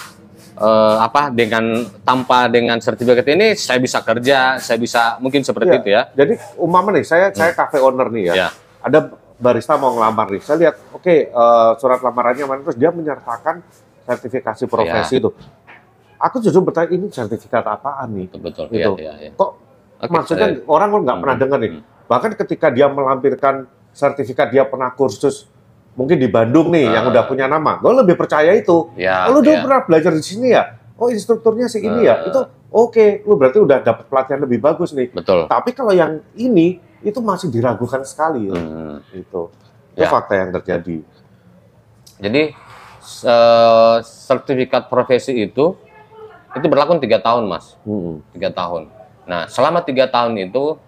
eh, 0.54 0.96
apa 1.02 1.28
dengan 1.28 1.82
tanpa 2.06 2.46
dengan 2.46 2.78
sertifikat 2.78 3.26
ini 3.26 3.52
saya 3.52 3.76
bisa 3.76 3.98
kerja, 4.00 4.56
saya 4.56 4.78
bisa 4.78 5.18
mungkin 5.18 5.42
seperti 5.42 5.74
Iya. 5.74 5.80
itu 5.82 5.88
ya. 5.92 6.02
Jadi 6.14 6.32
umpama 6.56 6.94
nih, 6.94 7.04
saya 7.04 7.34
saya 7.34 7.50
cafe 7.52 7.82
owner 7.82 8.08
nih 8.08 8.30
ya. 8.30 8.34
Ya. 8.38 8.48
Ada 8.80 9.12
barista 9.36 9.74
mau 9.74 9.92
ngelamar 9.92 10.30
nih. 10.30 10.40
Saya 10.40 10.56
lihat, 10.62 10.74
oke 10.94 11.10
eh, 11.28 11.70
surat 11.76 12.00
lamarannya 12.00 12.46
mana 12.46 12.60
terus 12.64 12.78
dia 12.78 12.88
menyertakan 12.88 13.60
sertifikasi 14.06 14.64
profesi 14.64 15.18
itu. 15.18 15.30
Aku 16.24 16.40
justru 16.40 16.60
bertanya 16.60 16.88
ini 16.90 17.06
sertifikat 17.06 17.60
apaan 17.62 18.08
nih? 18.10 18.32
Betul. 18.32 18.72
Gitu. 18.72 18.96
Iya, 18.96 19.12
iya, 19.12 19.12
iya. 19.20 19.30
Kok 19.30 19.50
Oke, 20.00 20.08
maksudnya 20.08 20.48
saya- 20.50 20.64
orang 20.66 20.88
kan 20.90 21.00
nggak 21.02 21.18
pernah 21.20 21.34
Hmm, 21.34 21.42
dengar 21.44 21.58
nih. 21.60 21.70
hmm. 21.74 21.82
Bahkan 22.04 22.30
ketika 22.38 22.66
dia 22.68 22.86
melampirkan 22.88 23.54
sertifikat 23.90 24.48
dia 24.48 24.64
pernah 24.64 24.88
kursus 24.90 25.46
mungkin 25.94 26.16
di 26.16 26.26
Bandung 26.26 26.68
nih 26.68 26.90
yang 26.90 27.06
Ah. 27.06 27.12
udah 27.12 27.22
punya 27.24 27.46
nama, 27.46 27.76
gue 27.76 27.92
lebih 27.94 28.16
percaya 28.16 28.50
itu. 28.52 28.90
ya, 28.94 29.28
Oh, 29.28 29.38
lu 29.38 29.40
dulu 29.42 29.54
ya. 29.54 29.62
pernah 29.62 29.80
belajar 29.82 30.10
di 30.10 30.24
sini 30.24 30.50
ya? 30.50 30.64
Oh 30.94 31.06
instrukturnya 31.06 31.66
si 31.66 31.78
ini 31.78 32.02
ya? 32.02 32.14
Ah. 32.16 32.26
Itu 32.26 32.40
oke, 32.70 33.22
lu 33.22 33.36
berarti 33.36 33.58
udah 33.58 33.78
dapat 33.80 34.04
pelatihan 34.06 34.40
lebih 34.40 34.58
bagus 34.58 34.90
nih. 34.90 35.10
Betul. 35.10 35.44
Tapi 35.46 35.70
kalau 35.70 35.92
yang 35.92 36.18
ini 36.34 36.76
itu 37.00 37.20
masih 37.20 37.46
diragukan 37.46 38.00
sekali 38.02 38.48
ya. 38.48 38.56
Hmm. 38.56 38.98
Itu. 39.12 39.52
Itu 39.92 40.02
Ya. 40.02 40.10
fakta 40.10 40.34
yang 40.34 40.50
terjadi. 40.52 41.04
Jadi 42.16 42.42
se- 42.98 44.00
sertifikat 44.02 44.88
profesi 44.88 45.36
itu 45.36 45.76
itu 46.54 46.66
berlaku 46.70 46.98
tiga 47.02 47.18
tahun 47.18 47.46
mas, 47.46 47.74
Hmm. 47.82 48.22
tiga 48.30 48.50
tahun. 48.50 48.88
Nah 49.26 49.50
selama 49.50 49.82
tiga 49.82 50.06
tahun 50.06 50.38
itu 50.38 50.78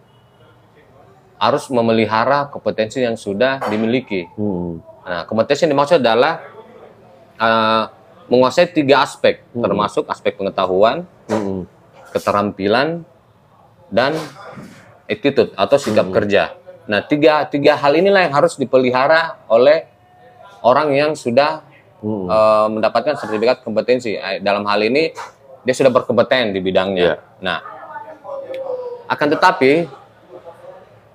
harus 1.36 1.68
memelihara 1.68 2.48
kompetensi 2.48 3.04
yang 3.04 3.18
sudah 3.18 3.60
dimiliki. 3.68 4.24
Hmm. 4.38 4.80
Nah 5.04 5.28
kompetensi 5.28 5.66
yang 5.66 5.76
dimaksud 5.76 6.00
adalah 6.00 6.40
eh, 7.36 7.84
menguasai 8.32 8.72
tiga 8.72 9.04
aspek, 9.04 9.44
Hmm. 9.52 9.60
termasuk 9.60 10.08
aspek 10.08 10.34
pengetahuan, 10.34 11.04
Hmm. 11.28 11.68
keterampilan, 12.10 13.04
dan 13.92 14.16
attitude 15.06 15.52
atau 15.54 15.76
sikap 15.76 16.08
Hmm. 16.08 16.16
kerja. 16.16 16.56
Nah 16.88 17.04
tiga 17.04 17.44
tiga 17.46 17.76
hal 17.76 17.92
inilah 17.92 18.24
yang 18.24 18.34
harus 18.34 18.56
dipelihara 18.56 19.36
oleh 19.46 19.84
orang 20.64 20.96
yang 20.96 21.12
sudah 21.12 21.60
Hmm. 22.00 22.26
eh, 22.26 22.66
mendapatkan 22.72 23.14
sertifikat 23.14 23.60
kompetensi. 23.60 24.16
Eh, 24.16 24.40
Dalam 24.40 24.64
hal 24.64 24.80
ini 24.80 25.12
dia 25.66 25.74
sudah 25.74 25.90
berkompeten 25.90 26.54
di 26.54 26.62
bidangnya. 26.62 27.18
Iya. 27.18 27.42
Nah, 27.42 27.58
akan 29.10 29.26
tetapi 29.34 29.90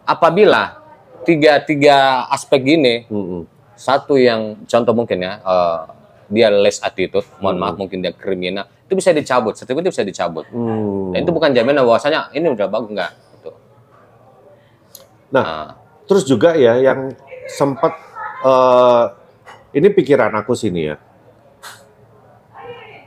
apabila 0.04 0.76
tiga 1.24 1.64
tiga 1.64 2.28
aspek 2.28 2.60
gini, 2.60 3.08
Hmm. 3.08 3.48
satu 3.80 4.20
yang 4.20 4.60
contoh 4.68 4.92
mungkin 4.92 5.24
ya, 5.24 5.40
eh, 5.40 5.80
dia 6.28 6.48
less 6.52 6.84
attitude, 6.84 7.24
mohon 7.40 7.56
Hmm. 7.56 7.64
maaf 7.64 7.76
mungkin 7.80 8.04
dia 8.04 8.12
kriminal, 8.12 8.68
itu 8.88 8.94
bisa 9.00 9.16
dicabut, 9.16 9.56
sertifikat 9.56 9.88
itu 9.88 9.92
bisa 9.96 10.04
dicabut. 10.04 10.44
Hmm. 10.52 11.16
Dan 11.16 11.24
itu 11.24 11.32
bukan 11.32 11.56
jaminan 11.56 11.88
bahwasanya 11.88 12.28
ini 12.36 12.52
udah 12.52 12.68
bagus 12.68 12.92
enggak. 12.92 13.12
Gitu. 13.40 13.52
Nah, 15.32 15.44
Nah, 15.44 15.64
terus 16.12 16.28
juga 16.28 16.60
ya 16.60 16.76
yang 16.76 17.16
sempat 17.48 17.96
eh, 18.42 19.04
ini 19.78 19.88
pikiran 19.94 20.34
aku 20.34 20.58
sini 20.58 20.90
ya. 20.92 20.98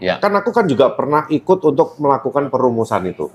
Ya. 0.05 0.15
Kan 0.21 0.33
aku 0.33 0.53
kan 0.53 0.65
juga 0.65 0.93
pernah 0.93 1.25
ikut 1.27 1.59
untuk 1.65 1.97
melakukan 1.97 2.47
perumusan 2.47 3.09
itu. 3.09 3.33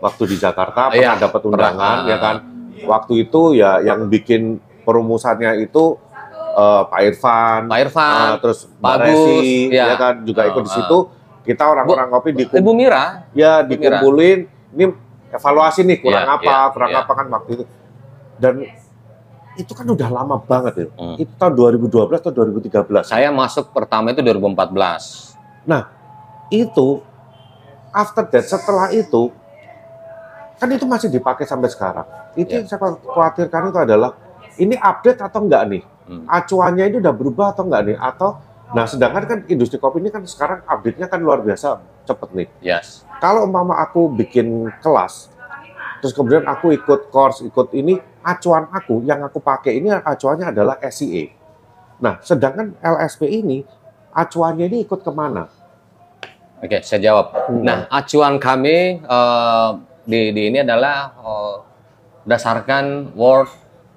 Waktu 0.00 0.22
di 0.26 0.36
Jakarta 0.36 0.90
pernah 0.90 1.14
Iya, 1.14 1.22
dapat 1.22 1.40
undangan 1.44 1.76
pernah. 2.02 2.10
ya 2.10 2.16
kan. 2.18 2.36
Waktu 2.80 3.12
itu 3.22 3.40
ya 3.54 3.78
yang 3.78 4.06
bikin 4.06 4.58
perumusannya 4.82 5.60
itu 5.60 5.94
eh, 6.50 6.82
Pak 6.82 7.00
Irfan, 7.04 7.60
Pak 7.64 7.78
Irfan, 7.80 8.26
eh, 8.26 8.38
terus 8.42 8.58
Bagus, 8.76 9.06
Resi, 9.06 9.70
ya. 9.70 9.92
ya 9.92 9.96
kan 9.96 10.14
juga 10.24 10.42
ikut 10.44 10.62
di 10.62 10.68
Oh, 10.68 10.74
situ. 10.74 10.98
Kita 11.40 11.62
orang-orang 11.64 12.10
kopi 12.10 12.30
di 12.32 12.44
Ibu 12.44 12.72
Mira, 12.72 13.30
ya 13.32 13.62
Ibu 13.62 13.70
Mira. 13.70 13.96
dikumpulin 13.96 14.38
ini 14.72 14.84
evaluasi 15.30 15.86
nih 15.86 15.98
kurang 16.00 16.26
Iya, 16.26 16.36
apa, 16.36 16.42
iya, 16.44 16.72
kurang 16.74 16.90
iya. 16.90 17.00
apa 17.00 17.12
kan 17.12 17.26
waktu 17.28 17.50
itu. 17.54 17.64
Dan 18.36 18.54
itu 19.52 19.72
kan 19.72 19.84
udah 19.84 20.08
lama 20.08 20.36
banget 20.38 20.74
ya. 20.74 20.86
Hmm. 20.92 21.16
Itu 21.16 21.32
tahun 21.34 21.52
2012 21.54 22.18
atau 22.18 22.32
2013. 22.32 23.04
saya 23.04 23.28
masuk 23.30 23.70
pertama 23.70 24.10
itu 24.10 24.20
2014. 24.20 25.36
Itu 26.50 27.00
after 27.94 28.26
that 28.26 28.44
setelah 28.46 28.90
itu 28.90 29.30
kan 30.60 30.68
itu 30.68 30.84
masih 30.84 31.08
dipakai 31.08 31.48
sampai 31.48 31.72
sekarang. 31.72 32.04
Itu 32.36 32.52
Ya. 32.52 32.60
yang 32.60 32.68
saya 32.68 32.78
khawatirkan 33.00 33.72
itu 33.72 33.80
adalah 33.80 34.10
ini 34.60 34.76
update 34.76 35.24
atau 35.24 35.40
enggak 35.40 35.62
nih? 35.72 35.82
Hmm. 36.04 36.28
Acuannya 36.28 36.84
itu 36.92 37.00
udah 37.00 37.14
berubah 37.16 37.56
atau 37.56 37.64
enggak 37.64 37.82
nih? 37.88 37.96
Atau 37.96 38.36
nah 38.70 38.84
sedangkan 38.86 39.24
kan 39.26 39.38
industri 39.50 39.80
kopi 39.80 39.98
ini 39.98 40.14
kan 40.14 40.22
sekarang 40.28 40.62
update-nya 40.62 41.10
kan 41.10 41.18
luar 41.18 41.40
biasa 41.42 41.80
cepet 42.04 42.28
nih. 42.36 42.48
Yes. 42.60 43.02
Kalau 43.18 43.48
umpama 43.48 43.80
aku 43.80 44.12
bikin 44.12 44.68
kelas 44.84 45.32
terus 46.00 46.16
kemudian 46.16 46.48
aku 46.48 46.72
ikut 46.72 47.12
course, 47.12 47.44
ikut 47.44 47.76
ini 47.76 48.00
acuan 48.24 48.68
aku 48.72 49.04
yang 49.04 49.20
aku 49.20 49.36
pakai 49.40 49.80
ini 49.80 49.92
acuannya 49.92 50.48
adalah 50.48 50.80
SCA. 50.80 51.28
Nah, 52.00 52.16
sedangkan 52.24 52.72
LSP 52.80 53.28
ini 53.28 53.60
acuannya 54.08 54.64
ini 54.72 54.88
ikut 54.88 55.04
ke 55.04 55.12
mana? 55.12 55.52
Oke, 56.60 56.84
saya 56.84 57.00
jawab. 57.00 57.26
Hmm. 57.48 57.64
Nah, 57.64 57.78
acuan 57.88 58.36
kami 58.36 59.00
eh, 59.00 59.70
di, 60.04 60.20
di 60.32 60.42
ini 60.52 60.60
adalah 60.60 61.12
berdasarkan 62.24 63.16
World 63.16 63.48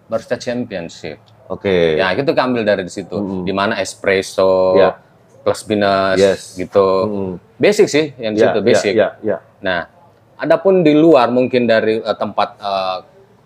Barista 0.07 0.39
Championship. 0.39 1.19
Oke. 1.51 1.99
Ya, 1.99 2.15
itu 2.15 2.31
ambil 2.33 2.63
dari 2.63 2.87
situ. 2.87 3.13
Hmm. 3.13 3.43
Di 3.43 3.51
mana 3.51 3.77
espresso, 3.83 4.73
Ya. 4.79 4.95
plus 5.43 5.67
minus 5.67 6.17
Yes. 6.17 6.55
gitu. 6.55 6.87
Mm. 7.03 7.33
Basic 7.59 7.87
sih 7.91 8.05
yang 8.15 8.31
di 8.31 8.39
Ya, 8.39 8.47
situ 8.55 8.59
basic. 8.63 8.93
Ya, 8.95 9.19
ya, 9.19 9.35
ya. 9.35 9.37
Nah, 9.59 9.91
adapun 10.39 10.87
di 10.87 10.95
luar 10.95 11.27
mungkin 11.35 11.67
dari 11.67 11.99
eh, 11.99 12.15
tempat 12.15 12.55
eh, 12.63 12.97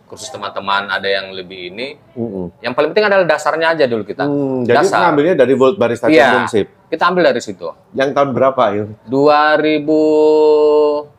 kursus 0.08 0.28
teman-teman 0.28 0.88
ada 0.88 1.04
yang 1.04 1.30
lebih 1.30 1.70
ini, 1.70 1.94
Mm-mm. 2.16 2.50
yang 2.60 2.72
paling 2.72 2.90
penting 2.90 3.06
adalah 3.06 3.24
dasarnya 3.24 3.76
aja 3.76 3.84
dulu 3.86 4.02
kita. 4.02 4.24
Jadi 4.64 4.72
Dasar. 4.72 5.04
ngambilnya 5.04 5.36
dari 5.36 5.52
World 5.52 5.76
Barista 5.76 6.08
Iya. 6.08 6.42
Championship. 6.42 6.68
Kita 6.88 7.04
ambil 7.06 7.28
dari 7.28 7.38
situ. 7.38 7.68
Yang 7.92 8.16
tahun 8.16 8.30
berapa 8.32 8.64
ya? 8.72 8.88
2000 9.04 11.12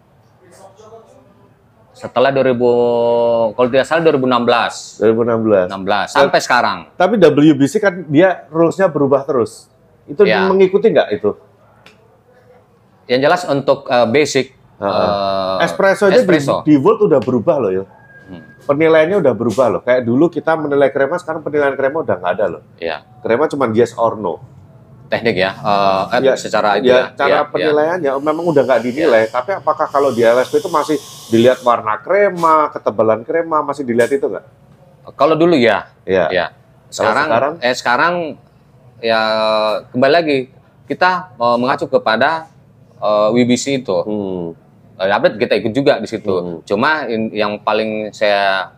setelah 1.92 2.30
2000 2.30 3.52
kalau 3.52 3.66
tidak 3.68 3.84
salah 3.84 4.00
2016 4.06 5.02
2016. 5.02 5.66
16 5.66 6.06
sampai 6.08 6.38
sekarang 6.38 6.78
Tapi 6.94 7.18
WBC 7.18 7.74
kan 7.76 8.06
dia 8.06 8.46
rules-nya 8.48 8.86
berubah 8.86 9.20
terus. 9.22 9.66
Itu 10.06 10.22
Ya. 10.22 10.46
mengikuti 10.46 10.88
nggak 10.88 11.08
itu? 11.12 11.36
yang 13.08 13.20
jelas 13.20 13.44
untuk 13.44 13.84
eh, 13.84 14.06
basic 14.06 14.56
Heeh. 14.78 15.10
eh, 15.58 15.64
espresso 15.64 16.06
aja 16.06 16.16
espresso. 16.16 16.62
Di, 16.62 16.70
di 16.70 16.74
World 16.76 17.08
udah 17.08 17.18
berubah 17.18 17.56
loh 17.58 17.72
ya. 17.72 17.84
Penilaiannya 18.68 19.24
udah 19.24 19.32
berubah 19.32 19.66
loh. 19.72 19.80
Kayak 19.80 20.04
dulu 20.04 20.28
kita 20.28 20.52
menilai 20.52 20.92
krema, 20.92 21.16
sekarang 21.16 21.40
penilaian 21.40 21.72
krema 21.72 22.04
udah 22.04 22.16
nggak 22.20 22.32
ada 22.36 22.46
loh. 22.52 22.62
ya 22.76 23.00
Krema 23.24 23.48
cuma 23.48 23.64
yes 23.72 23.96
or 23.96 24.14
no. 24.14 24.36
teknik 25.08 25.40
ya, 25.40 25.56
eh, 25.56 26.04
eh, 26.12 26.20
Ya, 26.20 26.36
secara 26.36 26.76
itu 26.76 26.92
ya, 26.92 27.08
ya, 27.08 27.16
cara 27.16 27.28
ya, 27.32 27.40
ya. 27.40 27.48
penilaiannya 27.48 28.12
memang 28.20 28.44
udah 28.44 28.60
nggak 28.60 28.82
dinilai. 28.84 29.24
Tapi 29.32 29.56
apakah 29.56 29.88
kalau 29.88 30.12
di 30.12 30.20
LSP 30.20 30.60
itu 30.60 30.68
masih 30.68 31.00
dilihat 31.32 31.64
warna 31.64 31.96
krema, 31.96 32.68
ketebalan 32.68 33.24
krema, 33.24 33.64
masih 33.64 33.88
dilihat 33.88 34.12
itu 34.12 34.28
nggak? 34.28 34.44
Kalau 35.16 35.32
dulu 35.32 35.56
ya, 35.56 35.88
Ya. 36.04 36.28
ya. 36.28 36.46
Sekarang, 36.92 37.24
sekarang? 37.24 37.52
eh 37.64 37.72
sekarang 37.72 38.14
ya 39.00 39.20
kembali 39.88 40.12
lagi 40.12 40.38
kita 40.84 41.32
eh, 41.40 41.56
mengacu 41.56 41.88
kepada 41.88 42.44
eh, 43.00 43.28
WBC 43.32 43.80
itu. 43.80 43.96
Hmm. 44.04 44.67
Eh, 44.98 45.06
update 45.08 45.38
kita 45.38 45.54
ikut 45.54 45.72
juga 45.72 46.02
di 46.02 46.10
situ. 46.10 46.34
Hmm. 46.34 46.58
Cuma 46.66 47.06
in- 47.06 47.30
yang 47.30 47.62
paling 47.62 48.10
saya 48.10 48.74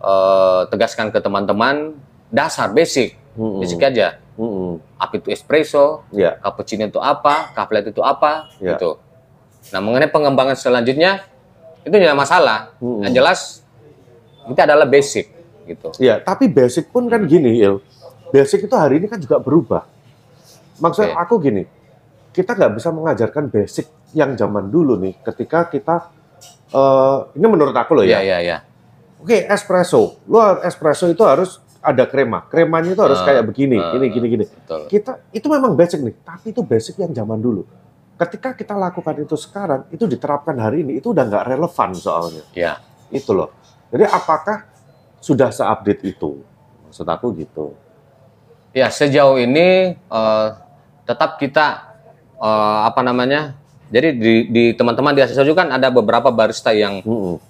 eh, 0.00 0.60
tegaskan 0.68 1.12
ke 1.12 1.20
teman-teman 1.20 1.92
dasar 2.28 2.72
basic, 2.72 3.16
Hmm. 3.36 3.60
basic 3.60 3.80
aja. 3.80 4.16
Hmm. 4.36 4.80
Apa 4.96 5.20
itu 5.20 5.28
espresso, 5.28 6.08
Ya. 6.08 6.40
cappuccino 6.40 6.88
itu 6.88 6.96
apa, 6.96 7.52
latte 7.52 7.92
itu 7.92 8.00
apa, 8.00 8.48
Ya. 8.56 8.76
gitu. 8.76 8.96
Nah 9.68 9.80
mengenai 9.84 10.08
pengembangan 10.08 10.56
selanjutnya 10.56 11.20
itu 11.84 11.92
tidak 11.92 12.16
masalah. 12.16 12.72
Hmm. 12.80 13.04
Yang 13.04 13.12
jelas 13.12 13.40
itu 14.48 14.56
adalah 14.56 14.88
basic, 14.88 15.28
gitu. 15.68 15.92
Ya, 16.00 16.16
tapi 16.16 16.48
basic 16.48 16.88
pun 16.88 17.04
kan 17.08 17.20
gini, 17.28 17.60
Il. 17.60 17.84
Basic 18.32 18.64
itu 18.64 18.72
hari 18.72 19.00
ini 19.00 19.06
kan 19.08 19.20
juga 19.20 19.36
berubah. 19.36 19.84
Maksud 20.80 21.12
Oke. 21.12 21.16
aku 21.16 21.34
gini, 21.44 21.68
kita 22.30 22.54
nggak 22.54 22.72
bisa 22.78 22.88
mengajarkan 22.90 23.50
basic 23.50 23.86
yang 24.12 24.34
zaman 24.34 24.70
dulu 24.70 24.94
nih, 24.98 25.18
ketika 25.22 25.66
kita, 25.66 26.10
eh, 26.70 27.18
ini 27.34 27.46
menurut 27.46 27.74
aku 27.74 27.98
loh 27.98 28.04
Iya, 28.06 28.18
ya. 28.18 28.22
iya, 28.22 28.38
iya. 28.40 28.58
Oke, 29.20 29.44
espresso. 29.44 30.16
Lu 30.24 30.40
espresso 30.64 31.04
itu 31.06 31.20
harus 31.26 31.60
ada 31.80 32.08
krema. 32.08 32.44
Kremanya 32.48 32.92
itu 32.92 33.02
harus 33.04 33.20
Ah, 33.20 33.26
kayak 33.28 33.44
begini, 33.44 33.76
ah, 33.76 33.92
gini, 33.92 34.06
gini, 34.08 34.26
gini. 34.28 34.44
Betul. 34.48 34.88
Kita 34.88 35.12
itu 35.32 35.46
memang 35.48 35.76
basic 35.76 36.00
nih, 36.00 36.16
tapi 36.24 36.52
itu 36.52 36.60
basic 36.64 36.96
yang 36.96 37.12
zaman 37.12 37.36
dulu. 37.36 37.64
Ketika 38.16 38.52
kita 38.52 38.76
lakukan 38.76 39.16
itu 39.16 39.32
sekarang, 39.36 39.88
itu 39.88 40.04
diterapkan 40.04 40.52
hari 40.60 40.84
ini, 40.84 41.00
itu 41.00 41.12
udah 41.12 41.24
nggak 41.24 41.44
relevan 41.56 41.90
soalnya. 41.96 42.44
Ya. 42.52 42.80
Itu 43.08 43.32
loh. 43.32 43.48
Jadi 43.90 44.04
apakah 44.06 44.68
sudah 45.20 45.48
seupdate 45.50 46.04
itu? 46.04 46.40
Maksud 46.86 47.08
aku 47.08 47.32
gitu. 47.36 47.72
Ya 48.70 48.86
sejauh 48.92 49.40
ini 49.40 49.98
eh, 49.98 50.48
tetap 51.04 51.40
kita 51.40 51.89
eh, 52.40 52.78
apa 52.88 53.00
namanya? 53.04 53.54
Jadi 53.90 54.08
di, 54.14 54.34
di 54.46 54.64
teman-teman 54.78 55.18
di 55.18 55.20
Asesor 55.26 55.42
juga 55.42 55.66
kan 55.66 55.74
ada 55.74 55.90
beberapa 55.90 56.30
barista 56.30 56.70
yang 56.70 57.02
Mm-mm. 57.02 57.42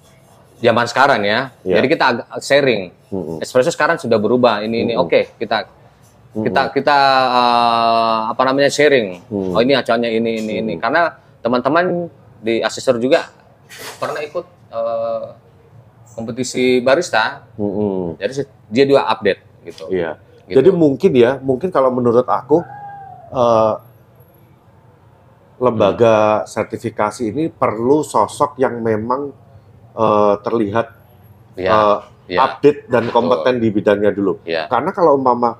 zaman 0.57 0.85
sekarang 0.89 1.21
ya. 1.21 1.53
Iya. 1.61 1.77
Jadi 1.77 1.87
kita 1.93 2.03
agak 2.09 2.25
sharing. 2.41 2.89
Mm-mm. 3.13 3.37
Espresso 3.45 3.69
sekarang 3.69 4.01
sudah 4.01 4.17
berubah. 4.17 4.65
Ini 4.65 4.89
ini 4.89 4.93
Mm-mm. 4.97 5.05
oke 5.05 5.37
kita 5.37 5.69
kita 6.33 6.73
kita 6.73 6.97
eh, 7.29 8.19
apa 8.33 8.41
namanya 8.41 8.73
sharing. 8.73 9.21
Mm. 9.29 9.53
Oh 9.53 9.61
ini 9.61 9.73
acuannya 9.77 10.09
ini 10.09 10.31
ini 10.41 10.53
ini. 10.65 10.73
Karena 10.81 11.13
teman-teman 11.45 12.09
di 12.41 12.57
Asesor 12.65 12.97
juga 12.97 13.29
pernah 14.01 14.25
ikut 14.25 14.45
eh, 14.73 15.25
kompetisi 16.17 16.81
barista. 16.81 17.45
Mm-mm. 17.53 18.17
Jadi 18.17 18.49
dia 18.65 18.85
juga 18.89 19.05
update 19.13 19.41
gitu. 19.69 19.93
Iya. 19.93 20.17
Gitu. 20.49 20.57
Jadi 20.57 20.69
mungkin 20.73 21.11
ya, 21.13 21.37
mungkin 21.37 21.69
kalau 21.69 21.93
menurut 21.93 22.25
aku 22.25 22.65
eh, 23.29 23.73
lembaga 25.61 26.15
sertifikasi 26.43 27.29
ini 27.29 27.43
perlu 27.47 28.01
sosok 28.01 28.57
yang 28.57 28.81
memang 28.81 29.29
eh, 29.93 30.35
terlihat 30.41 30.87
ya, 31.53 31.69
eh, 31.71 31.97
ya, 32.33 32.39
update 32.41 32.89
dan 32.89 33.13
kompeten 33.13 33.61
di 33.61 33.69
bidangnya 33.69 34.09
dulu. 34.09 34.41
ya. 34.41 34.65
Karena 34.65 34.89
kalau 34.89 35.13
umpama 35.13 35.53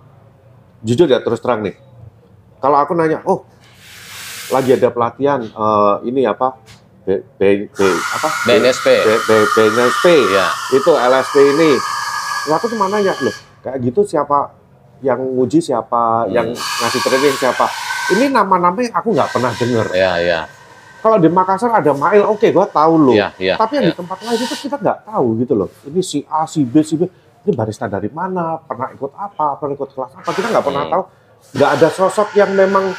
jujur 0.82 1.06
ya 1.06 1.22
terus 1.22 1.38
terang 1.38 1.62
nih, 1.62 1.78
kalau 2.58 2.82
aku 2.82 2.97
nanya, 2.97 3.22
oh 3.24 3.45
lagi 4.49 4.74
ada 4.74 4.89
pelatihan 4.89 5.45
eh, 5.45 5.95
ini 6.04 6.26
apa 6.26 6.58
B, 7.02 7.22
B, 7.38 7.41
B, 7.68 7.80
apa 8.14 8.30
BNSP. 8.45 8.88
B, 9.02 9.10
B, 9.22 9.30
BNSP 9.54 10.06
Ya. 10.34 10.49
itu 10.72 10.91
LSP 10.91 11.36
ini. 11.52 11.72
Lah 12.45 12.58
aku 12.58 12.70
cuma 12.70 12.86
nanya 12.88 13.14
loh, 13.18 13.34
kayak 13.62 13.78
gitu 13.84 14.02
siapa 14.02 14.49
yang 15.02 15.18
nguji 15.18 15.62
siapa, 15.62 16.26
Hmm. 16.26 16.34
yang 16.34 16.47
ngasih 16.54 17.02
training 17.02 17.34
siapa. 17.36 17.91
Ini 18.12 18.26
nama-nama 18.28 18.78
yang 18.78 18.91
aku 18.91 19.09
nggak 19.16 19.30
pernah 19.32 19.51
dengar. 19.55 19.88
Ya, 19.95 20.14
ya. 20.20 20.39
Kalau 21.01 21.18
di 21.18 21.30
Makassar 21.34 21.74
ada 21.74 21.91
Mail, 21.97 22.30
oke 22.30 22.45
gua 22.53 22.70
tahu 22.70 22.93
loh. 23.09 23.16
Iya, 23.18 23.34
iya. 23.41 23.55
Tapi 23.57 23.82
yang 23.82 23.86
iya. 23.89 23.93
di 23.93 23.97
tempat 23.97 24.18
lain 24.22 24.38
itu 24.38 24.55
kita 24.55 24.78
nggak 24.78 24.99
tahu 25.09 25.26
gitu 25.41 25.53
loh. 25.57 25.70
Ini 25.89 26.01
si 26.05 26.22
A, 26.30 26.45
si 26.45 26.62
B, 26.62 26.86
si 26.86 26.93
B. 26.93 27.09
Ini 27.41 27.57
barista 27.57 27.89
dari 27.89 28.05
mana? 28.14 28.62
Pernah 28.62 28.93
ikut 28.93 29.12
apa? 29.18 29.57
Pernah 29.57 29.74
ikut 29.74 29.89
kelas 29.97 30.12
apa? 30.14 30.30
Kita 30.30 30.47
nggak 30.53 30.62
pernah 30.62 30.84
Hmm. 30.86 30.93
tahu. 30.93 31.03
Nggak 31.57 31.70
ada 31.74 31.88
sosok 31.89 32.30
yang 32.38 32.53
memang 32.53 32.93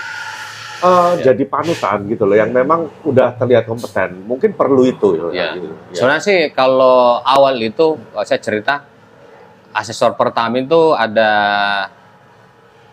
eh, 0.83 1.13
Iya. 1.15 1.31
jadi 1.31 1.47
panutan 1.47 2.11
gitu 2.11 2.27
loh. 2.27 2.35
Yang 2.35 2.51
memang 2.59 2.91
udah 3.07 3.39
terlihat 3.39 3.71
kompeten. 3.71 4.27
Mungkin 4.27 4.51
perlu 4.51 4.83
itu. 4.83 5.15
ya, 5.15 5.31
Iya. 5.31 5.47
gitu. 5.55 5.67
Ya. 5.71 5.95
Sebenarnya 5.95 6.23
sih 6.27 6.39
kalau 6.51 7.23
awal 7.23 7.55
itu 7.63 8.03
saya 8.27 8.43
cerita 8.43 8.83
asesor 9.71 10.19
pertama 10.19 10.59
itu 10.59 10.91
ada 10.91 11.31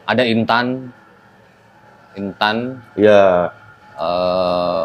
ada 0.05 0.22
Intan 0.22 0.93
Intan 2.20 2.84
Ya. 2.93 3.55
eh 3.95 4.84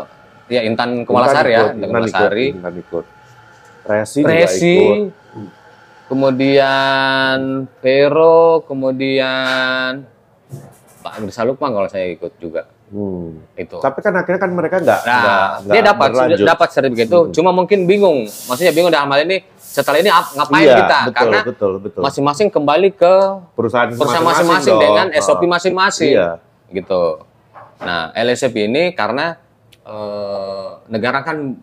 ya 0.48 0.60
Intan 0.62 1.02
Kemalasari 1.02 1.50
ya, 1.50 1.60
Intan 1.66 1.74
ikut, 1.74 1.74
Intan 1.74 1.82
ikut, 1.82 1.88
Kemalasari. 1.90 2.46
Intan 2.52 2.74
ikut. 2.78 3.04
Resi, 3.84 4.20
Resi, 4.22 4.76
ikut. 4.76 5.12
kemudian 6.06 7.38
Vero, 7.78 8.62
kemudian 8.64 10.04
Pak 11.00 11.12
Agrisa 11.14 11.42
Lukman 11.42 11.68
kalau 11.70 11.84
saya 11.86 12.08
ikut 12.08 12.32
juga 12.38 12.64
Hmm. 12.86 13.42
itu. 13.54 13.76
Tapi 13.76 13.98
kan 13.98 14.14
akhirnya 14.14 14.38
kan 14.38 14.50
mereka 14.50 14.76
nggak 14.78 15.00
Nah, 15.02 15.18
nggak- 15.18 15.52
dia 15.66 15.82
dapat 15.82 16.08
berlanjut. 16.08 16.46
dapat 16.46 16.68
sertifikat 16.70 17.06
itu, 17.06 17.18
Hmm. 17.18 17.32
cuma 17.32 17.50
mungkin 17.50 17.78
bingung. 17.84 18.22
Maksudnya 18.24 18.70
bingung 18.70 18.88
dalam 18.88 19.08
hal 19.08 19.24
ini 19.24 19.42
setelah 19.58 19.98
ini 19.98 20.08
ap- 20.08 20.30
ngapain 20.32 20.62
Iya, 20.62 20.76
kita? 20.78 20.98
betul, 21.02 21.16
Karena 21.18 21.38
betul, 21.42 21.72
betul. 21.80 22.00
masing-masing 22.00 22.48
kembali 22.48 22.88
ke 22.92 23.14
perusahaan 23.52 23.90
masing-masing 23.90 24.46
dong. 24.70 24.80
dengan 24.80 25.06
SOP 25.12 25.42
Ah, 25.42 25.50
masing-masing, 25.50 26.14
Iya. 26.14 26.30
Gitu. 26.74 27.22
Nah, 27.80 28.10
LSP 28.12 28.66
ini 28.66 28.90
karena 28.92 29.38
eh, 29.86 30.68
negara 30.90 31.22
kan 31.22 31.54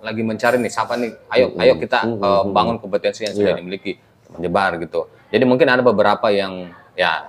lagi 0.00 0.22
mencari 0.22 0.62
nih 0.62 0.70
siapa 0.70 0.94
nih, 0.94 1.10
ayo 1.34 1.46
Hmm, 1.50 1.62
ayo 1.66 1.72
kita 1.82 1.98
hmm, 2.06 2.22
eh, 2.22 2.42
hmm, 2.46 2.52
bangun 2.54 2.76
kompetensi 2.78 3.26
yang 3.26 3.34
sudah 3.34 3.52
Iya. 3.56 3.58
dimiliki, 3.58 3.92
menyebar 4.36 4.78
gitu. 4.78 5.10
Jadi 5.34 5.42
mungkin 5.42 5.66
ada 5.66 5.82
beberapa 5.82 6.30
yang 6.30 6.70
ya 6.94 7.26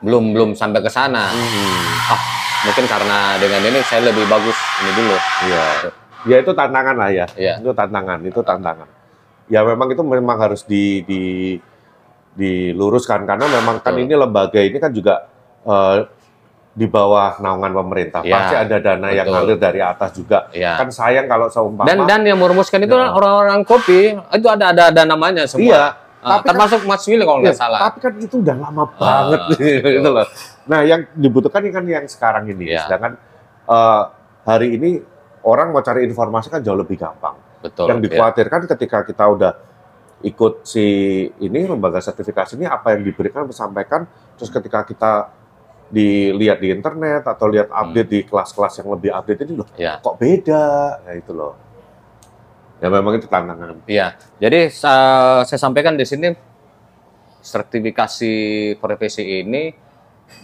belum 0.00 0.32
belum 0.32 0.50
sampai 0.54 0.80
ke 0.80 0.88
sana. 0.88 1.28
Hmm. 1.28 1.84
Ah, 2.08 2.20
mungkin 2.64 2.84
karena 2.86 3.18
dengan 3.36 3.60
ini 3.66 3.78
saya 3.84 4.08
lebih 4.08 4.24
bagus 4.30 4.56
ini 4.80 4.90
dulu. 4.94 5.16
Iya. 5.44 5.64
Ya 6.26 6.36
itu 6.42 6.50
tantangan 6.54 6.96
lah 6.98 7.10
ya. 7.10 7.26
Iya. 7.34 7.54
Itu 7.62 7.70
tantangan, 7.74 8.18
itu 8.22 8.40
tantangan. 8.42 8.88
Ya 9.48 9.64
memang 9.64 9.88
itu 9.90 10.02
memang 10.04 10.36
harus 10.38 10.62
di, 10.66 11.02
di 11.08 11.22
diluruskan 12.38 13.26
karena 13.26 13.50
memang 13.50 13.82
kan 13.82 13.96
ini 13.98 14.14
lembaga 14.14 14.60
ini 14.62 14.78
kan 14.78 14.94
juga 14.94 15.26
eh, 15.64 15.98
di 16.72 16.86
bawah 16.86 17.42
naungan 17.42 17.74
pemerintah. 17.74 18.22
Iya, 18.22 18.34
Pasti 18.38 18.54
ada 18.54 18.76
dana 18.78 19.08
yang 19.10 19.26
betul. 19.26 19.34
ngalir 19.34 19.58
dari 19.58 19.80
atas 19.82 20.10
juga. 20.14 20.46
Ya. 20.54 20.78
Kan 20.78 20.94
sayang 20.94 21.26
kalau 21.26 21.50
seumpama 21.50 21.82
Dan 21.84 22.06
dan 22.06 22.22
yang 22.22 22.38
merumuskan 22.38 22.78
itu 22.80 22.94
Ya. 22.94 23.10
orang-orang 23.10 23.66
kopi 23.66 24.14
itu 24.14 24.46
ada 24.46 24.70
ada 24.70 24.82
ada 24.94 25.02
namanya 25.02 25.42
semua. 25.50 25.66
Iya. 25.66 25.82
Ah, 26.18 26.38
tapi 26.38 26.38
kan- 26.38 26.46
termasuk 26.54 26.80
Mas 26.82 27.02
Willy 27.02 27.22
kalau 27.22 27.40
Iya, 27.40 27.50
nggak 27.50 27.58
salah. 27.58 27.78
Tapi 27.84 27.98
kan 27.98 28.12
itu 28.16 28.36
udah 28.38 28.56
lama 28.58 28.82
Ah, 28.82 28.90
banget 28.94 29.40
gitu 29.98 30.08
loh. 30.08 30.26
Nah, 30.66 30.80
yang 30.82 31.00
dibutuhkan 31.14 31.62
ini 31.62 31.72
kan 31.72 31.84
yang 31.84 32.06
sekarang 32.06 32.44
ini. 32.46 32.70
Iya. 32.70 32.86
Sedangkan 32.86 33.12
eh, 33.66 34.02
hari 34.44 34.68
ini 34.74 35.02
orang 35.42 35.70
mau 35.70 35.82
cari 35.82 36.02
informasi 36.02 36.46
kan 36.48 36.62
jauh 36.62 36.78
lebih 36.78 36.94
gampang. 36.94 37.34
Betul. 37.58 37.90
yang 37.90 37.98
ya. 37.98 38.04
dikhawatirkan 38.06 38.70
ketika 38.70 39.02
kita 39.02 39.24
udah 39.26 39.52
ikut 40.20 40.62
si 40.62 40.86
ini 41.38 41.66
lembaga 41.66 41.98
sertifikasi 41.98 42.54
ini 42.54 42.66
apa 42.66 42.94
yang 42.94 43.02
diberikan 43.02 43.46
disampaikan 43.46 44.06
terus 44.34 44.46
ketika 44.48 44.82
kita 44.82 45.26
dilihat 45.88 46.58
di 46.58 46.68
internet 46.70 47.24
atau 47.24 47.46
lihat 47.46 47.66
Hmm. 47.66 47.80
update 47.82 48.08
di 48.08 48.20
kelas-kelas 48.22 48.72
yang 48.76 48.88
lebih 48.90 49.10
update 49.10 49.40
ini 49.42 49.52
loh 49.54 49.66
Ya. 49.74 49.96
kok 49.96 50.16
beda 50.16 50.64
ya 51.02 51.12
itu 51.14 51.32
loh 51.32 51.56
ya 52.78 52.88
memang 52.88 53.16
itu 53.16 53.26
tantangan 53.26 53.82
Iya, 53.84 54.12
jadi 54.36 54.68
sa- 54.68 55.42
saya 55.42 55.58
sampaikan 55.58 55.94
di 55.94 56.04
sini 56.04 56.30
sertifikasi 57.40 58.32
profesi 58.76 59.42
ini 59.42 59.72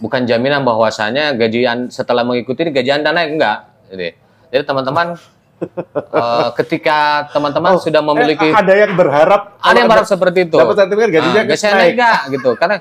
bukan 0.01 0.25
jaminan 0.25 0.61
bahwasanya 0.61 1.31
gajian 1.31 1.87
setelah 1.87 2.25
mengikuti 2.25 2.65
ini 2.65 2.71
gaji 2.71 2.91
Anda 2.91 3.11
naik 3.11 3.29
enggak. 3.37 3.57
Jadi, 3.85 4.07
jadi 4.49 4.63
teman-teman 4.65 5.07
eh, 6.11 6.49
ketika 6.57 6.97
teman-teman 7.29 7.71
Oh, 7.71 7.79
sudah 7.79 8.01
memiliki 8.01 8.43
Eh, 8.43 8.55
ada 8.55 8.73
yang 8.73 8.91
berharap 8.93 9.55
ada 9.55 9.77
yang 9.77 9.87
berharap 9.87 10.09
seperti 10.09 10.49
itu. 10.49 10.57
dapat 10.57 10.75
sertifikat 10.75 11.09
gajinya 11.13 11.41
gaji 11.45 11.55
saya 11.55 11.73
naik 11.77 11.93
enggak 11.93 12.19
gitu. 12.33 12.49
Karena 12.57 12.75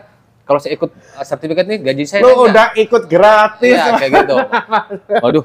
kalau 0.45 0.61
saya 0.61 0.77
ikut 0.77 0.91
eh, 0.93 1.25
sertifikat 1.25 1.65
ini 1.65 1.77
gaji 1.81 2.05
saya 2.05 2.21
lu 2.21 2.47
udah 2.47 2.77
ikut 2.77 3.03
gratis 3.05 3.75
Iya, 3.75 3.97
kayak 3.97 4.13
gitu. 4.23 4.37
Waduh. 5.25 5.45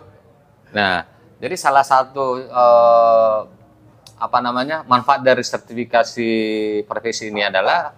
Nah, 0.69 1.07
jadi 1.39 1.55
salah 1.55 1.83
satu 1.83 2.39
eh, 2.39 3.39
apa 4.19 4.37
namanya 4.39 4.83
manfaat 4.83 5.23
dari 5.23 5.39
sertifikasi 5.41 6.29
profesi 6.83 7.31
ini 7.31 7.39
adalah 7.41 7.95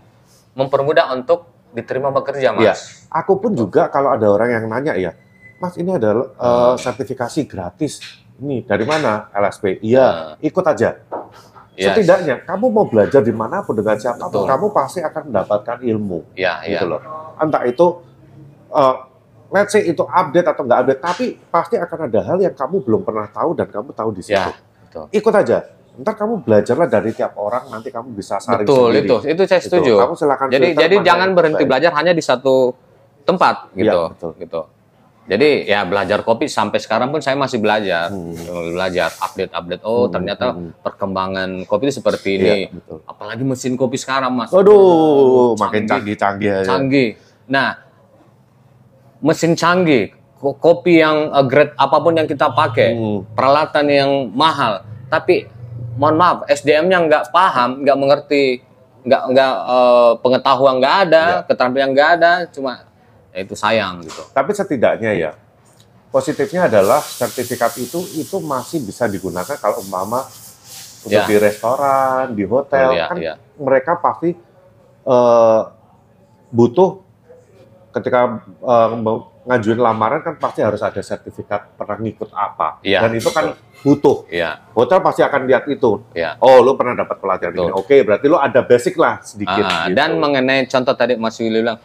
mempermudah 0.54 1.10
untuk 1.12 1.50
diterima 1.72 2.12
bekerja, 2.12 2.54
mas. 2.54 3.08
Aku 3.10 3.40
pun 3.40 3.56
juga 3.56 3.88
kalau 3.88 4.12
ada 4.12 4.28
orang 4.28 4.52
yang 4.52 4.68
nanya 4.68 4.94
ya, 4.94 5.12
Mas 5.58 5.78
ini 5.78 5.96
adalah 5.96 6.28
Hmm. 6.36 6.76
sertifikasi 6.76 7.48
gratis. 7.48 8.02
Ini 8.38 8.66
dari 8.66 8.84
mana? 8.84 9.30
LSP. 9.32 9.80
Iya, 9.80 10.36
ikut 10.42 10.66
aja. 10.66 11.00
Iya, 11.82 11.98
Setidaknya 11.98 12.36
kamu 12.46 12.66
mau 12.70 12.86
belajar 12.86 13.20
di 13.20 13.34
mana 13.34 13.66
pun 13.66 13.74
dengan 13.74 13.98
siapa 13.98 14.22
pun, 14.24 14.46
Betul. 14.46 14.54
kamu 14.54 14.66
pasti 14.70 15.00
akan 15.02 15.22
mendapatkan 15.28 15.78
ilmu. 15.82 16.20
iya, 16.34 16.62
iya. 16.62 16.78
Gitu 16.78 16.86
loh. 16.86 17.02
Entah 17.36 17.66
itu, 17.66 17.86
eh, 18.70 18.96
let's 19.50 19.74
say 19.74 19.82
itu 19.84 20.04
update 20.04 20.46
atau 20.46 20.62
nggak 20.62 20.80
update, 20.80 21.02
tapi 21.02 21.26
pasti 21.50 21.76
akan 21.76 22.00
ada 22.06 22.20
hal 22.22 22.38
yang 22.38 22.54
kamu 22.54 22.86
belum 22.86 23.02
pernah 23.02 23.26
tahu 23.28 23.58
dan 23.58 23.66
kamu 23.68 23.90
tahu 23.92 24.10
di 24.14 24.22
situ. 24.22 24.38
Ya, 24.38 24.54
betul. 24.86 25.06
Ikut 25.10 25.34
aja. 25.34 25.58
Ntar 25.92 26.16
kamu 26.16 26.34
belajarlah 26.42 26.88
dari 26.88 27.12
tiap 27.12 27.36
orang, 27.36 27.68
nanti 27.68 27.90
kamu 27.90 28.14
bisa 28.14 28.40
saring 28.40 28.64
Betul, 28.64 28.96
sendiri. 28.96 29.04
itu, 29.04 29.16
itu 29.28 29.42
saya 29.44 29.60
Gitu. 29.60 29.68
setuju. 29.68 29.94
Kamu 30.00 30.14
silakan 30.16 30.48
Jadi, 30.48 30.68
jadi 30.72 30.96
mana 30.96 31.04
jangan 31.04 31.30
berhenti 31.36 31.64
baik. 31.64 31.70
belajar 31.70 31.92
hanya 31.98 32.14
di 32.14 32.24
satu 32.24 32.72
tempat, 33.22 33.56
gitu, 33.74 33.92
Iya, 33.92 34.08
betul. 34.08 34.32
gitu. 34.40 34.62
Jadi 35.22 35.64
ya 35.64 35.86
belajar 35.86 36.22
kopi 36.22 36.50
sampai 36.50 36.78
sekarang 36.78 37.08
pun 37.08 37.22
saya 37.22 37.38
masih 37.38 37.58
belajar, 37.58 38.10
Hmm. 38.10 38.34
belajar 38.74 39.14
update-update. 39.14 39.82
Oh 39.82 40.06
Hmm, 40.06 40.12
ternyata 40.12 40.52
hmm. 40.52 40.82
perkembangan 40.82 41.50
kopi 41.64 41.88
itu 41.88 42.02
seperti 42.02 42.30
ini. 42.36 42.50
Iya, 42.66 42.74
betul. 42.74 42.98
Apalagi 43.06 43.44
mesin 43.44 43.74
kopi 43.76 43.96
sekarang, 43.96 44.34
mas. 44.34 44.50
Waduh, 44.50 45.54
makin 45.56 45.86
Canggih. 45.86 46.18
canggih-canggih 46.18 46.50
aja. 46.52 46.68
canggih. 46.68 47.10
Nah, 47.46 47.70
mesin 49.20 49.54
canggih, 49.54 50.10
ko- 50.36 50.58
kopi 50.58 51.00
yang 51.00 51.30
uh, 51.30 51.46
grade 51.46 51.76
apa 51.76 51.98
pun 51.98 52.14
yang 52.14 52.26
kita 52.26 52.50
pakai, 52.50 52.90
Hmm. 52.92 53.22
peralatan 53.32 53.86
yang 53.88 54.12
mahal, 54.28 54.82
tapi 55.08 55.46
mohon 55.94 56.18
maaf, 56.18 56.38
SDM-nya 56.48 56.98
nggak 57.00 57.24
paham, 57.30 57.86
nggak 57.86 57.98
mengerti, 58.00 58.46
nggak 59.02 59.24
nggak 59.30 59.54
uh, 59.64 60.12
pengetahuan 60.18 60.76
nggak 60.78 60.96
ada, 61.08 61.24
Ya. 61.24 61.46
keterampilan 61.46 61.90
nggak 61.92 62.10
ada, 62.18 62.32
cuma 62.48 62.90
ya 63.32 63.40
itu 63.40 63.56
sayang 63.56 64.04
gitu. 64.04 64.22
Tapi 64.30 64.52
setidaknya 64.52 65.12
ya, 65.14 65.32
positifnya 66.08 66.68
adalah 66.68 67.00
sertifikat 67.00 67.76
itu 67.78 68.00
itu 68.16 68.38
masih 68.40 68.84
bisa 68.84 69.08
digunakan 69.08 69.56
kalau 69.56 69.80
umpama 69.80 70.28
untuk 71.02 71.18
Ya. 71.18 71.26
di 71.26 71.36
restoran, 71.36 72.36
di 72.36 72.46
hotel, 72.46 72.94
Betul, 72.94 73.00
ya, 73.00 73.06
kan 73.10 73.18
ya. 73.18 73.34
mereka 73.58 73.98
pasti 73.98 74.38
eh, 75.02 75.62
butuh 76.48 77.02
ketika 77.92 78.46
mau 78.96 79.32
ngajuin 79.42 79.82
lamaran 79.82 80.22
kan 80.22 80.38
pasti 80.38 80.62
harus 80.62 80.78
ada 80.80 81.02
sertifikat 81.02 81.74
pernah 81.74 81.98
ngikut 81.98 82.30
apa, 82.30 82.78
Iya, 82.86 83.02
dan 83.02 83.18
itu 83.18 83.34
kan 83.34 83.58
butuh. 83.82 84.30
Iya, 84.30 84.62
Hotel 84.78 85.02
pasti 85.02 85.26
akan 85.26 85.50
lihat 85.50 85.66
itu. 85.66 86.06
iya. 86.14 86.38
Oh, 86.38 86.62
lu 86.62 86.78
pernah 86.78 86.94
dapat 86.94 87.18
pelatihan 87.18 87.50
Betul. 87.50 87.66
ini. 87.66 87.72
Oke, 87.74 87.96
berarti 88.06 88.26
lu 88.30 88.38
ada 88.38 88.62
basic 88.62 88.94
lah 88.96 89.18
sedikit. 89.26 89.66
Ah, 89.66 89.90
gitu. 89.90 89.98
Dan 89.98 90.22
mengenai 90.22 90.70
contoh 90.70 90.94
tadi 90.94 91.18
Mas 91.18 91.42
Willy 91.42 91.66
bilang, 91.66 91.82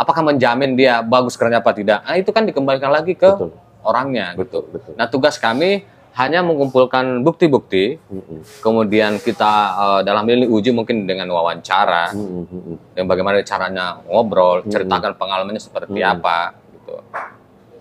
apakah 0.00 0.24
menjamin 0.24 0.72
dia 0.72 1.04
bagus 1.04 1.36
kerja 1.36 1.60
apa 1.60 1.76
tidak? 1.76 2.00
Nah, 2.00 2.16
itu 2.16 2.32
kan 2.32 2.48
dikembalikan 2.48 2.88
lagi 2.88 3.12
ke 3.12 3.28
betul, 3.28 3.52
orangnya 3.84 4.32
gitu. 4.32 4.40
betul, 4.40 4.62
betul. 4.72 4.92
Nah, 4.96 5.06
tugas 5.06 5.36
kami 5.36 5.84
hanya 6.10 6.42
mengumpulkan 6.42 7.22
bukti-bukti 7.22 7.94
Mm-mm. 8.02 8.42
kemudian 8.58 9.22
kita 9.22 9.52
eh, 9.78 10.00
dalam 10.02 10.26
ini 10.26 10.42
uji 10.42 10.74
mungkin 10.74 11.06
dengan 11.06 11.30
wawancara 11.30 12.10
mm-mm. 12.10 12.98
dan 12.98 13.04
bagaimana 13.06 13.38
caranya 13.46 14.02
ngobrol 14.04 14.66
Hmm. 14.66 14.74
ceritakan 14.74 15.14
pengalamannya 15.14 15.62
seperti 15.62 16.02
Hmm. 16.02 16.18
apa 16.18 16.58
gitu 16.74 16.98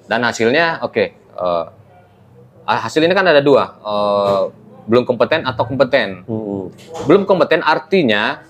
dan 0.06 0.22
hasilnya 0.22 0.86
oke 0.86 1.04
eh, 1.10 1.66
hasil 2.70 3.02
ini 3.02 3.18
kan 3.18 3.26
ada 3.26 3.42
dua 3.42 3.64
eh, 3.82 4.42
belum 4.86 5.10
kompeten 5.10 5.42
atau 5.42 5.66
kompeten 5.66 6.22
Mm-mm. 6.30 6.70
belum 7.10 7.26
kompeten 7.26 7.66
artinya 7.66 8.46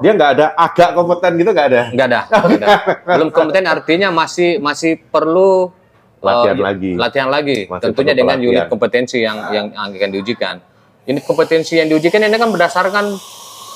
Dia 0.00 0.12
nggak 0.12 0.30
ada 0.32 0.46
agak 0.54 0.90
kompeten 0.92 1.32
gitu 1.36 1.50
nggak 1.50 1.68
ada. 1.68 1.82
nggak 1.90 2.06
ada, 2.06 2.20
ada. 2.24 2.66
belum 3.10 3.28
kompeten 3.30 3.64
artinya 3.64 4.08
masih 4.10 4.56
masih 4.58 4.96
perlu 4.98 5.68
eh, 5.68 6.24
Latihan 6.24 6.56
lagi. 6.58 6.92
latihan 6.94 7.28
lagi 7.28 7.58
Masih 7.64 7.82
tentunya 7.86 8.12
dengan 8.12 8.36
unit 8.36 8.64
kompetensi 8.66 9.18
yang 9.18 9.36
yang 9.50 9.66
akan 9.70 10.10
diujikan 10.10 10.56
unit 11.02 11.22
kompetensi 11.22 11.74
yang 11.74 11.86
diujikan 11.86 12.20
ini 12.20 12.34
kan 12.34 12.48
berdasarkan 12.48 13.04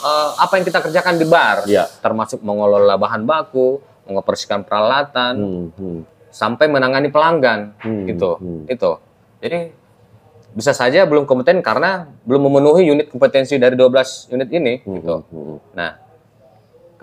eh, 0.00 0.30
apa 0.34 0.52
yang 0.54 0.64
kita 0.64 0.80
kerjakan 0.80 1.14
di 1.16 1.24
bar 1.24 1.64
Iya. 1.64 1.88
termasuk 1.98 2.40
mengelola 2.40 2.94
bahan 2.94 3.22
baku 3.22 3.80
mengoperasikan 4.04 4.60
peralatan 4.60 5.32
Hmm, 5.34 5.66
hmm, 5.72 6.00
sampai 6.28 6.66
menangani 6.66 7.08
pelanggan 7.08 7.72
hmm, 7.78 8.04
gitu 8.06 8.36
hmm. 8.36 8.62
itu 8.66 8.90
jadi 9.38 9.72
bisa 10.50 10.70
saja 10.70 11.02
belum 11.02 11.24
kompeten 11.24 11.58
karena 11.58 12.06
belum 12.22 12.46
memenuhi 12.46 12.86
unit 12.86 13.06
kompetensi 13.08 13.56
dari 13.56 13.72
12 13.72 13.88
unit 14.30 14.48
ini 14.50 14.74
Hmm, 14.80 14.94
gitu 14.94 15.16
hmm, 15.22 15.32
hmm. 15.32 15.58
nah 15.72 15.90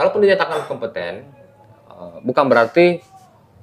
kalaupun 0.01 0.19
dinyatakan 0.19 0.65
kompeten 0.65 1.13
eh, 1.85 2.15
bukan 2.21 2.45
berarti 2.47 3.05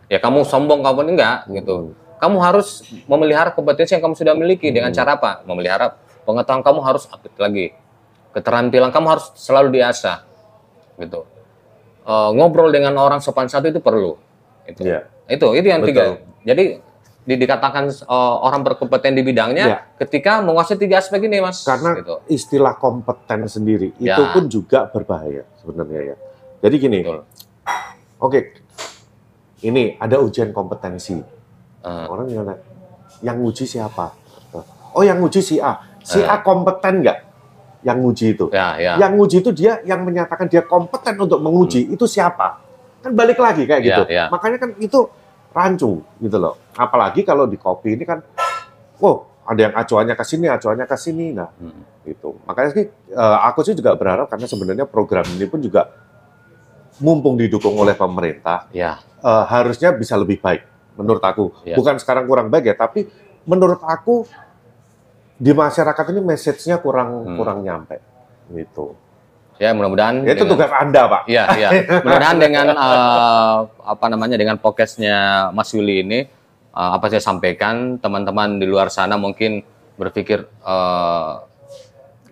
ya 0.06 0.16
kamu 0.16 0.46
sombong 0.46 0.80
kamu 0.80 1.12
enggak 1.12 1.50
gitu 1.50 1.92
kamu 2.18 2.36
harus 2.38 2.80
memelihara 3.04 3.50
kompetensi 3.50 3.92
yang 3.92 4.02
kamu 4.02 4.14
sudah 4.14 4.34
miliki 4.34 4.70
dengan 4.70 4.90
Hmm. 4.90 4.96
cara 4.96 5.10
apa 5.14 5.42
memelihara 5.42 5.98
pengetahuan 6.22 6.62
kamu 6.62 6.80
harus 6.80 7.04
update 7.06 7.34
lagi 7.36 7.66
keterampilan 8.30 8.88
kamu 8.88 9.06
harus 9.10 9.34
selalu 9.34 9.74
diasah 9.74 10.22
gitu 10.96 11.26
Eh, 12.00 12.30
ngobrol 12.32 12.72
dengan 12.72 12.96
orang 12.96 13.20
sopan 13.20 13.44
satu 13.46 13.68
itu 13.68 13.78
perlu 13.78 14.16
itu 14.64 14.80
Iya. 14.80 15.04
itu 15.28 15.44
itu 15.52 15.66
yang 15.66 15.84
Betul. 15.84 15.92
tiga 15.92 16.04
jadi 16.42 16.64
di- 17.20 17.36
dikatakan 17.36 17.84
eh, 17.84 18.34
orang 18.40 18.64
berkompeten 18.64 19.12
di 19.12 19.20
bidangnya 19.20 19.64
Iya. 19.66 19.78
ketika 20.00 20.40
menguasai 20.40 20.80
tiga 20.80 20.96
aspek 20.96 21.20
ini 21.20 21.36
mas 21.38 21.60
Karena 21.60 22.00
gitu. 22.00 22.16
istilah 22.26 22.72
kompeten 22.74 23.44
sendiri 23.44 23.92
Ya. 23.98 24.16
itu 24.16 24.24
pun 24.32 24.48
juga 24.48 24.88
berbahaya 24.88 25.44
sebenarnya 25.54 26.00
ya. 26.00 26.16
Jadi 26.58 26.74
gini, 26.76 26.98
oke, 28.18 28.40
ini 29.60 29.94
ada 29.94 30.18
ujian 30.18 30.50
kompetensi. 30.50 31.14
Eh, 31.78 32.04
Orang 32.06 32.26
gimana? 32.26 32.58
Yang 33.22 33.36
nguji 33.38 33.64
siapa? 33.68 34.06
Oh, 34.90 35.02
yang 35.02 35.22
nguji 35.22 35.38
si 35.38 35.56
A. 35.58 35.78
Si 36.02 36.18
Eh. 36.18 36.26
A 36.26 36.42
kompeten 36.42 37.04
nggak? 37.04 37.18
Yang 37.86 37.96
nguji 38.02 38.26
itu. 38.34 38.46
ya 38.50 38.74
ya 38.74 38.92
Yang 38.98 39.12
nguji 39.14 39.36
itu 39.38 39.50
dia 39.54 39.78
yang 39.86 40.02
menyatakan 40.02 40.50
dia 40.50 40.66
kompeten 40.66 41.14
untuk 41.14 41.38
menguji 41.38 41.86
itu 41.86 42.04
siapa? 42.04 42.58
Kan 42.98 43.14
balik 43.14 43.38
lagi 43.38 43.62
kayak 43.62 43.78
Hmm. 43.78 43.86
Ya, 43.86 43.94
gitu. 43.94 44.02
ya. 44.10 44.24
Makanya 44.26 44.58
kan 44.58 44.70
itu 44.76 45.00
rancu 45.48 46.02
gitu 46.18 46.36
loh. 46.36 46.58
Apalagi 46.74 47.22
kalau 47.22 47.46
di 47.46 47.54
kopi 47.54 47.94
ini 47.94 48.02
kan, 48.02 48.18
wow 48.98 49.22
ada 49.46 49.60
yang 49.62 49.74
acuannya 49.74 50.12
ke 50.12 50.24
sini, 50.26 50.44
acuannya 50.44 50.84
ke 50.84 50.96
sini, 50.98 51.26
nah 51.30 51.46
Hmm. 51.54 51.86
gitu. 52.02 52.34
Makanya 52.42 52.70
sih 52.74 52.84
eh, 52.90 53.38
aku 53.46 53.62
sih 53.62 53.78
juga 53.78 53.94
berharap 53.94 54.26
karena 54.26 54.44
sebenarnya 54.44 54.84
program 54.84 55.22
ini 55.30 55.46
pun 55.46 55.62
juga 55.62 55.86
mumpung 56.98 57.34
didukung 57.34 57.74
oleh 57.74 57.94
pemerintah, 57.94 58.66
ya 58.70 58.98
eh, 59.18 59.44
harusnya 59.46 59.90
bisa 59.90 60.14
lebih 60.14 60.38
baik 60.38 60.62
menurut 60.94 61.20
aku. 61.20 61.54
Ya. 61.62 61.74
Bukan 61.74 61.96
sekarang 61.96 62.26
kurang 62.26 62.48
baik 62.48 62.64
ya, 62.66 62.74
tapi 62.74 63.06
menurut 63.44 63.78
aku 63.80 64.26
di 65.34 65.50
masyarakat 65.50 66.04
ini 66.10 66.20
message-nya 66.20 66.78
kurang 66.78 67.22
Hmm. 67.24 67.36
kurang 67.36 67.62
nyampe 67.62 68.02
gitu. 68.50 68.98
ya 69.56 69.74
mudah-mudahan 69.74 70.22
Ya, 70.22 70.38
itu 70.38 70.46
dengan- 70.46 70.50
tugas 70.54 70.70
Anda, 70.70 71.02
Pak. 71.04 71.22
Iya, 71.26 71.44
iya. 71.56 71.68
Mudah-mudahan 72.06 72.38
dengan 72.38 72.66
eh, 72.70 73.56
apa 73.82 74.06
namanya 74.06 74.38
dengan 74.38 74.54
podcastnya 74.54 75.16
Mas 75.50 75.74
Yuli 75.74 76.06
ini 76.06 76.20
eh, 76.70 76.90
apa 76.94 77.10
saya 77.10 77.18
sampaikan 77.18 77.98
teman-teman 77.98 78.58
di 78.58 78.70
luar 78.70 78.86
sana 78.86 79.18
mungkin 79.18 79.66
berpikir 79.94 80.46
eh, 80.46 81.32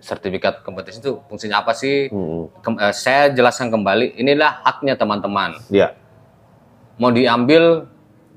sertifikat 0.07 0.63
kompetensi 0.63 1.03
itu 1.03 1.19
fungsinya 1.27 1.59
apa 1.59 1.75
sih? 1.75 2.07
Hmm. 2.07 2.47
Kem- 2.63 2.79
eh, 2.79 2.95
saya 2.95 3.27
jelaskan 3.29 3.67
kembali, 3.67 4.15
inilah 4.15 4.63
haknya 4.63 4.95
teman-teman. 4.95 5.59
Ya, 5.67 5.91
Mau 6.95 7.11
diambil 7.11 7.85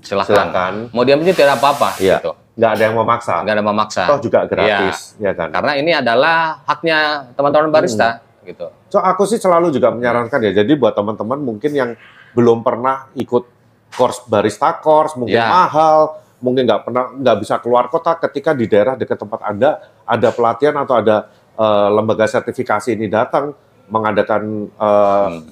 silahkan. 0.02 0.50
silakan. 0.50 0.74
Mau 0.90 1.06
diambil 1.06 1.30
tidak 1.30 1.56
apa-apa. 1.56 1.96
Iya. 1.96 2.18
Gitu. 2.18 2.32
Nggak 2.58 2.70
ada 2.74 2.82
yang 2.82 2.96
memaksa. 2.98 3.34
Nggak 3.40 3.54
ada 3.54 3.64
memaksa. 3.64 4.02
Toh 4.04 4.18
juga 4.20 4.38
gratis, 4.44 5.16
ya 5.16 5.32
kan. 5.32 5.48
Karena 5.48 5.72
ini 5.78 5.90
adalah 5.94 6.60
haknya 6.66 6.98
teman-teman 7.32 7.70
barista. 7.70 8.20
Gitu. 8.42 8.66
So 8.90 8.98
aku 8.98 9.24
sih 9.24 9.38
selalu 9.38 9.70
juga 9.70 9.94
menyarankan 9.94 10.42
ya. 10.44 10.60
Jadi 10.60 10.74
buat 10.76 10.92
teman-teman 10.92 11.38
mungkin 11.40 11.70
yang 11.72 11.90
belum 12.34 12.60
pernah 12.60 13.08
ikut 13.14 13.44
course 13.90 14.26
barista 14.26 14.76
course 14.76 15.16
mungkin 15.16 15.40
Ya. 15.40 15.48
mahal, 15.48 16.20
mungkin 16.38 16.68
nggak 16.68 16.82
pernah 16.84 17.04
nggak 17.16 17.36
bisa 17.40 17.54
keluar 17.58 17.88
kota 17.88 18.16
ketika 18.20 18.52
di 18.52 18.68
daerah 18.68 18.96
dekat 18.96 19.16
tempat 19.16 19.40
anda 19.40 19.80
ada 20.04 20.28
pelatihan 20.32 20.76
atau 20.78 21.00
ada 21.00 21.32
eh, 21.60 21.88
lembaga 21.90 22.24
sertifikasi 22.24 22.90
ini 22.90 23.06
datang 23.06 23.52
mengadakan 23.86 24.70
Hmm. 24.72 25.44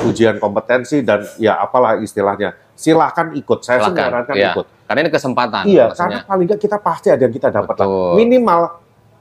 ujian 0.00 0.38
kompetensi 0.38 1.02
dan 1.02 1.26
ya 1.36 1.58
apalah 1.58 1.98
istilahnya 1.98 2.54
silahkan 2.72 3.34
ikut 3.34 3.58
saya 3.60 3.80
sih 3.80 3.84
Silakan. 3.84 3.98
menyarankan 3.98 4.34
Iya. 4.36 4.50
ikut 4.54 4.66
Karena 4.86 4.98
ini 5.00 5.10
kesempatan. 5.10 5.62
iya 5.66 5.84
maksudnya. 5.84 5.98
karena 5.98 6.18
paling 6.24 6.46
nggak 6.46 6.60
kita 6.60 6.76
pasti 6.78 7.08
ada 7.08 7.18
yang 7.20 7.34
kita 7.34 7.48
dapat 7.50 7.74
lah 7.76 7.88
minimal 8.14 8.60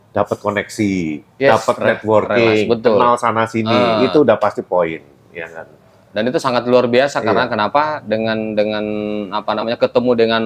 dapat 0.10 0.38
koneksi 0.38 0.94
Yes, 1.36 1.50
dapat 1.52 1.76
networking 1.80 2.46
relasi, 2.56 2.70
betul. 2.70 2.94
kenal 2.96 3.14
sana 3.18 3.44
sini 3.46 3.74
Ah. 3.74 4.02
itu 4.02 4.18
udah 4.20 4.38
pasti 4.38 4.62
poin 4.62 5.02
ya 5.32 5.48
kan 5.48 5.66
Dan 6.08 6.24
itu 6.26 6.38
sangat 6.38 6.66
luar 6.66 6.86
biasa 6.86 7.22
karena 7.22 7.46
Iya. 7.46 7.52
kenapa 7.52 7.84
dengan 8.02 8.38
dengan 8.52 8.86
apa 9.32 9.52
namanya 9.54 9.78
ketemu 9.78 10.12
dengan 10.14 10.42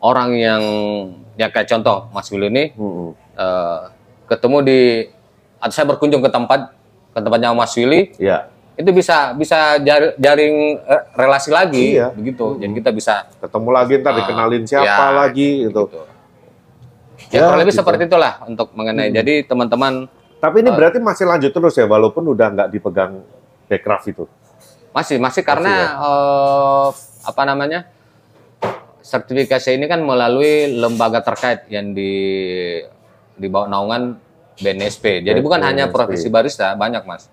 orang 0.00 0.30
yang 0.32 0.62
ya 1.34 1.48
kayak 1.48 1.66
contoh 1.68 2.06
Mas 2.08 2.26
Willy 2.28 2.46
ini 2.48 2.64
Mm-mm. 2.72 3.14
eh, 3.34 3.80
ketemu 4.26 4.58
di 4.60 4.80
atau 5.58 5.72
saya 5.72 5.86
berkunjung 5.86 6.18
ke 6.18 6.28
tempat 6.28 6.70
ke 7.10 7.18
tempatnya 7.18 7.50
Mas 7.50 7.74
Willy 7.74 8.14
ya 8.16 8.46
itu 8.74 8.90
bisa 8.90 9.34
bisa 9.34 9.74
jar- 9.78 10.14
jaring 10.14 10.54
eh, 10.78 11.02
relasi 11.12 11.50
lagi 11.50 11.98
Iya. 11.98 12.14
begitu. 12.14 12.54
Jadi 12.56 12.72
kita 12.74 12.90
bisa 12.90 13.26
ketemu 13.36 13.68
lagi 13.68 13.92
ntar 13.98 14.12
Ah, 14.12 14.16
dikenalin 14.16 14.62
siapa 14.64 14.86
ya, 14.86 15.10
lagi 15.18 15.66
gitu 15.66 15.82
gitu. 15.84 16.00
Ya, 17.28 17.34
Ya, 17.34 17.40
kurang 17.42 17.58
lebih 17.58 17.74
gitu. 17.74 17.82
seperti 17.82 18.02
itulah 18.06 18.34
untuk 18.46 18.70
mengenai. 18.72 19.10
Jadi 19.10 19.42
teman-teman 19.42 20.06
tapi 20.38 20.62
ini 20.62 20.70
Ah. 20.70 20.76
berarti 20.78 21.02
masih 21.02 21.26
lanjut 21.26 21.50
terus 21.50 21.74
ya 21.74 21.84
walaupun 21.84 22.22
udah 22.28 22.46
nggak 22.48 22.68
dipegang 22.70 23.18
backcraft 23.66 24.06
itu 24.08 24.24
masih 24.88 25.18
masih 25.18 25.42
karena 25.42 25.68
ya? 25.68 25.86
eh, 25.98 26.88
apa 27.24 27.42
namanya 27.44 27.90
sertifikasi 29.00 29.70
ini 29.72 29.86
kan 29.86 29.98
melalui 30.00 30.70
lembaga 30.72 31.18
terkait 31.20 31.66
yang 31.66 31.90
di 31.90 32.12
di 33.34 33.46
bawah 33.46 33.66
naungan 33.66 34.14
BNSP. 34.58 35.22
Jadi 35.22 35.38
bukan 35.40 35.62
hanya 35.62 35.86
BNSP. 35.86 35.94
profesi 35.94 36.26
barista, 36.28 36.74
banyak 36.74 37.02
mas. 37.06 37.30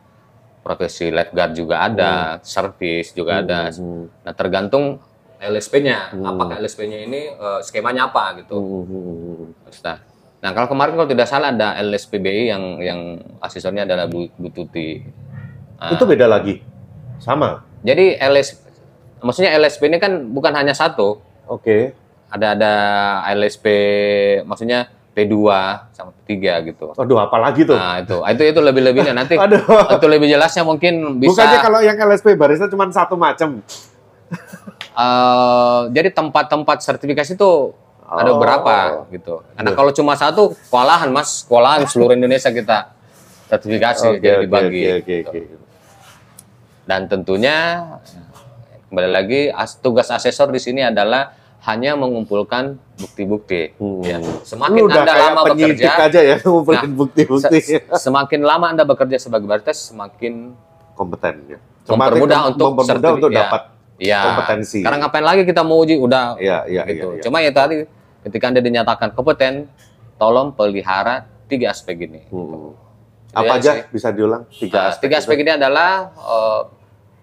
Profesi 0.62 1.14
lifeguard 1.14 1.54
juga 1.54 1.86
ada, 1.86 2.42
servis 2.42 3.14
juga 3.14 3.42
ada. 3.42 3.70
Hmm. 3.70 4.10
Nah 4.26 4.34
tergantung 4.34 4.98
LSP-nya, 5.38 6.16
Hmm. 6.16 6.26
apakah 6.26 6.58
LSP-nya 6.58 7.06
ini 7.06 7.22
eh, 7.30 7.60
skemanya 7.62 8.10
apa 8.10 8.42
gitu. 8.42 8.56
Hmm. 8.58 9.54
Nah, 9.86 9.98
nah 10.42 10.50
kalau 10.56 10.68
kemarin 10.70 10.94
kalau 10.98 11.10
tidak 11.10 11.28
salah 11.30 11.54
ada 11.54 11.78
LSPBI 11.78 12.50
yang 12.50 12.64
yang 12.82 13.00
asistennya 13.42 13.86
adalah 13.86 14.10
Bu, 14.10 14.26
Bu 14.38 14.50
Tuti. 14.50 15.06
Nah, 15.76 15.92
itu 15.92 16.06
beda 16.08 16.26
lagi 16.26 16.64
sama 17.20 17.62
Jadi 17.86 18.18
LS, 18.18 18.58
maksudnya 19.22 19.54
LSP 19.62 19.86
ini 19.92 20.02
kan 20.02 20.34
bukan 20.34 20.56
hanya 20.58 20.74
satu, 20.74 21.22
oke 21.46 21.94
ada 22.34 22.58
ada 22.58 22.74
LSP, 23.38 23.66
maksudnya 24.44 24.90
P2 25.16 25.36
sama 25.90 26.12
P3 26.28 26.36
gitu. 26.68 26.92
Aduh, 26.92 27.16
apalagi 27.18 27.64
tuh? 27.64 27.74
Nah 27.74 28.04
itu, 28.04 28.20
itu 28.20 28.44
itu 28.46 28.60
lebih 28.60 28.84
lebihnya 28.84 29.16
nanti. 29.16 29.40
Aduh. 29.42 29.64
Itu 29.90 30.06
lebih 30.06 30.28
jelasnya 30.28 30.62
mungkin 30.62 31.18
bisa. 31.18 31.40
Bukannya 31.40 31.60
kalau 31.64 31.80
yang 31.80 31.96
LSP 31.96 32.36
barista 32.36 32.68
cuma 32.68 32.92
satu 32.92 33.16
macam. 33.16 33.64
eh, 34.96 35.82
jadi 35.90 36.10
tempat-tempat 36.12 36.78
sertifikasi 36.82 37.34
itu 37.34 37.52
ada 38.04 38.32
Oh. 38.32 38.38
berapa 38.38 39.08
gitu. 39.10 39.42
Karena 39.56 39.72
Iya. 39.72 39.78
kalau 39.78 39.92
cuma 39.92 40.14
satu, 40.14 40.54
kewalahan 40.70 41.10
mas, 41.10 41.44
kewalahan 41.44 41.84
seluruh 41.86 42.14
Indonesia 42.14 42.50
kita 42.50 42.92
sertifikasi 43.48 44.08
Oke, 44.08 44.20
jadi 44.20 44.44
dibagi. 44.44 44.82
oke, 44.84 44.94
oke, 45.00 45.16
gitu. 45.16 45.30
oke. 45.32 45.42
Dan 46.86 47.02
tentunya 47.08 47.58
kembali 48.88 49.10
lagi 49.10 49.42
as- 49.50 49.80
tugas 49.80 50.08
asesor 50.08 50.50
di 50.50 50.60
sini 50.60 50.82
adalah 50.82 51.34
hanya 51.66 51.98
mengumpulkan 51.98 52.78
bukti-bukti. 52.96 53.74
Hmm. 53.76 54.02
Ya. 54.02 54.22
Lu 54.22 54.46
Semakin 54.46 54.82
udah 54.86 55.02
anda 55.02 55.14
lama 55.18 55.42
bekerja, 55.48 55.90
aja 56.00 56.20
ya, 56.22 56.36
Nah, 56.46 56.86
bukti-bukti. 56.94 57.58
se- 57.60 57.86
semakin 57.92 58.42
lama 58.42 58.70
anda 58.70 58.84
bekerja 58.84 59.18
sebagai 59.18 59.46
barista, 59.46 59.74
semakin 59.74 60.54
kompeten 60.94 61.36
ya. 61.48 61.60
Mempermudah 61.86 62.40
mem- 62.40 62.50
untuk 62.52 62.68
mempermudah 62.76 63.12
untuk 63.14 63.30
ya. 63.30 63.38
dapat 63.42 63.62
ya. 63.98 64.22
Kompetensi. 64.24 64.80
Karena 64.82 64.98
ngapain 65.02 65.26
lagi 65.26 65.42
kita 65.44 65.62
mau 65.62 65.82
uji 65.82 65.98
udah 65.98 66.38
Iya, 66.38 66.66
iya, 66.66 66.84
gitu. 66.86 67.08
iya, 67.10 67.16
iya. 67.18 67.24
Cuma 67.24 67.38
ya 67.42 67.50
tadi 67.50 67.86
ketika 68.22 68.46
anda 68.48 68.62
dinyatakan 68.62 69.10
kompeten, 69.12 69.66
tolong 70.16 70.50
pelihara 70.52 71.26
tiga 71.46 71.70
aspek 71.70 71.98
ini. 72.00 72.22
Hmm. 72.30 72.78
Itu 73.26 73.36
Apa 73.36 73.46
ya 73.48 73.60
aja 73.60 73.72
sih. 73.76 73.84
bisa 73.92 74.08
diulang? 74.10 74.46
Tiga 74.50 74.78
Nah, 74.80 74.86
aspek. 74.88 75.02
tiga 75.04 75.16
aspek 75.18 75.38
ini 75.40 75.52
adalah 75.52 75.90
eh, 76.16 76.62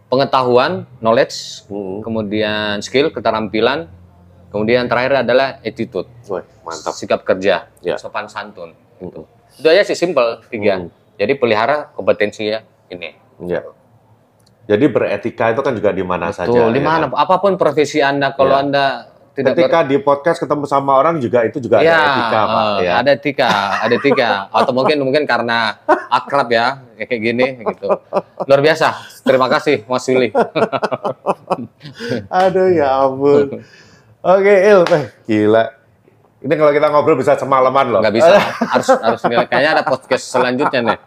pengetahuan, 0.09 0.85
knowledge, 0.99 1.65
Hmm. 1.67 2.03
kemudian 2.03 2.79
skill, 2.81 3.09
keterampilan, 3.09 3.89
kemudian 4.53 4.85
terakhir 4.85 5.25
adalah 5.25 5.59
attitude, 5.61 6.07
Wih, 6.29 6.45
mantap. 6.63 6.93
sikap 6.93 7.25
kerja, 7.25 7.73
Ya. 7.81 7.97
sopan 7.97 8.29
santun. 8.29 8.77
Hmm. 9.01 9.25
Itu 9.53 9.67
aja 9.67 9.83
sih 9.83 9.97
simple 9.97 10.45
tiga. 10.47 10.79
Hmm. 10.79 10.93
Jadi 11.17 11.33
pelihara 11.35 11.91
kompetensi 11.91 12.47
ya 12.47 12.61
ini. 12.89 13.17
Ya. 13.43 13.65
Jadi 14.63 14.87
beretika 14.87 15.51
itu 15.51 15.61
kan 15.61 15.73
juga 15.73 15.91
di 15.91 16.05
mana 16.05 16.31
saja. 16.31 16.53
Di 16.71 16.79
ya 16.79 16.85
mana 16.85 17.09
kan? 17.09 17.19
apa 17.19 17.35
pun 17.37 17.57
profesi 17.57 17.99
anda 17.99 18.31
kalau 18.31 18.55
Ya. 18.55 18.63
anda 18.63 18.87
tidak 19.33 19.57
Ketika 19.57 19.81
di 19.83 19.97
podcast 19.97 20.39
ketemu 20.39 20.69
sama 20.69 20.93
orang 20.93 21.17
juga 21.17 21.41
itu 21.43 21.57
juga 21.57 21.81
Ya, 21.81 21.97
ada 21.97 22.05
etika, 22.07 22.41
Pak. 22.45 22.63
eh, 22.63 22.79
Ya. 22.79 22.93
ada 22.95 23.11
etika, 23.11 23.49
ada 23.81 23.95
etika. 23.97 24.29
Atau 24.53 24.73
mungkin 24.77 24.97
mungkin 25.01 25.25
karena 25.25 25.81
akrab 26.07 26.53
ya, 26.53 26.85
kayak 27.01 27.17
gini 27.19 27.47
gitu. 27.59 27.89
Luar 28.45 28.61
biasa. 28.61 28.93
Terima 29.25 29.49
kasih 29.49 29.89
Mas 29.89 30.05
Willy. 30.05 30.31
Aduh 32.31 32.69
ya 32.71 32.89
ampun. 33.03 33.47
Oke, 34.23 34.55
Il, 34.55 34.81
eh, 34.87 35.05
gila. 35.27 35.65
Ini 36.43 36.55
kalau 36.55 36.71
kita 36.71 36.87
ngobrol 36.91 37.19
bisa 37.19 37.35
semalaman 37.35 37.87
loh. 37.91 38.01
Nggak 38.03 38.15
bisa, 38.15 38.35
harus 38.75 38.89
harus. 38.99 39.21
Kayaknya 39.23 39.71
ada 39.79 39.85
podcast 39.87 40.25
selanjutnya 40.31 40.81
nih. 40.83 40.99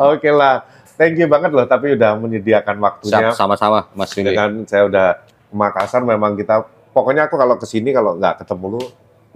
Oke 0.00 0.32
lah. 0.32 0.64
Thank 0.96 1.20
you 1.20 1.28
banget 1.28 1.52
loh, 1.52 1.68
tapi 1.68 1.92
udah 1.92 2.16
menyediakan 2.16 2.80
waktunya. 2.80 3.28
Sama-sama 3.36 3.92
Mas 3.92 4.16
Willy. 4.16 4.32
Dengan 4.32 4.64
saya 4.64 4.88
udah 4.88 5.06
ke 5.20 5.54
Makassar, 5.56 6.00
memang 6.00 6.40
kita, 6.40 6.64
pokoknya 6.96 7.28
aku 7.28 7.36
kalau 7.36 7.60
ke 7.60 7.68
sini 7.68 7.92
kalau 7.92 8.16
nggak 8.16 8.40
ketemu 8.40 8.80
lu, 8.80 8.82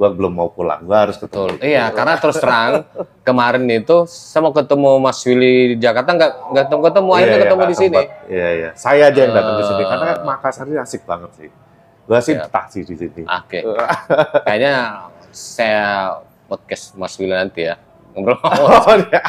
gua 0.01 0.09
belum 0.09 0.33
mau 0.33 0.49
pulang. 0.49 0.81
Gua 0.89 1.05
harus 1.05 1.21
ketemu. 1.21 1.53
Betul. 1.53 1.61
Iya, 1.61 1.93
karena 1.93 2.17
terus 2.17 2.41
terang 2.41 2.89
kemarin 3.21 3.61
itu 3.69 4.09
saya 4.09 4.41
mau 4.41 4.57
ketemu 4.57 4.91
Mas 4.97 5.21
Willy 5.21 5.77
di 5.77 5.85
Jakarta 5.85 6.17
nggak 6.17 6.33
nggak 6.49 6.65
ketemu 6.65 6.81
ketemu 6.89 7.11
akhirnya 7.13 7.29
Iya, 7.29 7.37
iya, 7.37 7.45
ketemu 7.45 7.61
nggak 7.61 7.73
di 7.73 7.77
sini. 7.77 7.97
Iya, 8.33 8.49
iya. 8.57 8.71
Saya 8.73 9.03
aja 9.13 9.21
yang 9.21 9.33
datang 9.37 9.55
ke 9.61 9.65
sini 9.69 9.83
Eh. 9.85 9.89
karena 9.93 10.11
Makassar 10.25 10.65
ini 10.65 10.79
asik 10.81 11.05
banget 11.05 11.31
sih. 11.37 11.49
Gua 12.11 12.19
sih 12.19 12.35
sih 12.75 12.83
di 12.83 12.95
sini. 12.99 13.23
Oke. 13.23 13.63
Kayaknya 14.43 15.07
saya 15.31 16.19
podcast 16.51 16.99
Mas 16.99 17.15
Willy 17.15 17.31
nanti 17.31 17.71
ya. 17.71 17.79
Ngobrol. 18.11 18.35
Oh, 18.51 18.99
dia, 18.99 19.23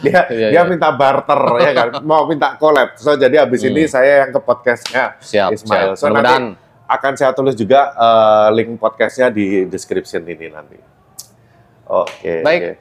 dia, 0.00 0.20
Iya, 0.32 0.48
dia 0.48 0.48
iya. 0.56 0.62
minta 0.64 0.88
barter 0.88 1.36
ya 1.60 1.70
kan, 1.76 1.88
mau 2.08 2.24
minta 2.24 2.56
collab. 2.56 2.96
So 2.96 3.12
jadi 3.12 3.44
abis 3.44 3.68
ini 3.68 3.84
Hmm. 3.84 3.92
saya 3.92 4.24
yang 4.24 4.32
ke 4.32 4.40
podcastnya 4.40 5.20
Siap, 5.20 5.52
Ismail. 5.52 5.92
siap. 5.92 6.00
So 6.00 6.08
Mudah-mudahan 6.08 6.56
nanti 6.56 6.88
akan 6.88 7.12
saya 7.20 7.36
tulis 7.36 7.52
juga 7.52 7.92
eh, 7.92 8.48
link 8.56 8.80
podcastnya 8.80 9.28
di 9.28 9.68
description 9.68 10.24
ini 10.24 10.48
nanti. 10.48 10.80
Oke. 11.84 12.40
Baik. 12.40 12.60
oke. 12.64 12.72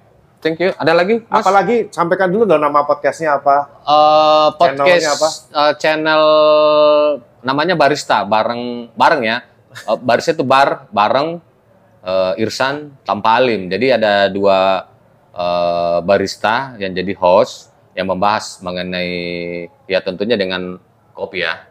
Thank 0.42 0.58
you. 0.58 0.72
Ada 0.74 0.96
lagi, 0.96 1.22
Mas? 1.28 1.44
Apalagi 1.44 1.92
sampaikan 1.92 2.32
dulu 2.32 2.48
dong 2.48 2.64
nama 2.64 2.82
podcastnya 2.82 3.36
apa? 3.38 3.68
Eh, 3.84 4.48
podcast 4.56 4.80
Channelnya 4.80 5.12
apa? 5.12 5.30
eh, 5.52 5.74
channel 5.76 6.24
namanya 7.42 7.74
Barista 7.74 8.24
bareng 8.24 8.90
bareng 8.94 9.22
ya. 9.22 9.38
Eh, 9.72 9.98
barista 10.00 10.32
itu 10.32 10.44
bar 10.44 10.86
bareng 10.90 11.40
eh, 12.02 12.42
Irsan 12.42 12.96
tanpa 13.02 13.38
Alim. 13.38 13.68
Jadi 13.68 13.88
ada 13.92 14.28
dua 14.28 14.88
eh, 15.32 15.98
barista 16.02 16.76
yang 16.78 16.92
jadi 16.92 17.14
host 17.16 17.70
yang 17.92 18.08
membahas 18.08 18.60
mengenai 18.60 19.12
ya 19.86 20.00
tentunya 20.00 20.36
dengan 20.36 20.80
kopi 21.12 21.44
ya. 21.44 21.68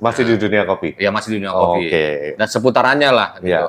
Masih 0.00 0.24
di 0.24 0.34
dunia 0.34 0.64
kopi. 0.64 0.96
Ya 0.96 1.12
masih 1.12 1.28
di 1.30 1.36
dunia 1.38 1.52
Oh, 1.52 1.76
kopi. 1.76 1.86
Oke. 1.86 2.06
Dan 2.34 2.48
seputarannya 2.48 3.10
lah 3.12 3.28
gitu. 3.38 3.68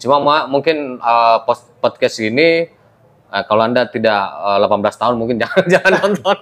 Cuma 0.00 0.16
ma- 0.20 0.46
mungkin 0.46 1.00
pos- 1.44 1.68
podcast 1.80 2.20
ini 2.20 2.68
eh, 3.30 3.42
kalau 3.48 3.62
Anda 3.64 3.86
tidak 3.86 4.20
eh, 4.20 4.58
18 4.58 4.68
tahun 5.00 5.14
mungkin 5.16 5.36
jangan 5.42 5.64
jangan 5.66 5.92
nonton. 6.02 6.38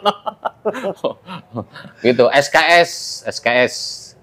gitu. 2.07 2.25
SKS, 2.29 2.91
SKS 3.29 3.75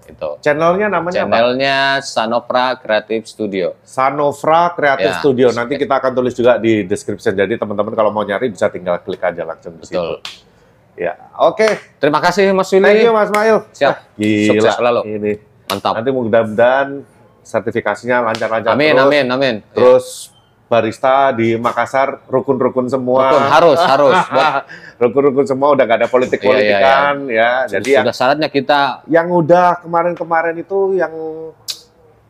itu. 0.06 0.30
Channelnya 0.40 0.86
namanya 0.86 1.26
apa? 1.26 1.36
Channelnya 1.36 1.76
Sanopra 2.00 2.78
Creative 2.78 3.24
Studio. 3.26 3.66
Sanofra 3.82 4.72
Creative 4.72 5.12
Ya. 5.12 5.20
Studio. 5.20 5.46
Nanti 5.50 5.74
kita 5.76 5.98
akan 5.98 6.12
tulis 6.14 6.32
juga 6.32 6.56
di 6.56 6.86
description. 6.86 7.34
Jadi 7.34 7.58
teman-teman 7.58 7.92
kalau 7.92 8.10
mau 8.10 8.22
nyari 8.22 8.48
bisa 8.48 8.70
tinggal 8.70 9.02
klik 9.02 9.20
aja 9.20 9.42
langsung 9.42 9.76
di 9.76 9.84
situ. 9.84 9.98
Betul. 9.98 10.22
Ya. 10.96 11.12
Oke. 11.36 11.76
Terima 12.00 12.24
kasih 12.24 12.56
Mas 12.56 12.72
Willy. 12.72 12.86
Thank 12.86 13.04
you 13.04 13.12
Mas 13.12 13.28
Mail. 13.28 13.66
Siap. 13.74 13.94
Gila. 14.16 14.48
Sukses 14.48 14.74
selalu. 14.78 15.00
Ini. 15.04 15.32
Mantap. 15.66 15.92
Nanti 15.98 16.10
mudah-mudahan 16.14 16.88
sertifikasinya 17.42 18.26
lancar-lancar 18.26 18.74
Amin, 18.74 18.94
terus. 18.94 19.06
amin, 19.06 19.24
amin. 19.30 19.54
Terus 19.70 20.04
barista 20.66 21.30
di 21.30 21.54
Makassar 21.54 22.26
rukun-rukun 22.26 22.86
semua. 22.86 23.30
Rukun, 23.30 23.44
harus 23.46 23.80
harus 23.92 24.18
Rukun-rukun 24.96 25.46
semua 25.46 25.70
udah 25.72 25.84
gak 25.84 25.98
ada 26.00 26.08
politik 26.08 26.38
Iya, 26.38 26.44
iya, 26.44 26.50
politikan 26.50 27.14
ya. 27.28 27.50
Jadi 27.68 27.90
yang, 27.92 28.02
sudah 28.02 28.14
syaratnya 28.14 28.48
kita 28.48 28.80
yang 29.06 29.28
udah 29.28 29.78
kemarin-kemarin 29.80 30.56
itu 30.56 30.78
yang 30.94 31.12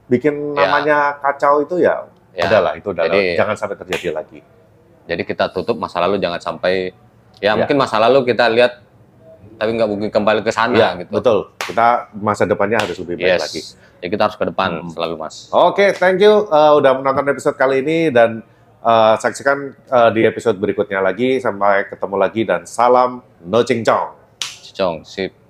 bikin 0.07 0.53
Ya. 0.53 0.69
namanya 0.69 0.99
kacau 1.19 1.61
itu 1.61 1.81
ya, 1.81 2.07
Ya, 2.31 2.47
adalah 2.47 2.77
itu 2.77 2.93
adalah 2.93 3.09
jadi- 3.09 3.35
jangan 3.35 3.57
sampai 3.57 3.77
terjadi 3.77 4.09
lagi. 4.13 4.39
jadi 5.03 5.23
kita 5.23 5.51
tutup 5.51 5.75
masa 5.77 5.99
lalu 5.99 6.19
jangan 6.19 6.39
sampai 6.39 6.91
Ya. 7.37 7.53
ya, 7.53 7.59
mungkin 7.59 7.77
masa 7.77 7.97
lalu 7.97 8.23
kita 8.25 8.47
lihat 8.49 8.86
tapi 9.57 9.71
nggak 9.73 9.89
mungkin 9.89 10.09
kembali 10.09 10.41
ke 10.41 10.51
sana 10.51 10.73
Iya, 10.73 10.89
gitu. 11.01 11.11
betul. 11.13 11.39
Kita 11.59 12.13
masa 12.15 12.45
depannya 12.45 12.77
harus 12.77 12.97
lebih 12.97 13.17
baik 13.17 13.33
Yes. 13.33 13.43
lagi. 13.43 13.61
Jadi 13.97 14.09
kita 14.11 14.23
harus 14.25 14.37
ke 14.37 14.45
depan 14.45 14.71
Hmm. 14.81 14.93
selalu 14.93 15.15
mas. 15.17 15.49
Oke, 15.49 15.93
thank 15.93 16.21
you 16.21 16.45
uh, 16.47 16.75
udah 16.75 16.93
menonton 16.95 17.25
episode 17.27 17.57
kali 17.57 17.81
ini 17.81 18.09
dan 18.09 18.45
uh, 18.81 19.17
saksikan 19.17 19.59
uh, 19.89 20.11
di 20.11 20.23
episode 20.23 20.57
berikutnya 20.57 21.01
lagi. 21.01 21.39
Sampai 21.39 21.89
ketemu 21.89 22.17
lagi 22.17 22.43
dan 22.45 22.65
salam 22.65 23.25
no 23.41 23.61
ching 23.63 23.81
chong. 23.81 24.13
Cong, 24.73 25.01
sip. 25.03 25.46